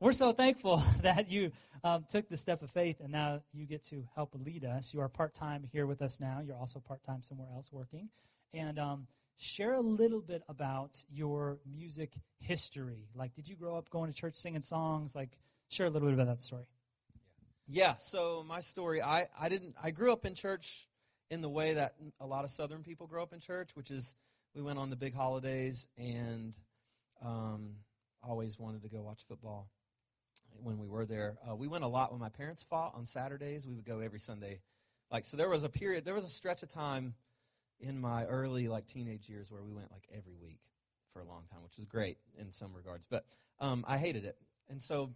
we're 0.00 0.12
so 0.12 0.32
thankful 0.32 0.82
that 1.02 1.30
you 1.30 1.52
um, 1.84 2.04
took 2.08 2.28
the 2.28 2.36
step 2.36 2.62
of 2.62 2.70
faith 2.70 3.00
and 3.00 3.12
now 3.12 3.42
you 3.52 3.66
get 3.66 3.82
to 3.84 4.02
help 4.14 4.34
lead 4.34 4.64
us. 4.64 4.92
You 4.94 5.00
are 5.00 5.08
part 5.08 5.34
time 5.34 5.68
here 5.72 5.86
with 5.86 6.02
us 6.02 6.20
now. 6.20 6.40
You're 6.44 6.56
also 6.56 6.80
part 6.80 7.02
time 7.02 7.22
somewhere 7.22 7.48
else 7.54 7.70
working. 7.72 8.08
And 8.54 8.78
um, 8.78 9.06
share 9.40 9.72
a 9.72 9.80
little 9.80 10.20
bit 10.20 10.42
about 10.48 11.02
your 11.10 11.58
music 11.66 12.12
history. 12.40 13.08
Like, 13.14 13.34
did 13.34 13.48
you 13.48 13.56
grow 13.56 13.76
up 13.76 13.88
going 13.88 14.12
to 14.12 14.16
church 14.16 14.34
singing 14.34 14.60
songs? 14.60 15.16
Like, 15.16 15.30
share 15.68 15.86
a 15.86 15.90
little 15.90 16.08
bit 16.08 16.14
about 16.14 16.26
that 16.26 16.42
story. 16.42 16.64
Yeah, 17.66 17.94
so 17.96 18.44
my 18.46 18.60
story, 18.60 19.00
I, 19.00 19.28
I 19.38 19.48
didn't 19.48 19.76
I 19.82 19.92
grew 19.92 20.12
up 20.12 20.26
in 20.26 20.34
church 20.34 20.88
in 21.30 21.40
the 21.40 21.48
way 21.48 21.74
that 21.74 21.94
a 22.20 22.26
lot 22.26 22.44
of 22.44 22.50
southern 22.50 22.82
people 22.82 23.06
grow 23.06 23.22
up 23.22 23.32
in 23.32 23.40
church, 23.40 23.70
which 23.74 23.90
is 23.90 24.14
we 24.54 24.60
went 24.60 24.78
on 24.78 24.90
the 24.90 24.96
big 24.96 25.14
holidays 25.14 25.86
and 25.96 26.58
um, 27.24 27.76
always 28.22 28.58
wanted 28.58 28.82
to 28.82 28.88
go 28.88 29.00
watch 29.00 29.22
football 29.26 29.68
when 30.62 30.78
we 30.78 30.88
were 30.88 31.06
there. 31.06 31.38
Uh, 31.48 31.54
we 31.54 31.68
went 31.68 31.84
a 31.84 31.88
lot 31.88 32.10
when 32.10 32.20
my 32.20 32.28
parents 32.28 32.62
fought 32.62 32.92
on 32.94 33.06
Saturdays. 33.06 33.66
We 33.66 33.74
would 33.74 33.86
go 33.86 34.00
every 34.00 34.18
Sunday. 34.18 34.60
Like 35.10 35.24
so, 35.24 35.36
there 35.36 35.48
was 35.48 35.64
a 35.64 35.68
period, 35.68 36.04
there 36.04 36.14
was 36.14 36.24
a 36.24 36.28
stretch 36.28 36.62
of 36.62 36.68
time 36.68 37.14
in 37.80 38.00
my 38.00 38.24
early 38.26 38.68
like 38.68 38.86
teenage 38.86 39.28
years 39.28 39.50
where 39.50 39.62
we 39.62 39.72
went 39.72 39.90
like 39.90 40.06
every 40.16 40.34
week 40.40 40.58
for 41.12 41.20
a 41.20 41.24
long 41.24 41.42
time, 41.50 41.62
which 41.62 41.76
was 41.76 41.86
great 41.86 42.18
in 42.38 42.50
some 42.52 42.72
regards. 42.74 43.06
But 43.08 43.24
um, 43.58 43.84
I 43.88 43.98
hated 43.98 44.24
it, 44.24 44.36
and 44.68 44.80
so 44.82 45.10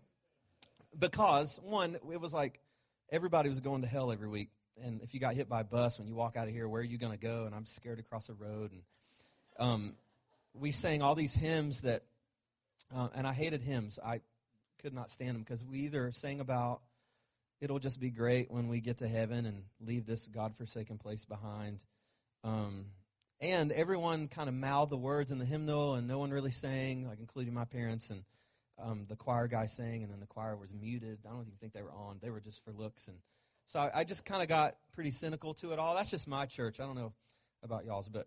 because 0.99 1.61
one, 1.63 1.97
it 2.11 2.21
was 2.21 2.35
like 2.35 2.61
everybody 3.11 3.49
was 3.49 3.61
going 3.61 3.83
to 3.83 3.89
hell 3.89 4.13
every 4.13 4.29
week, 4.29 4.51
and 4.83 5.01
if 5.03 5.15
you 5.15 5.21
got 5.21 5.35
hit 5.35 5.49
by 5.49 5.61
a 5.61 5.65
bus 5.65 5.99
when 5.99 6.09
you 6.09 6.15
walk 6.15 6.37
out 6.37 6.49
of 6.49 6.55
here, 6.55 6.69
where 6.69 6.81
are 6.81 6.85
you 6.85 6.99
going 6.99 7.13
to 7.13 7.19
go? 7.19 7.45
And 7.45 7.55
I'm 7.55 7.67
scared 7.67 7.99
to 7.99 8.05
cross 8.05 8.27
the 8.27 8.35
road. 8.35 8.73
And 8.73 8.83
um, 9.59 9.95
we 10.53 10.71
sang 10.73 11.03
all 11.03 11.15
these 11.15 11.35
hymns 11.35 11.83
that, 11.83 12.03
uh, 12.95 13.09
and 13.15 13.27
I 13.27 13.33
hated 13.33 13.63
hymns. 13.63 13.99
I 14.05 14.21
could 14.83 14.95
not 14.95 15.11
stand 15.11 15.37
them 15.37 15.43
because 15.43 15.65
we 15.65 15.81
either 15.81 16.11
sang 16.13 16.41
about 16.41 16.81
it'll 17.61 17.79
just 17.79 18.01
be 18.01 18.11
great 18.11 18.51
when 18.51 18.69
we 18.69 18.81
get 18.81 18.99
to 18.99 19.09
heaven 19.09 19.47
and 19.47 19.63
leave 19.81 20.05
this 20.05 20.27
God-forsaken 20.27 20.99
place 20.99 21.25
behind. 21.25 21.83
Um, 22.45 22.87
and 23.41 23.73
everyone 23.73 24.29
kind 24.29 24.49
of 24.49 24.55
mouthed 24.55 24.93
the 24.93 24.97
words 24.97 25.33
in 25.33 25.39
the 25.39 25.45
hymnal, 25.45 25.95
and 25.95 26.07
no 26.07 26.19
one 26.19 26.31
really 26.31 26.51
sang, 26.51 27.09
like 27.09 27.19
including 27.19 27.55
my 27.55 27.65
parents 27.65 28.11
and 28.11 28.23
um, 28.79 29.07
the 29.09 29.17
choir 29.17 29.49
guy 29.49 29.67
sang, 29.67 30.03
and 30.03 30.13
then 30.13 30.21
the 30.21 30.27
choir 30.27 30.57
was 30.57 30.73
muted. 30.73 31.19
I 31.27 31.31
don't 31.31 31.43
even 31.43 31.55
think 31.61 31.73
they 31.73 31.83
were 31.83 31.93
on; 31.93 32.19
they 32.23 32.31
were 32.31 32.41
just 32.41 32.63
for 32.65 32.73
looks. 32.73 33.09
And 33.09 33.19
so 33.67 33.81
I, 33.81 34.01
I 34.01 34.05
just 34.05 34.25
kind 34.25 34.43
of 34.43 34.49
got 34.49 34.77
pretty 34.93 35.11
cynical 35.11 35.55
to 35.55 35.73
it 35.73 35.79
all. 35.79 35.95
That's 35.95 36.11
just 36.11 36.29
my 36.29 36.47
church. 36.47 36.81
I 36.81 36.85
don't 36.87 36.97
know 36.97 37.13
about 37.63 37.85
y'all's, 37.85 38.09
but 38.09 38.27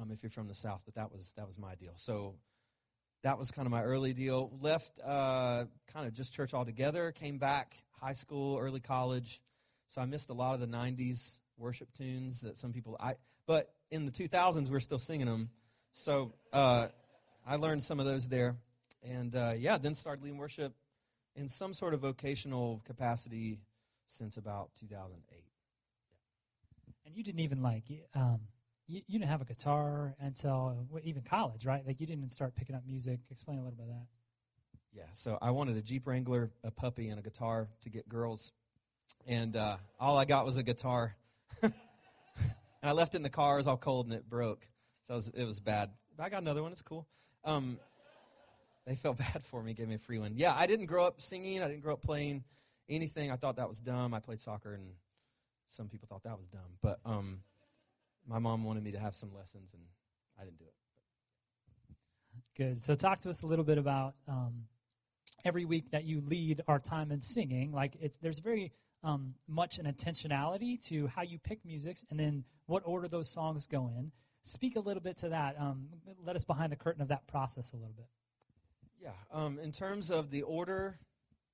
um, 0.00 0.10
if 0.10 0.22
you're 0.22 0.30
from 0.30 0.48
the 0.48 0.54
South, 0.54 0.82
but 0.84 0.94
that 0.94 1.12
was 1.12 1.32
that 1.36 1.46
was 1.46 1.58
my 1.58 1.74
deal. 1.76 1.92
So 1.96 2.34
that 3.22 3.38
was 3.38 3.50
kind 3.50 3.66
of 3.66 3.70
my 3.70 3.82
early 3.82 4.12
deal. 4.12 4.50
Left 4.60 4.98
uh, 5.04 5.64
kind 5.92 6.06
of 6.06 6.14
just 6.14 6.32
church 6.32 6.54
altogether. 6.54 7.12
Came 7.12 7.38
back 7.38 7.76
high 8.00 8.14
school, 8.14 8.58
early 8.58 8.80
college. 8.80 9.40
So 9.88 10.00
I 10.00 10.06
missed 10.06 10.30
a 10.30 10.34
lot 10.34 10.54
of 10.54 10.60
the 10.60 10.66
'90s 10.66 11.38
worship 11.60 11.92
tunes 11.92 12.40
that 12.40 12.56
some 12.56 12.72
people. 12.72 12.96
I 12.98 13.14
but 13.46 13.72
in 13.90 14.06
the 14.06 14.12
2000s 14.12 14.64
we 14.64 14.70
we're 14.70 14.80
still 14.80 14.98
singing 14.98 15.26
them. 15.26 15.50
So 15.92 16.32
uh, 16.52 16.88
I 17.46 17.56
learned 17.56 17.82
some 17.82 18.00
of 18.00 18.06
those 18.06 18.28
there, 18.28 18.56
and 19.02 19.34
uh, 19.34 19.54
yeah, 19.56 19.76
then 19.78 19.94
started 19.94 20.22
leading 20.22 20.38
worship 20.38 20.72
in 21.36 21.48
some 21.48 21.74
sort 21.74 21.94
of 21.94 22.00
vocational 22.00 22.82
capacity 22.84 23.60
since 24.06 24.36
about 24.36 24.70
2008. 24.78 25.44
And 27.06 27.16
you 27.16 27.22
didn't 27.22 27.40
even 27.40 27.62
like 27.62 27.84
um, 28.14 28.40
you, 28.86 29.02
you, 29.06 29.18
didn't 29.18 29.30
have 29.30 29.40
a 29.40 29.44
guitar 29.44 30.14
until 30.20 30.86
even 31.04 31.22
college, 31.22 31.64
right? 31.66 31.86
Like 31.86 32.00
you 32.00 32.06
didn't 32.06 32.30
start 32.30 32.54
picking 32.54 32.74
up 32.74 32.82
music. 32.86 33.20
Explain 33.30 33.58
a 33.58 33.62
little 33.62 33.76
bit 33.76 33.86
about 33.86 33.98
that. 34.00 34.06
Yeah, 34.92 35.04
so 35.12 35.38
I 35.40 35.52
wanted 35.52 35.76
a 35.76 35.82
Jeep 35.82 36.06
Wrangler, 36.06 36.50
a 36.64 36.70
puppy, 36.70 37.08
and 37.08 37.18
a 37.18 37.22
guitar 37.22 37.68
to 37.82 37.90
get 37.90 38.08
girls, 38.08 38.50
and 39.26 39.56
uh, 39.56 39.76
all 40.00 40.18
I 40.18 40.24
got 40.24 40.44
was 40.44 40.56
a 40.56 40.64
guitar. 40.64 41.14
and 41.62 41.72
I 42.82 42.92
left 42.92 43.14
it 43.14 43.18
in 43.18 43.22
the 43.22 43.30
car. 43.30 43.54
It 43.54 43.58
was 43.58 43.66
all 43.66 43.76
cold 43.76 44.06
and 44.06 44.14
it 44.14 44.28
broke, 44.28 44.66
so 45.02 45.14
it 45.14 45.16
was, 45.16 45.28
it 45.28 45.44
was 45.44 45.60
bad. 45.60 45.90
But 46.16 46.24
I 46.24 46.28
got 46.28 46.42
another 46.42 46.62
one. 46.62 46.72
It's 46.72 46.82
cool. 46.82 47.06
Um, 47.44 47.78
they 48.86 48.94
felt 48.94 49.18
bad 49.32 49.44
for 49.44 49.62
me, 49.62 49.74
gave 49.74 49.88
me 49.88 49.94
a 49.96 49.98
free 49.98 50.18
one. 50.18 50.32
Yeah, 50.34 50.54
I 50.56 50.66
didn't 50.66 50.86
grow 50.86 51.06
up 51.06 51.20
singing. 51.20 51.62
I 51.62 51.68
didn't 51.68 51.82
grow 51.82 51.94
up 51.94 52.02
playing 52.02 52.44
anything. 52.88 53.30
I 53.30 53.36
thought 53.36 53.56
that 53.56 53.68
was 53.68 53.80
dumb. 53.80 54.14
I 54.14 54.20
played 54.20 54.40
soccer, 54.40 54.74
and 54.74 54.90
some 55.68 55.88
people 55.88 56.08
thought 56.08 56.24
that 56.24 56.36
was 56.36 56.46
dumb. 56.48 56.78
But 56.82 56.98
um, 57.04 57.40
my 58.26 58.38
mom 58.38 58.64
wanted 58.64 58.82
me 58.82 58.92
to 58.92 58.98
have 58.98 59.14
some 59.14 59.32
lessons, 59.34 59.70
and 59.72 59.82
I 60.38 60.44
didn't 60.44 60.58
do 60.58 60.64
it. 60.64 60.74
Good. 62.56 62.82
So, 62.82 62.94
talk 62.94 63.20
to 63.20 63.30
us 63.30 63.42
a 63.42 63.46
little 63.46 63.64
bit 63.64 63.78
about 63.78 64.14
um, 64.28 64.64
every 65.44 65.64
week 65.64 65.90
that 65.92 66.04
you 66.04 66.22
lead 66.26 66.62
our 66.68 66.78
time 66.78 67.12
in 67.12 67.20
singing. 67.20 67.72
Like, 67.72 67.96
it's 68.00 68.18
there's 68.18 68.38
very 68.38 68.72
um, 69.02 69.34
much 69.48 69.78
an 69.78 69.86
intentionality 69.86 70.80
to 70.88 71.06
how 71.08 71.22
you 71.22 71.38
pick 71.38 71.64
music, 71.64 71.98
and 72.10 72.18
then 72.18 72.44
what 72.66 72.82
order 72.84 73.08
those 73.08 73.28
songs 73.28 73.66
go 73.66 73.90
in. 73.96 74.12
Speak 74.42 74.76
a 74.76 74.80
little 74.80 75.02
bit 75.02 75.16
to 75.18 75.28
that. 75.28 75.56
Um, 75.58 75.88
let 76.24 76.36
us 76.36 76.44
behind 76.44 76.72
the 76.72 76.76
curtain 76.76 77.02
of 77.02 77.08
that 77.08 77.26
process 77.26 77.72
a 77.72 77.76
little 77.76 77.94
bit. 77.94 78.06
Yeah. 79.02 79.10
Um, 79.32 79.58
in 79.58 79.72
terms 79.72 80.10
of 80.10 80.30
the 80.30 80.42
order, 80.42 80.98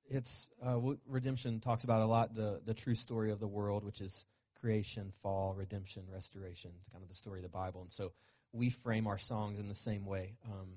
it's 0.08 0.50
uh, 0.64 0.78
redemption 1.06 1.60
talks 1.60 1.84
about 1.84 2.02
a 2.02 2.06
lot 2.06 2.34
the 2.34 2.60
the 2.64 2.74
true 2.74 2.94
story 2.94 3.30
of 3.30 3.40
the 3.40 3.46
world, 3.48 3.84
which 3.84 4.00
is 4.00 4.26
creation, 4.60 5.12
fall, 5.22 5.54
redemption, 5.54 6.04
restoration. 6.12 6.70
Kind 6.92 7.02
of 7.02 7.08
the 7.08 7.14
story 7.14 7.38
of 7.38 7.42
the 7.44 7.48
Bible, 7.48 7.82
and 7.82 7.90
so 7.90 8.12
we 8.52 8.70
frame 8.70 9.06
our 9.06 9.18
songs 9.18 9.58
in 9.58 9.68
the 9.68 9.74
same 9.74 10.06
way. 10.06 10.36
Um, 10.46 10.68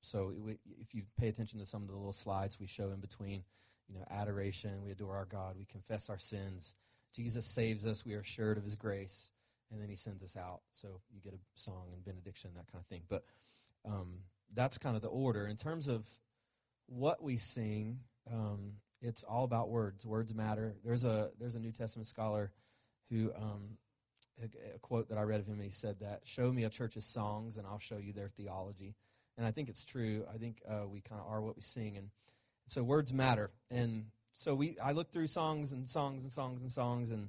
so 0.00 0.32
we, 0.38 0.58
if 0.80 0.94
you 0.94 1.02
pay 1.18 1.28
attention 1.28 1.58
to 1.58 1.66
some 1.66 1.82
of 1.82 1.88
the 1.88 1.96
little 1.96 2.12
slides 2.12 2.60
we 2.60 2.66
show 2.66 2.90
in 2.90 3.00
between, 3.00 3.42
you 3.88 3.98
know, 3.98 4.04
adoration, 4.10 4.82
we 4.82 4.90
adore 4.90 5.16
our 5.16 5.26
God, 5.26 5.56
we 5.58 5.64
confess 5.64 6.10
our 6.10 6.18
sins. 6.18 6.74
Jesus 7.14 7.46
saves 7.46 7.86
us, 7.86 8.04
we 8.04 8.14
are 8.14 8.20
assured 8.20 8.58
of 8.58 8.64
His 8.64 8.76
grace, 8.76 9.30
and 9.70 9.80
then 9.80 9.88
He 9.88 9.96
sends 9.96 10.22
us 10.22 10.36
out. 10.36 10.60
So 10.72 11.00
you 11.12 11.20
get 11.22 11.34
a 11.34 11.38
song 11.54 11.88
and 11.92 12.04
benediction, 12.04 12.50
that 12.56 12.70
kind 12.70 12.82
of 12.82 12.86
thing. 12.86 13.02
But 13.08 13.24
um, 13.84 14.18
that's 14.54 14.78
kind 14.78 14.96
of 14.96 15.02
the 15.02 15.08
order 15.08 15.46
in 15.46 15.56
terms 15.56 15.88
of 15.88 16.06
what 16.86 17.22
we 17.22 17.36
sing. 17.36 17.98
Um, 18.32 18.72
it's 19.02 19.22
all 19.22 19.44
about 19.44 19.68
words. 19.68 20.04
Words 20.06 20.34
matter. 20.34 20.74
There's 20.84 21.04
a 21.04 21.30
there's 21.38 21.54
a 21.54 21.60
New 21.60 21.72
Testament 21.72 22.06
scholar 22.06 22.50
who 23.10 23.30
um, 23.36 23.76
a, 24.42 24.74
a, 24.74 24.78
quote 24.78 25.08
that 25.08 25.18
I 25.18 25.22
read 25.22 25.40
of 25.40 25.46
him. 25.46 25.54
And 25.54 25.64
he 25.64 25.70
said 25.70 25.96
that, 26.00 26.20
"Show 26.24 26.52
me 26.52 26.64
a 26.64 26.70
church's 26.70 27.04
songs, 27.04 27.58
and 27.58 27.66
I'll 27.66 27.78
show 27.78 27.98
you 27.98 28.12
their 28.12 28.28
theology." 28.28 28.94
And 29.36 29.46
I 29.46 29.50
think 29.50 29.68
it's 29.68 29.84
true. 29.84 30.24
I 30.32 30.38
think 30.38 30.62
uh, 30.68 30.86
we 30.88 31.00
kind 31.00 31.20
of 31.20 31.30
are 31.30 31.42
what 31.42 31.56
we 31.56 31.62
sing, 31.62 31.96
and 31.96 32.08
so 32.66 32.82
words 32.82 33.12
matter. 33.12 33.50
And 33.70 34.06
so 34.34 34.54
we 34.54 34.78
I 34.82 34.92
look 34.92 35.10
through 35.12 35.28
songs 35.28 35.72
and 35.72 35.88
songs 35.88 36.22
and 36.22 36.32
songs 36.32 36.60
and 36.60 36.70
songs, 36.70 37.10
and 37.10 37.28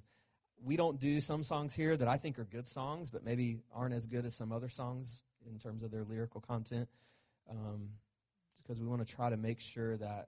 we 0.64 0.76
don't 0.76 1.00
do 1.00 1.20
some 1.20 1.44
songs 1.44 1.74
here 1.74 1.96
that 1.96 2.08
I 2.08 2.18
think 2.18 2.40
are 2.40 2.46
good 2.46 2.68
songs, 2.68 3.10
but 3.10 3.24
maybe 3.24 3.60
aren't 3.74 3.94
as 3.94 4.06
good 4.08 4.26
as 4.26 4.36
some 4.36 4.52
other 4.52 4.70
songs 4.70 5.22
in 5.50 5.60
terms 5.60 5.84
of 5.84 5.92
their 5.92 6.04
lyrical 6.04 6.42
content. 6.42 6.90
Um, 7.50 7.90
because 8.58 8.82
we 8.82 8.88
want 8.88 9.06
to 9.06 9.16
try 9.16 9.30
to 9.30 9.38
make 9.38 9.62
sure 9.62 9.96
that 9.96 10.28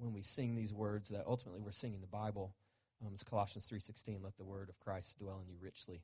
when 0.00 0.12
we 0.12 0.22
sing 0.22 0.54
these 0.54 0.72
words 0.72 1.08
that 1.10 1.24
ultimately 1.26 1.60
we're 1.60 1.72
singing 1.72 2.00
the 2.00 2.06
Bible. 2.06 2.54
Um, 3.02 3.12
it's 3.12 3.22
Colossians 3.22 3.70
3.16, 3.70 4.22
let 4.22 4.36
the 4.36 4.44
word 4.44 4.68
of 4.68 4.78
Christ 4.80 5.18
dwell 5.18 5.40
in 5.42 5.48
you 5.48 5.58
richly 5.62 6.02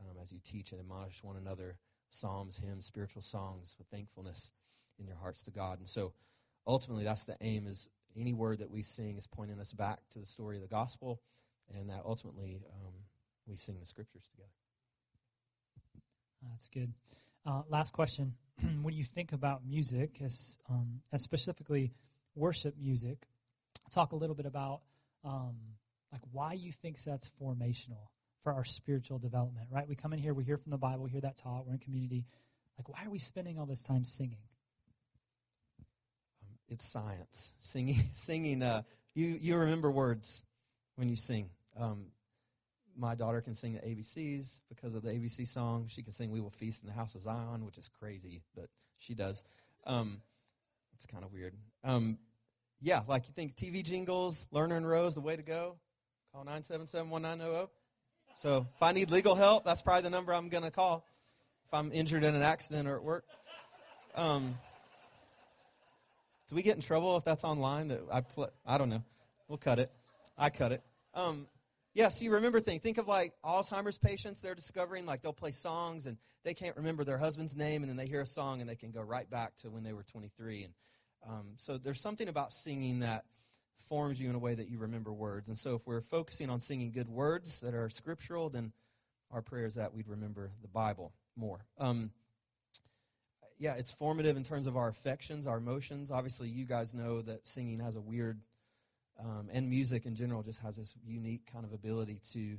um, 0.00 0.16
as 0.22 0.32
you 0.32 0.38
teach 0.44 0.72
and 0.72 0.80
admonish 0.80 1.22
one 1.22 1.36
another, 1.36 1.76
psalms, 2.10 2.58
hymns, 2.58 2.86
spiritual 2.86 3.22
songs 3.22 3.76
with 3.78 3.86
thankfulness 3.88 4.52
in 4.98 5.06
your 5.06 5.16
hearts 5.16 5.42
to 5.44 5.50
God. 5.50 5.78
And 5.78 5.88
so 5.88 6.12
ultimately 6.66 7.04
that's 7.04 7.24
the 7.24 7.36
aim 7.40 7.66
is 7.66 7.88
any 8.18 8.32
word 8.32 8.58
that 8.58 8.70
we 8.70 8.82
sing 8.82 9.16
is 9.16 9.26
pointing 9.26 9.60
us 9.60 9.72
back 9.72 9.98
to 10.10 10.18
the 10.18 10.26
story 10.26 10.56
of 10.56 10.62
the 10.62 10.68
gospel 10.68 11.20
and 11.74 11.90
that 11.90 12.02
ultimately 12.04 12.62
um, 12.72 12.92
we 13.46 13.56
sing 13.56 13.76
the 13.78 13.86
scriptures 13.86 14.24
together. 14.30 14.48
That's 16.50 16.68
good. 16.68 16.92
Uh, 17.44 17.62
last 17.68 17.92
question: 17.92 18.34
When 18.82 18.94
you 18.94 19.04
think 19.04 19.32
about 19.32 19.66
music, 19.66 20.20
as 20.24 20.58
um, 20.68 21.00
as 21.12 21.22
specifically 21.22 21.92
worship 22.34 22.74
music, 22.80 23.26
talk 23.90 24.12
a 24.12 24.16
little 24.16 24.36
bit 24.36 24.46
about 24.46 24.80
um, 25.24 25.56
like 26.12 26.22
why 26.32 26.52
you 26.52 26.72
think 26.72 27.02
that's 27.02 27.30
formational 27.40 28.08
for 28.42 28.52
our 28.52 28.64
spiritual 28.64 29.18
development. 29.18 29.66
Right? 29.70 29.88
We 29.88 29.94
come 29.94 30.12
in 30.12 30.18
here, 30.18 30.34
we 30.34 30.44
hear 30.44 30.56
from 30.56 30.70
the 30.70 30.78
Bible, 30.78 31.04
we 31.04 31.10
hear 31.10 31.20
that 31.22 31.36
taught, 31.36 31.66
we're 31.66 31.74
in 31.74 31.78
community. 31.78 32.26
Like, 32.78 32.88
why 32.88 33.04
are 33.06 33.10
we 33.10 33.18
spending 33.18 33.58
all 33.58 33.66
this 33.66 33.82
time 33.82 34.04
singing? 34.04 34.38
It's 36.68 36.84
science. 36.84 37.54
Singing, 37.60 38.02
singing. 38.12 38.62
Uh, 38.62 38.82
you 39.14 39.38
you 39.40 39.56
remember 39.56 39.90
words 39.90 40.44
when 40.96 41.08
you 41.08 41.16
sing. 41.16 41.50
Um, 41.78 42.06
my 42.98 43.14
daughter 43.14 43.40
can 43.40 43.54
sing 43.54 43.74
the 43.74 43.80
ABCs 43.80 44.60
because 44.68 44.94
of 44.94 45.02
the 45.02 45.10
ABC 45.10 45.46
song. 45.46 45.86
She 45.88 46.02
can 46.02 46.12
sing 46.12 46.30
"We 46.30 46.40
Will 46.40 46.50
Feast 46.50 46.82
in 46.82 46.88
the 46.88 46.94
House 46.94 47.14
of 47.14 47.22
Zion," 47.22 47.64
which 47.64 47.78
is 47.78 47.88
crazy, 47.88 48.42
but 48.54 48.68
she 48.98 49.14
does. 49.14 49.44
Um, 49.86 50.20
it's 50.94 51.06
kind 51.06 51.24
of 51.24 51.32
weird. 51.32 51.54
Um, 51.84 52.18
yeah, 52.80 53.02
like 53.06 53.26
you 53.26 53.32
think 53.34 53.56
TV 53.56 53.84
jingles, 53.84 54.46
Lerner 54.52 54.76
and 54.76 54.88
Rowe, 54.88 55.08
the 55.10 55.20
way 55.20 55.36
to 55.36 55.42
go. 55.42 55.76
Call 56.32 56.44
nine 56.44 56.62
seven 56.62 56.86
seven 56.86 57.10
one 57.10 57.22
nine 57.22 57.38
zero 57.38 57.50
zero. 57.50 57.70
So 58.34 58.66
if 58.74 58.82
I 58.82 58.92
need 58.92 59.10
legal 59.10 59.34
help, 59.34 59.64
that's 59.64 59.82
probably 59.82 60.02
the 60.02 60.10
number 60.10 60.34
I'm 60.34 60.48
going 60.48 60.64
to 60.64 60.70
call. 60.70 61.06
If 61.66 61.74
I'm 61.74 61.90
injured 61.92 62.22
in 62.22 62.34
an 62.34 62.42
accident 62.42 62.86
or 62.86 62.96
at 62.96 63.02
work. 63.02 63.24
Um, 64.14 64.58
do 66.48 66.54
we 66.54 66.62
get 66.62 66.76
in 66.76 66.82
trouble 66.82 67.16
if 67.16 67.24
that's 67.24 67.44
online? 67.44 67.88
That 67.88 68.00
I 68.10 68.20
pl- 68.20 68.50
I 68.64 68.78
don't 68.78 68.88
know. 68.88 69.02
We'll 69.48 69.58
cut 69.58 69.78
it. 69.78 69.90
I 70.36 70.50
cut 70.50 70.72
it. 70.72 70.82
Um, 71.14 71.46
yeah, 71.94 72.08
so 72.08 72.24
you 72.24 72.32
remember 72.32 72.60
things. 72.60 72.82
Think 72.82 72.98
of 72.98 73.08
like 73.08 73.32
Alzheimer's 73.44 73.98
patients. 73.98 74.42
They're 74.42 74.54
discovering 74.54 75.06
like 75.06 75.22
they'll 75.22 75.32
play 75.32 75.50
songs 75.50 76.06
and 76.06 76.18
they 76.44 76.54
can't 76.54 76.76
remember 76.76 77.04
their 77.04 77.18
husband's 77.18 77.56
name, 77.56 77.82
and 77.82 77.90
then 77.90 77.96
they 77.96 78.06
hear 78.06 78.20
a 78.20 78.26
song 78.26 78.60
and 78.60 78.70
they 78.70 78.76
can 78.76 78.92
go 78.92 79.02
right 79.02 79.28
back 79.28 79.56
to 79.56 79.70
when 79.70 79.82
they 79.82 79.92
were 79.92 80.04
23. 80.04 80.64
And 80.64 80.74
um, 81.28 81.46
so 81.56 81.76
there's 81.76 82.00
something 82.00 82.28
about 82.28 82.52
singing 82.52 83.00
that 83.00 83.24
forms 83.78 84.20
you 84.20 84.28
in 84.28 84.34
a 84.34 84.38
way 84.38 84.54
that 84.54 84.68
you 84.68 84.78
remember 84.78 85.12
words. 85.12 85.48
And 85.48 85.58
so 85.58 85.74
if 85.74 85.86
we're 85.86 86.00
focusing 86.00 86.48
on 86.50 86.60
singing 86.60 86.92
good 86.92 87.08
words 87.08 87.60
that 87.62 87.74
are 87.74 87.88
scriptural, 87.88 88.48
then 88.48 88.72
our 89.32 89.42
prayer 89.42 89.66
is 89.66 89.74
that 89.74 89.92
we'd 89.92 90.08
remember 90.08 90.50
the 90.62 90.68
Bible 90.68 91.12
more. 91.34 91.64
Um, 91.78 92.10
yeah, 93.58 93.74
it's 93.74 93.90
formative 93.90 94.36
in 94.36 94.44
terms 94.44 94.66
of 94.66 94.76
our 94.76 94.88
affections, 94.88 95.46
our 95.46 95.56
emotions. 95.58 96.10
Obviously, 96.10 96.48
you 96.48 96.66
guys 96.66 96.92
know 96.94 97.22
that 97.22 97.46
singing 97.46 97.78
has 97.78 97.96
a 97.96 98.00
weird 98.00 98.40
um, 99.18 99.48
and 99.50 99.68
music 99.68 100.04
in 100.04 100.14
general 100.14 100.42
just 100.42 100.60
has 100.60 100.76
this 100.76 100.94
unique 101.06 101.50
kind 101.50 101.64
of 101.64 101.72
ability 101.72 102.20
to 102.32 102.58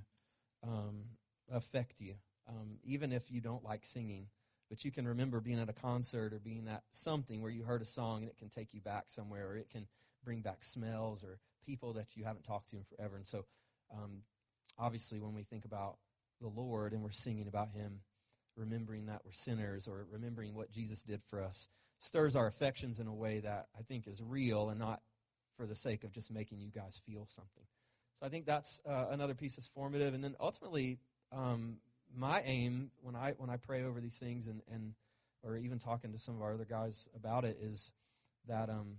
um, 0.63 1.03
affect 1.51 2.01
you, 2.01 2.15
um, 2.49 2.77
even 2.83 3.11
if 3.13 3.31
you 3.31 3.41
don't 3.41 3.63
like 3.63 3.85
singing. 3.85 4.27
But 4.69 4.83
you 4.83 4.91
can 4.91 5.07
remember 5.07 5.39
being 5.39 5.59
at 5.59 5.69
a 5.69 5.73
concert 5.73 6.33
or 6.33 6.39
being 6.39 6.67
at 6.67 6.83
something 6.91 7.41
where 7.41 7.51
you 7.51 7.63
heard 7.63 7.81
a 7.81 7.85
song 7.85 8.21
and 8.21 8.29
it 8.29 8.37
can 8.37 8.49
take 8.49 8.73
you 8.73 8.81
back 8.81 9.05
somewhere, 9.07 9.47
or 9.47 9.55
it 9.55 9.69
can 9.69 9.87
bring 10.25 10.41
back 10.41 10.63
smells 10.63 11.23
or 11.23 11.39
people 11.65 11.93
that 11.93 12.17
you 12.17 12.25
haven't 12.25 12.43
talked 12.43 12.69
to 12.69 12.77
in 12.77 12.83
forever. 12.83 13.15
And 13.15 13.25
so, 13.25 13.45
um, 13.93 14.23
obviously, 14.77 15.19
when 15.19 15.33
we 15.33 15.43
think 15.43 15.63
about 15.63 15.97
the 16.41 16.47
Lord 16.47 16.91
and 16.91 17.01
we're 17.01 17.11
singing 17.11 17.47
about 17.47 17.69
Him, 17.69 17.99
remembering 18.57 19.05
that 19.05 19.21
we're 19.23 19.31
sinners 19.31 19.87
or 19.87 20.05
remembering 20.11 20.53
what 20.53 20.71
Jesus 20.71 21.03
did 21.03 21.21
for 21.27 21.41
us, 21.41 21.67
stirs 21.99 22.35
our 22.35 22.47
affections 22.47 22.99
in 22.99 23.07
a 23.07 23.13
way 23.13 23.39
that 23.39 23.67
I 23.77 23.83
think 23.83 24.07
is 24.07 24.21
real 24.21 24.69
and 24.69 24.79
not 24.79 25.01
for 25.55 25.65
the 25.65 25.75
sake 25.75 26.03
of 26.03 26.11
just 26.11 26.31
making 26.31 26.59
you 26.59 26.69
guys 26.69 27.01
feel 27.05 27.25
something. 27.27 27.63
So 28.19 28.25
I 28.25 28.29
think 28.29 28.45
that's 28.45 28.81
uh, 28.87 29.05
another 29.11 29.35
piece 29.35 29.55
that's 29.55 29.67
formative. 29.67 30.13
And 30.13 30.23
then 30.23 30.35
ultimately, 30.39 30.99
um, 31.31 31.77
my 32.15 32.41
aim 32.45 32.91
when 33.01 33.15
I 33.15 33.33
when 33.37 33.49
I 33.49 33.57
pray 33.57 33.83
over 33.83 33.99
these 33.99 34.17
things 34.17 34.47
and, 34.47 34.61
and 34.71 34.93
or 35.43 35.57
even 35.57 35.77
talking 35.77 36.11
to 36.13 36.17
some 36.17 36.35
of 36.35 36.41
our 36.41 36.53
other 36.53 36.65
guys 36.65 37.07
about 37.15 37.45
it 37.45 37.57
is 37.61 37.91
that 38.47 38.69
um, 38.69 38.97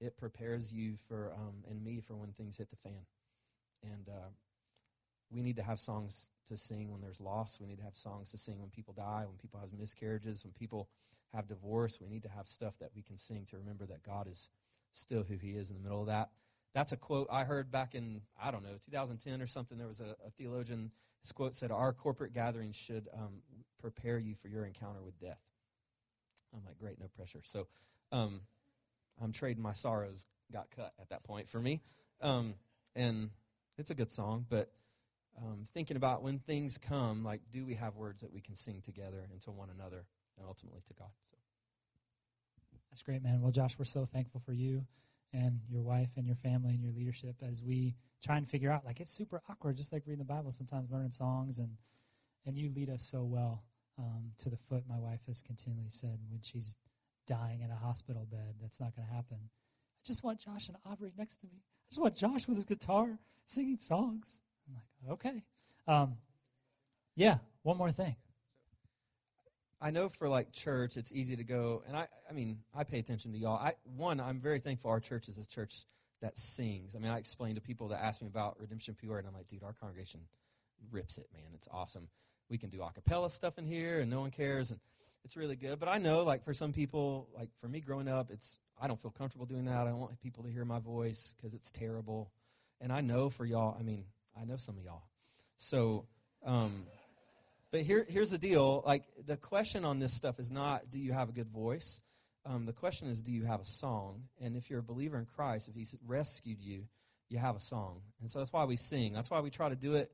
it 0.00 0.16
prepares 0.16 0.72
you 0.72 0.96
for 1.08 1.32
um, 1.34 1.64
and 1.68 1.82
me 1.82 2.00
for 2.00 2.14
when 2.14 2.32
things 2.32 2.56
hit 2.56 2.70
the 2.70 2.76
fan. 2.76 3.06
And 3.82 4.08
uh, 4.08 4.28
we 5.30 5.42
need 5.42 5.56
to 5.56 5.62
have 5.62 5.80
songs 5.80 6.28
to 6.48 6.56
sing 6.56 6.90
when 6.92 7.00
there's 7.00 7.20
loss. 7.20 7.58
We 7.60 7.66
need 7.66 7.78
to 7.78 7.84
have 7.84 7.96
songs 7.96 8.30
to 8.30 8.38
sing 8.38 8.60
when 8.60 8.70
people 8.70 8.94
die, 8.94 9.24
when 9.26 9.36
people 9.36 9.60
have 9.60 9.70
miscarriages, 9.78 10.44
when 10.44 10.52
people 10.52 10.88
have 11.34 11.48
divorce. 11.48 12.00
We 12.00 12.08
need 12.08 12.22
to 12.22 12.28
have 12.28 12.46
stuff 12.46 12.74
that 12.80 12.90
we 12.94 13.02
can 13.02 13.18
sing 13.18 13.44
to 13.50 13.56
remember 13.56 13.86
that 13.86 14.02
God 14.02 14.28
is 14.28 14.50
still 14.92 15.24
who 15.24 15.36
he 15.36 15.50
is 15.50 15.70
in 15.70 15.76
the 15.76 15.82
middle 15.82 16.00
of 16.00 16.06
that. 16.06 16.30
That's 16.74 16.92
a 16.92 16.96
quote 16.96 17.26
I 17.30 17.44
heard 17.44 17.70
back 17.70 17.94
in, 17.94 18.20
I 18.40 18.50
don't 18.50 18.62
know, 18.62 18.76
2010 18.84 19.40
or 19.40 19.46
something. 19.46 19.78
There 19.78 19.86
was 19.86 20.00
a, 20.00 20.14
a 20.26 20.30
theologian, 20.36 20.90
his 21.22 21.32
quote 21.32 21.54
said, 21.54 21.70
Our 21.70 21.92
corporate 21.92 22.34
gatherings 22.34 22.76
should 22.76 23.08
um, 23.14 23.42
prepare 23.80 24.18
you 24.18 24.34
for 24.34 24.48
your 24.48 24.64
encounter 24.64 25.02
with 25.02 25.18
death. 25.18 25.40
I'm 26.54 26.64
like, 26.64 26.78
great, 26.78 27.00
no 27.00 27.06
pressure. 27.16 27.40
So 27.42 27.66
um, 28.12 28.40
I'm 29.22 29.32
trading 29.32 29.62
my 29.62 29.72
sorrows, 29.72 30.26
got 30.52 30.70
cut 30.70 30.92
at 31.00 31.08
that 31.10 31.24
point 31.24 31.48
for 31.48 31.60
me. 31.60 31.80
Um, 32.20 32.54
and 32.94 33.30
it's 33.78 33.90
a 33.90 33.94
good 33.94 34.10
song, 34.10 34.46
but 34.48 34.70
um, 35.38 35.64
thinking 35.74 35.96
about 35.96 36.22
when 36.22 36.38
things 36.38 36.78
come, 36.78 37.24
like, 37.24 37.40
do 37.50 37.64
we 37.64 37.74
have 37.74 37.96
words 37.96 38.20
that 38.22 38.32
we 38.32 38.40
can 38.40 38.54
sing 38.54 38.80
together 38.80 39.26
and 39.30 39.40
to 39.42 39.50
one 39.50 39.68
another 39.70 40.06
and 40.38 40.46
ultimately 40.46 40.80
to 40.86 40.94
God? 40.94 41.10
So. 41.30 41.36
That's 42.90 43.02
great, 43.02 43.22
man. 43.22 43.40
Well, 43.42 43.52
Josh, 43.52 43.76
we're 43.78 43.84
so 43.84 44.06
thankful 44.06 44.40
for 44.44 44.52
you 44.52 44.84
and 45.32 45.60
your 45.68 45.82
wife 45.82 46.10
and 46.16 46.26
your 46.26 46.36
family 46.36 46.74
and 46.74 46.82
your 46.82 46.92
leadership 46.92 47.36
as 47.42 47.62
we 47.62 47.94
try 48.24 48.36
and 48.36 48.48
figure 48.48 48.70
out. 48.70 48.84
Like 48.84 49.00
it's 49.00 49.12
super 49.12 49.42
awkward, 49.48 49.76
just 49.76 49.92
like 49.92 50.02
reading 50.06 50.24
the 50.24 50.32
Bible. 50.32 50.52
Sometimes 50.52 50.90
learning 50.90 51.10
songs 51.10 51.58
and 51.58 51.70
and 52.46 52.56
you 52.56 52.70
lead 52.74 52.88
us 52.88 53.02
so 53.02 53.24
well 53.24 53.64
um, 53.98 54.30
to 54.38 54.48
the 54.48 54.56
foot. 54.56 54.84
My 54.88 54.98
wife 54.98 55.20
has 55.26 55.42
continually 55.42 55.90
said 55.90 56.18
when 56.30 56.40
she's 56.42 56.76
dying 57.26 57.62
in 57.62 57.70
a 57.70 57.76
hospital 57.76 58.26
bed, 58.30 58.54
that's 58.62 58.80
not 58.80 58.94
going 58.94 59.06
to 59.06 59.12
happen. 59.14 59.38
I 59.40 60.02
just 60.06 60.22
want 60.22 60.38
Josh 60.38 60.68
and 60.68 60.76
Aubrey 60.86 61.12
next 61.18 61.40
to 61.40 61.46
me. 61.46 61.58
I 61.58 61.90
just 61.90 62.00
want 62.00 62.14
Josh 62.14 62.46
with 62.46 62.56
his 62.56 62.64
guitar 62.64 63.18
singing 63.46 63.78
songs. 63.78 64.40
I'm 64.68 64.74
like, 64.74 65.12
okay. 65.12 65.42
Um, 65.88 66.16
yeah, 67.14 67.38
one 67.62 67.76
more 67.76 67.92
thing. 67.92 68.16
I 69.80 69.90
know 69.90 70.08
for 70.08 70.28
like 70.28 70.52
church, 70.52 70.96
it's 70.96 71.12
easy 71.12 71.36
to 71.36 71.44
go, 71.44 71.82
and 71.86 71.96
I, 71.96 72.08
I 72.28 72.32
mean, 72.32 72.58
I 72.74 72.84
pay 72.84 72.98
attention 72.98 73.32
to 73.32 73.38
y'all. 73.38 73.58
I, 73.58 73.74
one, 73.96 74.20
I'm 74.20 74.40
very 74.40 74.58
thankful 74.58 74.90
our 74.90 75.00
church 75.00 75.28
is 75.28 75.38
a 75.38 75.46
church 75.46 75.84
that 76.22 76.38
sings. 76.38 76.96
I 76.96 76.98
mean, 76.98 77.12
I 77.12 77.18
explain 77.18 77.56
to 77.56 77.60
people 77.60 77.88
that 77.88 78.02
ask 78.02 78.22
me 78.22 78.28
about 78.28 78.58
Redemption 78.58 78.94
Peoria, 78.94 79.18
and 79.18 79.28
I'm 79.28 79.34
like, 79.34 79.48
dude, 79.48 79.62
our 79.62 79.74
congregation 79.74 80.20
rips 80.90 81.18
it, 81.18 81.28
man. 81.32 81.50
It's 81.54 81.68
awesome. 81.70 82.08
We 82.48 82.56
can 82.56 82.70
do 82.70 82.82
a 82.82 82.90
cappella 82.90 83.28
stuff 83.28 83.58
in 83.58 83.66
here, 83.66 84.00
and 84.00 84.10
no 84.10 84.20
one 84.20 84.30
cares, 84.30 84.70
and 84.70 84.80
it's 85.24 85.36
really 85.36 85.56
good. 85.56 85.78
But 85.78 85.88
I 85.88 85.98
know, 85.98 86.22
like, 86.24 86.42
for 86.42 86.54
some 86.54 86.72
people, 86.72 87.28
like 87.36 87.50
for 87.60 87.68
me 87.68 87.80
growing 87.80 88.08
up, 88.08 88.30
it's 88.30 88.58
I 88.80 88.88
don't 88.88 89.00
feel 89.00 89.10
comfortable 89.10 89.46
doing 89.46 89.66
that. 89.66 89.86
I 89.86 89.90
don't 89.90 90.00
want 90.00 90.20
people 90.20 90.44
to 90.44 90.50
hear 90.50 90.64
my 90.64 90.78
voice 90.78 91.34
because 91.36 91.54
it's 91.54 91.70
terrible. 91.70 92.30
And 92.80 92.92
I 92.92 93.00
know 93.00 93.30
for 93.30 93.44
y'all, 93.44 93.76
I 93.78 93.82
mean, 93.82 94.04
I 94.40 94.44
know 94.44 94.56
some 94.56 94.76
of 94.76 94.84
y'all. 94.84 95.04
So, 95.58 96.06
um, 96.44 96.84
but 97.70 97.80
here, 97.82 98.06
here's 98.08 98.30
the 98.30 98.38
deal. 98.38 98.82
Like 98.86 99.04
the 99.26 99.36
question 99.36 99.84
on 99.84 99.98
this 99.98 100.12
stuff 100.12 100.38
is 100.38 100.50
not, 100.50 100.90
do 100.90 100.98
you 100.98 101.12
have 101.12 101.28
a 101.28 101.32
good 101.32 101.48
voice? 101.48 102.00
Um, 102.44 102.64
the 102.64 102.72
question 102.72 103.08
is, 103.08 103.20
do 103.20 103.32
you 103.32 103.44
have 103.44 103.60
a 103.60 103.64
song? 103.64 104.22
And 104.40 104.56
if 104.56 104.70
you're 104.70 104.78
a 104.78 104.84
believer 104.84 105.18
in 105.18 105.26
Christ, 105.26 105.68
if 105.68 105.74
He's 105.74 105.96
rescued 106.06 106.60
you, 106.60 106.84
you 107.28 107.38
have 107.38 107.56
a 107.56 107.60
song. 107.60 108.02
And 108.20 108.30
so 108.30 108.38
that's 108.38 108.52
why 108.52 108.64
we 108.64 108.76
sing. 108.76 109.12
That's 109.12 109.30
why 109.30 109.40
we 109.40 109.50
try 109.50 109.68
to 109.68 109.76
do 109.76 109.94
it. 109.94 110.12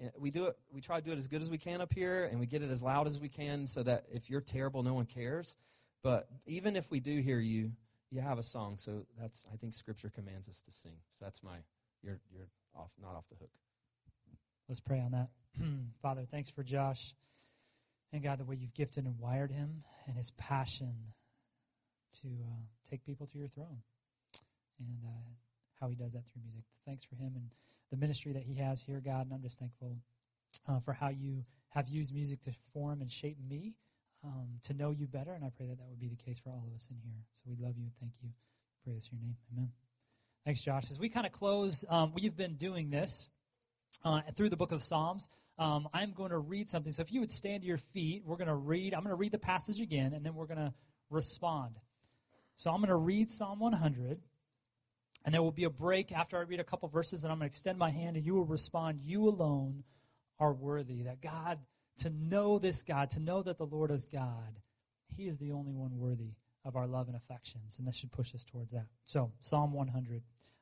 Eh, 0.00 0.08
we 0.18 0.30
do 0.30 0.46
it. 0.46 0.56
We 0.72 0.80
try 0.80 0.98
to 0.98 1.04
do 1.04 1.12
it 1.12 1.18
as 1.18 1.28
good 1.28 1.42
as 1.42 1.50
we 1.50 1.58
can 1.58 1.80
up 1.80 1.92
here, 1.92 2.24
and 2.24 2.40
we 2.40 2.46
get 2.46 2.62
it 2.62 2.70
as 2.70 2.82
loud 2.82 3.06
as 3.06 3.20
we 3.20 3.28
can, 3.28 3.66
so 3.66 3.82
that 3.82 4.06
if 4.10 4.30
you're 4.30 4.40
terrible, 4.40 4.82
no 4.82 4.94
one 4.94 5.04
cares. 5.04 5.56
But 6.02 6.28
even 6.46 6.74
if 6.74 6.90
we 6.90 7.00
do 7.00 7.20
hear 7.20 7.38
you, 7.38 7.72
you 8.10 8.20
have 8.20 8.38
a 8.38 8.42
song. 8.42 8.76
So 8.78 9.04
that's 9.20 9.44
I 9.52 9.56
think 9.56 9.74
Scripture 9.74 10.08
commands 10.08 10.48
us 10.48 10.60
to 10.62 10.70
sing. 10.70 10.96
So 11.18 11.24
that's 11.24 11.42
my 11.42 11.56
you're 12.02 12.20
you're 12.32 12.48
off 12.76 12.90
not 13.00 13.14
off 13.14 13.24
the 13.30 13.36
hook. 13.36 13.50
Let's 14.68 14.80
pray 14.80 15.00
on 15.00 15.12
that. 15.12 15.28
Father, 16.02 16.26
thanks 16.30 16.50
for 16.50 16.62
Josh 16.62 17.14
and 18.12 18.22
God, 18.22 18.38
the 18.38 18.44
way 18.44 18.56
you've 18.56 18.74
gifted 18.74 19.04
and 19.04 19.18
wired 19.18 19.50
him 19.50 19.82
and 20.06 20.16
his 20.16 20.30
passion 20.32 20.94
to 22.22 22.28
uh, 22.28 22.62
take 22.88 23.04
people 23.04 23.26
to 23.26 23.38
your 23.38 23.48
throne 23.48 23.82
and 24.78 24.98
uh, 25.04 25.30
how 25.80 25.88
he 25.88 25.94
does 25.94 26.12
that 26.12 26.24
through 26.26 26.42
music. 26.42 26.62
Thanks 26.86 27.04
for 27.04 27.16
him 27.16 27.32
and 27.34 27.50
the 27.90 27.96
ministry 27.96 28.32
that 28.32 28.42
he 28.42 28.54
has 28.54 28.80
here, 28.80 29.00
God. 29.04 29.26
And 29.26 29.34
I'm 29.34 29.42
just 29.42 29.58
thankful 29.58 29.96
uh, 30.68 30.80
for 30.80 30.92
how 30.92 31.08
you 31.08 31.44
have 31.70 31.88
used 31.88 32.14
music 32.14 32.40
to 32.42 32.52
form 32.72 33.00
and 33.00 33.10
shape 33.10 33.36
me 33.48 33.74
um, 34.24 34.48
to 34.62 34.74
know 34.74 34.90
you 34.90 35.06
better. 35.06 35.32
And 35.32 35.44
I 35.44 35.50
pray 35.56 35.66
that 35.66 35.78
that 35.78 35.88
would 35.88 36.00
be 36.00 36.08
the 36.08 36.16
case 36.16 36.38
for 36.38 36.50
all 36.50 36.64
of 36.66 36.74
us 36.74 36.88
in 36.90 36.96
here. 37.04 37.20
So 37.34 37.42
we 37.46 37.56
love 37.56 37.76
you 37.76 37.84
and 37.84 37.92
thank 38.00 38.14
you. 38.22 38.30
In 38.86 38.92
your 38.92 39.20
name. 39.20 39.36
Amen. 39.52 39.83
Thanks, 40.44 40.60
Josh. 40.60 40.90
As 40.90 40.98
we 40.98 41.08
kind 41.08 41.24
of 41.24 41.32
close, 41.32 41.86
um, 41.88 42.12
we've 42.14 42.36
been 42.36 42.56
doing 42.56 42.90
this 42.90 43.30
uh, 44.04 44.20
through 44.36 44.50
the 44.50 44.58
book 44.58 44.72
of 44.72 44.82
Psalms. 44.82 45.30
Um, 45.58 45.88
I'm 45.94 46.12
going 46.12 46.32
to 46.32 46.38
read 46.38 46.68
something. 46.68 46.92
So 46.92 47.00
if 47.00 47.10
you 47.10 47.20
would 47.20 47.30
stand 47.30 47.62
to 47.62 47.66
your 47.66 47.78
feet, 47.78 48.24
we're 48.26 48.36
going 48.36 48.48
to 48.48 48.54
read. 48.54 48.92
I'm 48.92 49.00
going 49.00 49.08
to 49.10 49.16
read 49.16 49.32
the 49.32 49.38
passage 49.38 49.80
again, 49.80 50.12
and 50.12 50.22
then 50.22 50.34
we're 50.34 50.44
going 50.44 50.58
to 50.58 50.74
respond. 51.08 51.76
So 52.56 52.70
I'm 52.70 52.76
going 52.76 52.90
to 52.90 52.96
read 52.96 53.30
Psalm 53.30 53.58
100, 53.58 54.20
and 55.24 55.34
there 55.34 55.40
will 55.40 55.50
be 55.50 55.64
a 55.64 55.70
break 55.70 56.12
after 56.12 56.36
I 56.36 56.42
read 56.42 56.60
a 56.60 56.64
couple 56.64 56.90
verses, 56.90 57.24
and 57.24 57.32
I'm 57.32 57.38
going 57.38 57.48
to 57.48 57.54
extend 57.54 57.78
my 57.78 57.88
hand, 57.88 58.16
and 58.16 58.26
you 58.26 58.34
will 58.34 58.44
respond. 58.44 59.00
You 59.02 59.26
alone 59.26 59.82
are 60.40 60.52
worthy. 60.52 61.04
That 61.04 61.22
God, 61.22 61.58
to 61.98 62.10
know 62.10 62.58
this 62.58 62.82
God, 62.82 63.08
to 63.12 63.20
know 63.20 63.42
that 63.44 63.56
the 63.56 63.64
Lord 63.64 63.90
is 63.90 64.04
God, 64.04 64.60
He 65.16 65.26
is 65.26 65.38
the 65.38 65.52
only 65.52 65.72
one 65.72 65.96
worthy 65.96 66.34
of 66.66 66.76
our 66.76 66.86
love 66.86 67.08
and 67.08 67.16
affections, 67.16 67.78
and 67.78 67.88
this 67.88 67.96
should 67.96 68.12
push 68.12 68.34
us 68.34 68.44
towards 68.44 68.72
that. 68.72 68.86
So, 69.04 69.32
Psalm 69.40 69.72
100, 69.72 70.22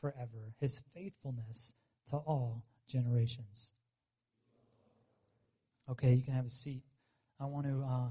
forever. 0.00 0.52
His 0.60 0.80
faithfulness 0.94 1.74
to 2.10 2.16
all 2.16 2.64
generations. 2.88 3.72
Okay, 5.90 6.14
you 6.14 6.22
can 6.22 6.34
have 6.34 6.46
a 6.46 6.50
seat. 6.50 6.82
I 7.40 7.46
want 7.46 7.66
to 7.66 7.82
uh, 7.82 8.08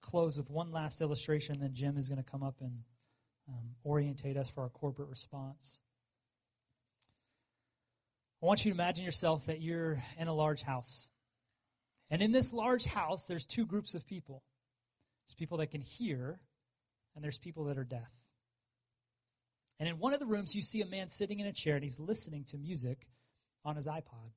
close 0.00 0.36
with 0.36 0.50
one 0.50 0.72
last 0.72 1.00
illustration, 1.00 1.58
then 1.60 1.74
Jim 1.74 1.96
is 1.96 2.08
going 2.08 2.22
to 2.22 2.30
come 2.30 2.42
up 2.42 2.56
and 2.60 2.72
um, 3.48 3.74
orientate 3.84 4.36
us 4.36 4.48
for 4.48 4.62
our 4.62 4.68
corporate 4.68 5.08
response. 5.08 5.80
I 8.42 8.46
want 8.46 8.64
you 8.64 8.72
to 8.72 8.76
imagine 8.76 9.04
yourself 9.04 9.46
that 9.46 9.60
you're 9.60 10.02
in 10.18 10.28
a 10.28 10.34
large 10.34 10.62
house. 10.62 11.10
And 12.10 12.22
in 12.22 12.32
this 12.32 12.52
large 12.52 12.86
house, 12.86 13.24
there's 13.24 13.44
two 13.44 13.66
groups 13.66 13.94
of 13.94 14.06
people 14.06 14.42
there's 15.26 15.34
people 15.34 15.58
that 15.58 15.70
can 15.70 15.82
hear, 15.82 16.40
and 17.14 17.22
there's 17.22 17.36
people 17.36 17.64
that 17.64 17.76
are 17.76 17.84
deaf. 17.84 18.08
And 19.78 19.88
in 19.88 19.98
one 19.98 20.12
of 20.12 20.20
the 20.20 20.26
rooms, 20.26 20.54
you 20.54 20.62
see 20.62 20.80
a 20.80 20.86
man 20.86 21.08
sitting 21.08 21.40
in 21.40 21.46
a 21.46 21.52
chair 21.52 21.74
and 21.74 21.84
he's 21.84 22.00
listening 22.00 22.44
to 22.44 22.58
music 22.58 23.06
on 23.64 23.76
his 23.76 23.86
iPod. 23.86 24.32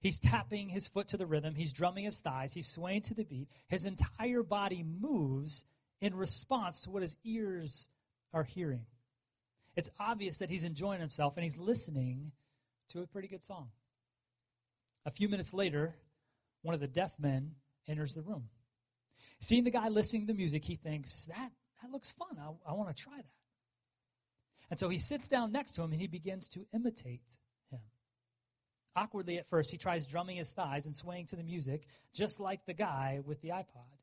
He's 0.00 0.18
tapping 0.18 0.68
his 0.68 0.86
foot 0.86 1.08
to 1.08 1.16
the 1.16 1.26
rhythm. 1.26 1.54
He's 1.54 1.72
drumming 1.72 2.04
his 2.04 2.20
thighs. 2.20 2.52
He's 2.52 2.68
swaying 2.68 3.02
to 3.02 3.14
the 3.14 3.24
beat. 3.24 3.48
His 3.68 3.84
entire 3.84 4.42
body 4.42 4.84
moves 4.84 5.64
in 6.00 6.14
response 6.14 6.82
to 6.82 6.90
what 6.90 7.02
his 7.02 7.16
ears 7.24 7.88
are 8.32 8.44
hearing. 8.44 8.84
It's 9.76 9.90
obvious 9.98 10.38
that 10.38 10.50
he's 10.50 10.64
enjoying 10.64 11.00
himself 11.00 11.36
and 11.36 11.42
he's 11.42 11.58
listening 11.58 12.32
to 12.90 13.00
a 13.00 13.06
pretty 13.06 13.28
good 13.28 13.42
song. 13.42 13.70
A 15.06 15.10
few 15.10 15.28
minutes 15.28 15.52
later, 15.52 15.96
one 16.62 16.74
of 16.74 16.80
the 16.80 16.86
deaf 16.86 17.14
men 17.18 17.52
enters 17.88 18.14
the 18.14 18.22
room. 18.22 18.44
Seeing 19.40 19.64
the 19.64 19.70
guy 19.70 19.88
listening 19.88 20.26
to 20.26 20.32
the 20.32 20.36
music, 20.36 20.64
he 20.64 20.76
thinks, 20.76 21.26
that, 21.26 21.50
that 21.82 21.90
looks 21.90 22.10
fun. 22.10 22.38
I, 22.38 22.70
I 22.70 22.74
want 22.74 22.94
to 22.94 23.02
try 23.02 23.16
that. 23.16 23.24
And 24.70 24.78
so 24.78 24.88
he 24.88 24.98
sits 24.98 25.28
down 25.28 25.52
next 25.52 25.72
to 25.72 25.82
him 25.82 25.92
and 25.92 26.00
he 26.00 26.06
begins 26.06 26.48
to 26.50 26.66
imitate 26.72 27.38
him. 27.70 27.80
Awkwardly 28.96 29.38
at 29.38 29.46
first, 29.46 29.70
he 29.70 29.76
tries 29.76 30.06
drumming 30.06 30.36
his 30.36 30.50
thighs 30.50 30.86
and 30.86 30.96
swaying 30.96 31.26
to 31.26 31.36
the 31.36 31.42
music, 31.42 31.86
just 32.12 32.40
like 32.40 32.64
the 32.64 32.74
guy 32.74 33.20
with 33.24 33.40
the 33.40 33.50
iPod. 33.50 33.98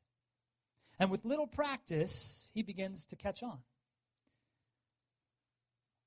And 0.98 1.10
with 1.10 1.24
little 1.24 1.46
practice, 1.46 2.50
he 2.54 2.62
begins 2.62 3.06
to 3.06 3.16
catch 3.16 3.42
on. 3.42 3.58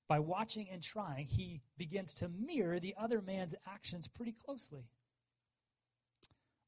By 0.08 0.20
watching 0.20 0.70
and 0.70 0.84
trying, 0.84 1.26
he 1.26 1.62
begins 1.78 2.14
to 2.16 2.30
mirror 2.30 2.80
the 2.80 2.96
other 2.98 3.22
man's 3.22 3.56
actions 3.66 4.08
pretty 4.08 4.34
closely. 4.34 4.86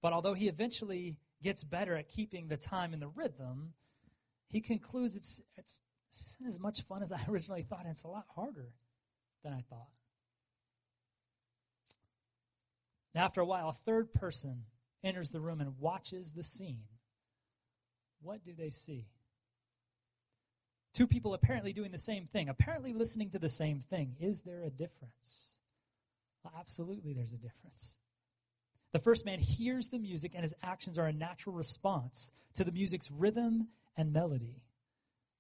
But 0.02 0.14
although 0.14 0.34
he 0.34 0.48
eventually 0.48 1.18
gets 1.44 1.64
better 1.64 1.96
at 1.96 2.10
keeping 2.10 2.48
the 2.48 2.58
time 2.58 2.94
and 2.94 3.02
the 3.02 3.10
rhythm, 3.10 3.74
he 4.50 4.62
concludes 4.62 5.16
it's, 5.16 5.42
it's, 5.56 5.82
this 6.12 6.36
isn't 6.36 6.48
as 6.48 6.60
much 6.60 6.82
fun 6.84 7.04
as 7.04 7.12
I 7.12 7.20
originally 7.30 7.64
thought, 7.64 7.82
and 7.82 7.90
it's 7.90 8.04
a 8.04 8.08
lot 8.08 8.26
harder 8.36 8.74
than 9.44 9.54
I 9.54 9.64
thought. 9.70 9.90
after 13.16 13.42
a 13.42 13.46
while, 13.46 13.70
a 13.70 13.74
third 13.74 14.14
person 14.14 14.64
enters 15.04 15.32
the 15.32 15.42
room 15.42 15.60
and 15.60 15.80
watches 15.80 16.34
the 16.34 16.44
scene. 16.44 16.84
What 18.22 18.44
do 18.44 18.54
they 18.54 18.70
see? 18.70 19.08
Two 20.94 21.08
people 21.08 21.34
apparently 21.34 21.74
doing 21.74 21.92
the 21.92 21.98
same 21.98 22.26
thing, 22.26 22.50
apparently 22.50 22.94
listening 22.94 23.30
to 23.32 23.40
the 23.40 23.50
same 23.50 23.82
thing. 23.82 24.16
Is 24.20 24.42
there 24.42 24.64
a 24.64 24.70
difference? 24.70 25.58
Well, 26.44 26.54
absolutely, 26.60 27.14
there's 27.14 27.34
a 27.34 27.38
difference. 27.38 27.98
The 28.94 29.00
first 29.00 29.26
man 29.26 29.40
hears 29.40 29.90
the 29.90 30.00
music, 30.00 30.32
and 30.34 30.44
his 30.44 30.56
actions 30.64 30.98
are 30.98 31.08
a 31.08 31.14
natural 31.14 31.56
response 31.56 32.32
to 32.56 32.64
the 32.64 32.72
music's 32.72 33.12
rhythm 33.12 33.68
and 33.96 34.14
melody. 34.14 34.64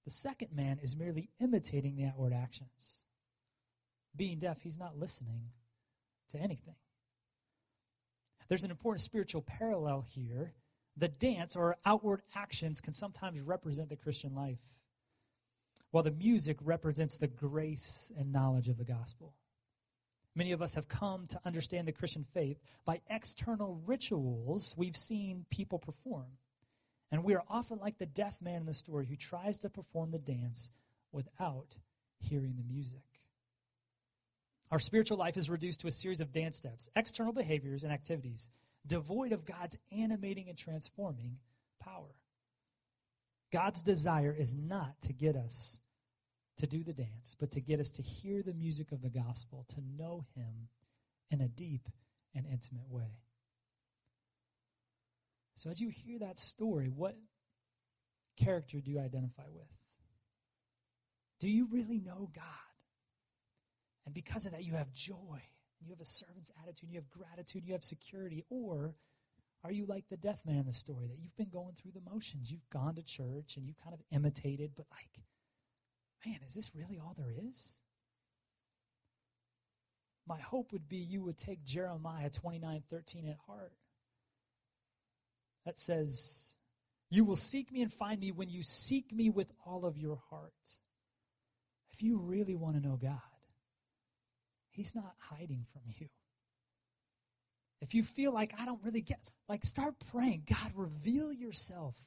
The 0.07 0.13
second 0.13 0.55
man 0.55 0.79
is 0.81 0.95
merely 0.95 1.27
imitating 1.41 1.97
the 1.97 2.05
outward 2.05 2.31
actions. 2.31 3.03
Being 4.15 4.39
deaf, 4.39 4.61
he's 4.61 4.79
not 4.79 4.97
listening 4.97 5.41
to 6.29 6.37
anything. 6.37 6.75
There's 8.47 8.63
an 8.63 8.71
important 8.71 9.01
spiritual 9.01 9.41
parallel 9.41 10.05
here. 10.07 10.53
The 10.95 11.09
dance 11.09 11.57
or 11.57 11.75
outward 11.85 12.21
actions 12.35 12.79
can 12.79 12.93
sometimes 12.93 13.41
represent 13.41 13.89
the 13.89 13.97
Christian 13.97 14.33
life, 14.33 14.61
while 15.91 16.03
the 16.03 16.11
music 16.11 16.55
represents 16.61 17.17
the 17.17 17.27
grace 17.27 18.09
and 18.17 18.31
knowledge 18.31 18.69
of 18.69 18.77
the 18.77 18.85
gospel. 18.85 19.33
Many 20.35 20.53
of 20.53 20.61
us 20.61 20.73
have 20.75 20.87
come 20.87 21.27
to 21.27 21.41
understand 21.43 21.85
the 21.85 21.91
Christian 21.91 22.25
faith 22.33 22.61
by 22.85 23.01
external 23.09 23.81
rituals 23.85 24.73
we've 24.77 24.95
seen 24.95 25.45
people 25.49 25.79
perform. 25.79 26.27
And 27.11 27.23
we 27.23 27.35
are 27.35 27.43
often 27.49 27.79
like 27.79 27.97
the 27.97 28.05
deaf 28.05 28.41
man 28.41 28.61
in 28.61 28.65
the 28.65 28.73
story 28.73 29.05
who 29.05 29.15
tries 29.15 29.57
to 29.59 29.69
perform 29.69 30.11
the 30.11 30.19
dance 30.19 30.71
without 31.11 31.77
hearing 32.19 32.55
the 32.57 32.73
music. 32.73 33.01
Our 34.71 34.79
spiritual 34.79 35.17
life 35.17 35.37
is 35.37 35.49
reduced 35.49 35.79
to 35.81 35.87
a 35.87 35.91
series 35.91 36.19
of 36.19 36.33
dance 36.33 36.57
steps, 36.57 36.89
external 36.95 37.31
behaviors, 37.31 37.83
and 37.83 37.93
activities 37.93 38.49
devoid 38.85 39.31
of 39.31 39.45
God's 39.45 39.77
animating 39.91 40.49
and 40.49 40.57
transforming 40.57 41.37
power. 41.79 42.15
God's 43.51 43.81
desire 43.81 44.35
is 44.37 44.55
not 44.55 45.01
to 45.03 45.13
get 45.13 45.35
us 45.35 45.81
to 46.57 46.67
do 46.67 46.83
the 46.83 46.93
dance, 46.93 47.35
but 47.39 47.51
to 47.51 47.61
get 47.61 47.79
us 47.79 47.91
to 47.91 48.01
hear 48.01 48.41
the 48.41 48.53
music 48.53 48.91
of 48.91 49.01
the 49.01 49.09
gospel, 49.09 49.65
to 49.69 49.81
know 49.97 50.25
Him 50.35 50.67
in 51.31 51.41
a 51.41 51.47
deep 51.47 51.87
and 52.35 52.45
intimate 52.45 52.89
way. 52.89 53.19
So, 55.57 55.71
as 55.71 55.81
you 55.81 55.89
hear 55.89 56.19
that 56.19 56.37
story, 56.37 56.87
what 56.87 57.15
character 58.39 58.79
do 58.79 58.91
you 58.91 58.99
identify 58.99 59.47
with? 59.51 59.65
Do 61.39 61.49
you 61.49 61.67
really 61.71 61.99
know 61.99 62.29
God? 62.35 62.43
And 64.05 64.13
because 64.13 64.45
of 64.45 64.51
that, 64.51 64.63
you 64.63 64.73
have 64.73 64.93
joy. 64.93 65.41
You 65.81 65.89
have 65.89 65.99
a 65.99 66.05
servant's 66.05 66.51
attitude. 66.61 66.89
You 66.91 66.99
have 66.99 67.09
gratitude. 67.09 67.63
You 67.65 67.73
have 67.73 67.83
security. 67.83 68.45
Or 68.51 68.93
are 69.63 69.71
you 69.71 69.87
like 69.87 70.05
the 70.09 70.17
deaf 70.17 70.39
man 70.45 70.57
in 70.57 70.65
the 70.67 70.73
story 70.73 71.07
that 71.07 71.17
you've 71.19 71.35
been 71.37 71.49
going 71.49 71.73
through 71.73 71.93
the 71.93 72.07
motions? 72.11 72.51
You've 72.51 72.69
gone 72.69 72.93
to 72.93 73.01
church 73.01 73.57
and 73.57 73.65
you've 73.65 73.79
kind 73.83 73.95
of 73.95 74.01
imitated, 74.11 74.73
but 74.75 74.85
like, 74.91 75.09
man, 76.23 76.39
is 76.47 76.53
this 76.53 76.75
really 76.75 76.99
all 76.99 77.15
there 77.17 77.33
is? 77.49 77.79
My 80.27 80.39
hope 80.39 80.71
would 80.71 80.87
be 80.87 80.97
you 80.97 81.23
would 81.23 81.39
take 81.39 81.63
Jeremiah 81.63 82.29
29 82.29 82.83
13 82.91 83.27
at 83.27 83.37
heart. 83.47 83.73
That 85.67 85.77
says, 85.77 86.55
You 87.09 87.25
will 87.25 87.35
seek 87.35 87.73
me 87.73 87.81
and 87.81 87.91
find 87.91 88.21
me 88.21 88.31
when 88.31 88.47
you 88.47 88.63
seek 88.63 89.11
me 89.11 89.29
with 89.29 89.51
all 89.65 89.83
of 89.83 89.97
your 89.97 90.17
heart. 90.29 90.79
If 91.91 92.01
you 92.01 92.19
really 92.19 92.55
want 92.55 92.77
to 92.77 92.81
know 92.81 92.95
God, 92.95 93.19
He's 94.71 94.95
not 94.95 95.13
hiding 95.19 95.65
from 95.73 95.81
you. 95.99 96.07
If 97.81 97.93
you 97.93 98.03
feel 98.03 98.31
like 98.31 98.53
I 98.57 98.63
don't 98.63 98.81
really 98.81 99.01
get, 99.01 99.19
like 99.49 99.65
start 99.65 99.95
praying, 100.09 100.43
God, 100.49 100.71
reveal 100.73 101.33
yourself 101.33 101.97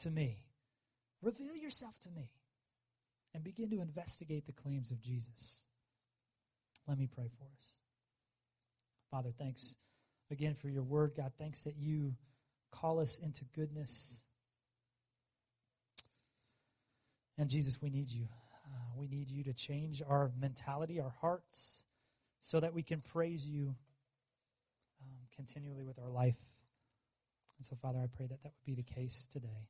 to 0.00 0.10
me. 0.10 0.44
Reveal 1.22 1.56
yourself 1.56 1.98
to 2.00 2.10
me. 2.10 2.28
And 3.32 3.42
begin 3.42 3.70
to 3.70 3.80
investigate 3.80 4.44
the 4.44 4.52
claims 4.52 4.90
of 4.90 5.00
Jesus. 5.00 5.64
Let 6.86 6.98
me 6.98 7.06
pray 7.06 7.30
for 7.38 7.46
us. 7.56 7.78
Father, 9.10 9.30
thanks 9.38 9.78
again 10.30 10.54
for 10.54 10.68
your 10.68 10.82
word. 10.82 11.14
God, 11.16 11.32
thanks 11.38 11.62
that 11.62 11.76
you 11.78 12.14
call 12.70 13.00
us 13.00 13.18
into 13.18 13.44
goodness. 13.54 14.22
And 17.38 17.48
Jesus, 17.48 17.80
we 17.80 17.90
need 17.90 18.10
you. 18.10 18.26
Uh, 18.66 18.78
we 18.96 19.08
need 19.08 19.28
you 19.28 19.44
to 19.44 19.52
change 19.52 20.02
our 20.06 20.30
mentality, 20.38 21.00
our 21.00 21.14
hearts, 21.20 21.84
so 22.38 22.60
that 22.60 22.74
we 22.74 22.82
can 22.82 23.00
praise 23.00 23.46
you 23.46 23.74
um, 25.02 25.16
continually 25.34 25.84
with 25.84 25.98
our 25.98 26.10
life. 26.10 26.36
And 27.58 27.66
so, 27.66 27.76
Father, 27.80 27.98
I 27.98 28.06
pray 28.14 28.26
that 28.26 28.42
that 28.42 28.52
would 28.52 28.66
be 28.66 28.74
the 28.74 28.94
case 28.94 29.26
today. 29.30 29.68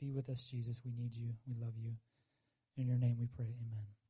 Be 0.00 0.10
with 0.10 0.28
us, 0.28 0.42
Jesus. 0.44 0.80
We 0.84 0.92
need 0.92 1.14
you. 1.14 1.28
We 1.46 1.54
love 1.60 1.74
you. 1.82 1.92
In 2.76 2.86
your 2.86 2.98
name 2.98 3.16
we 3.20 3.26
pray. 3.26 3.46
Amen. 3.46 4.01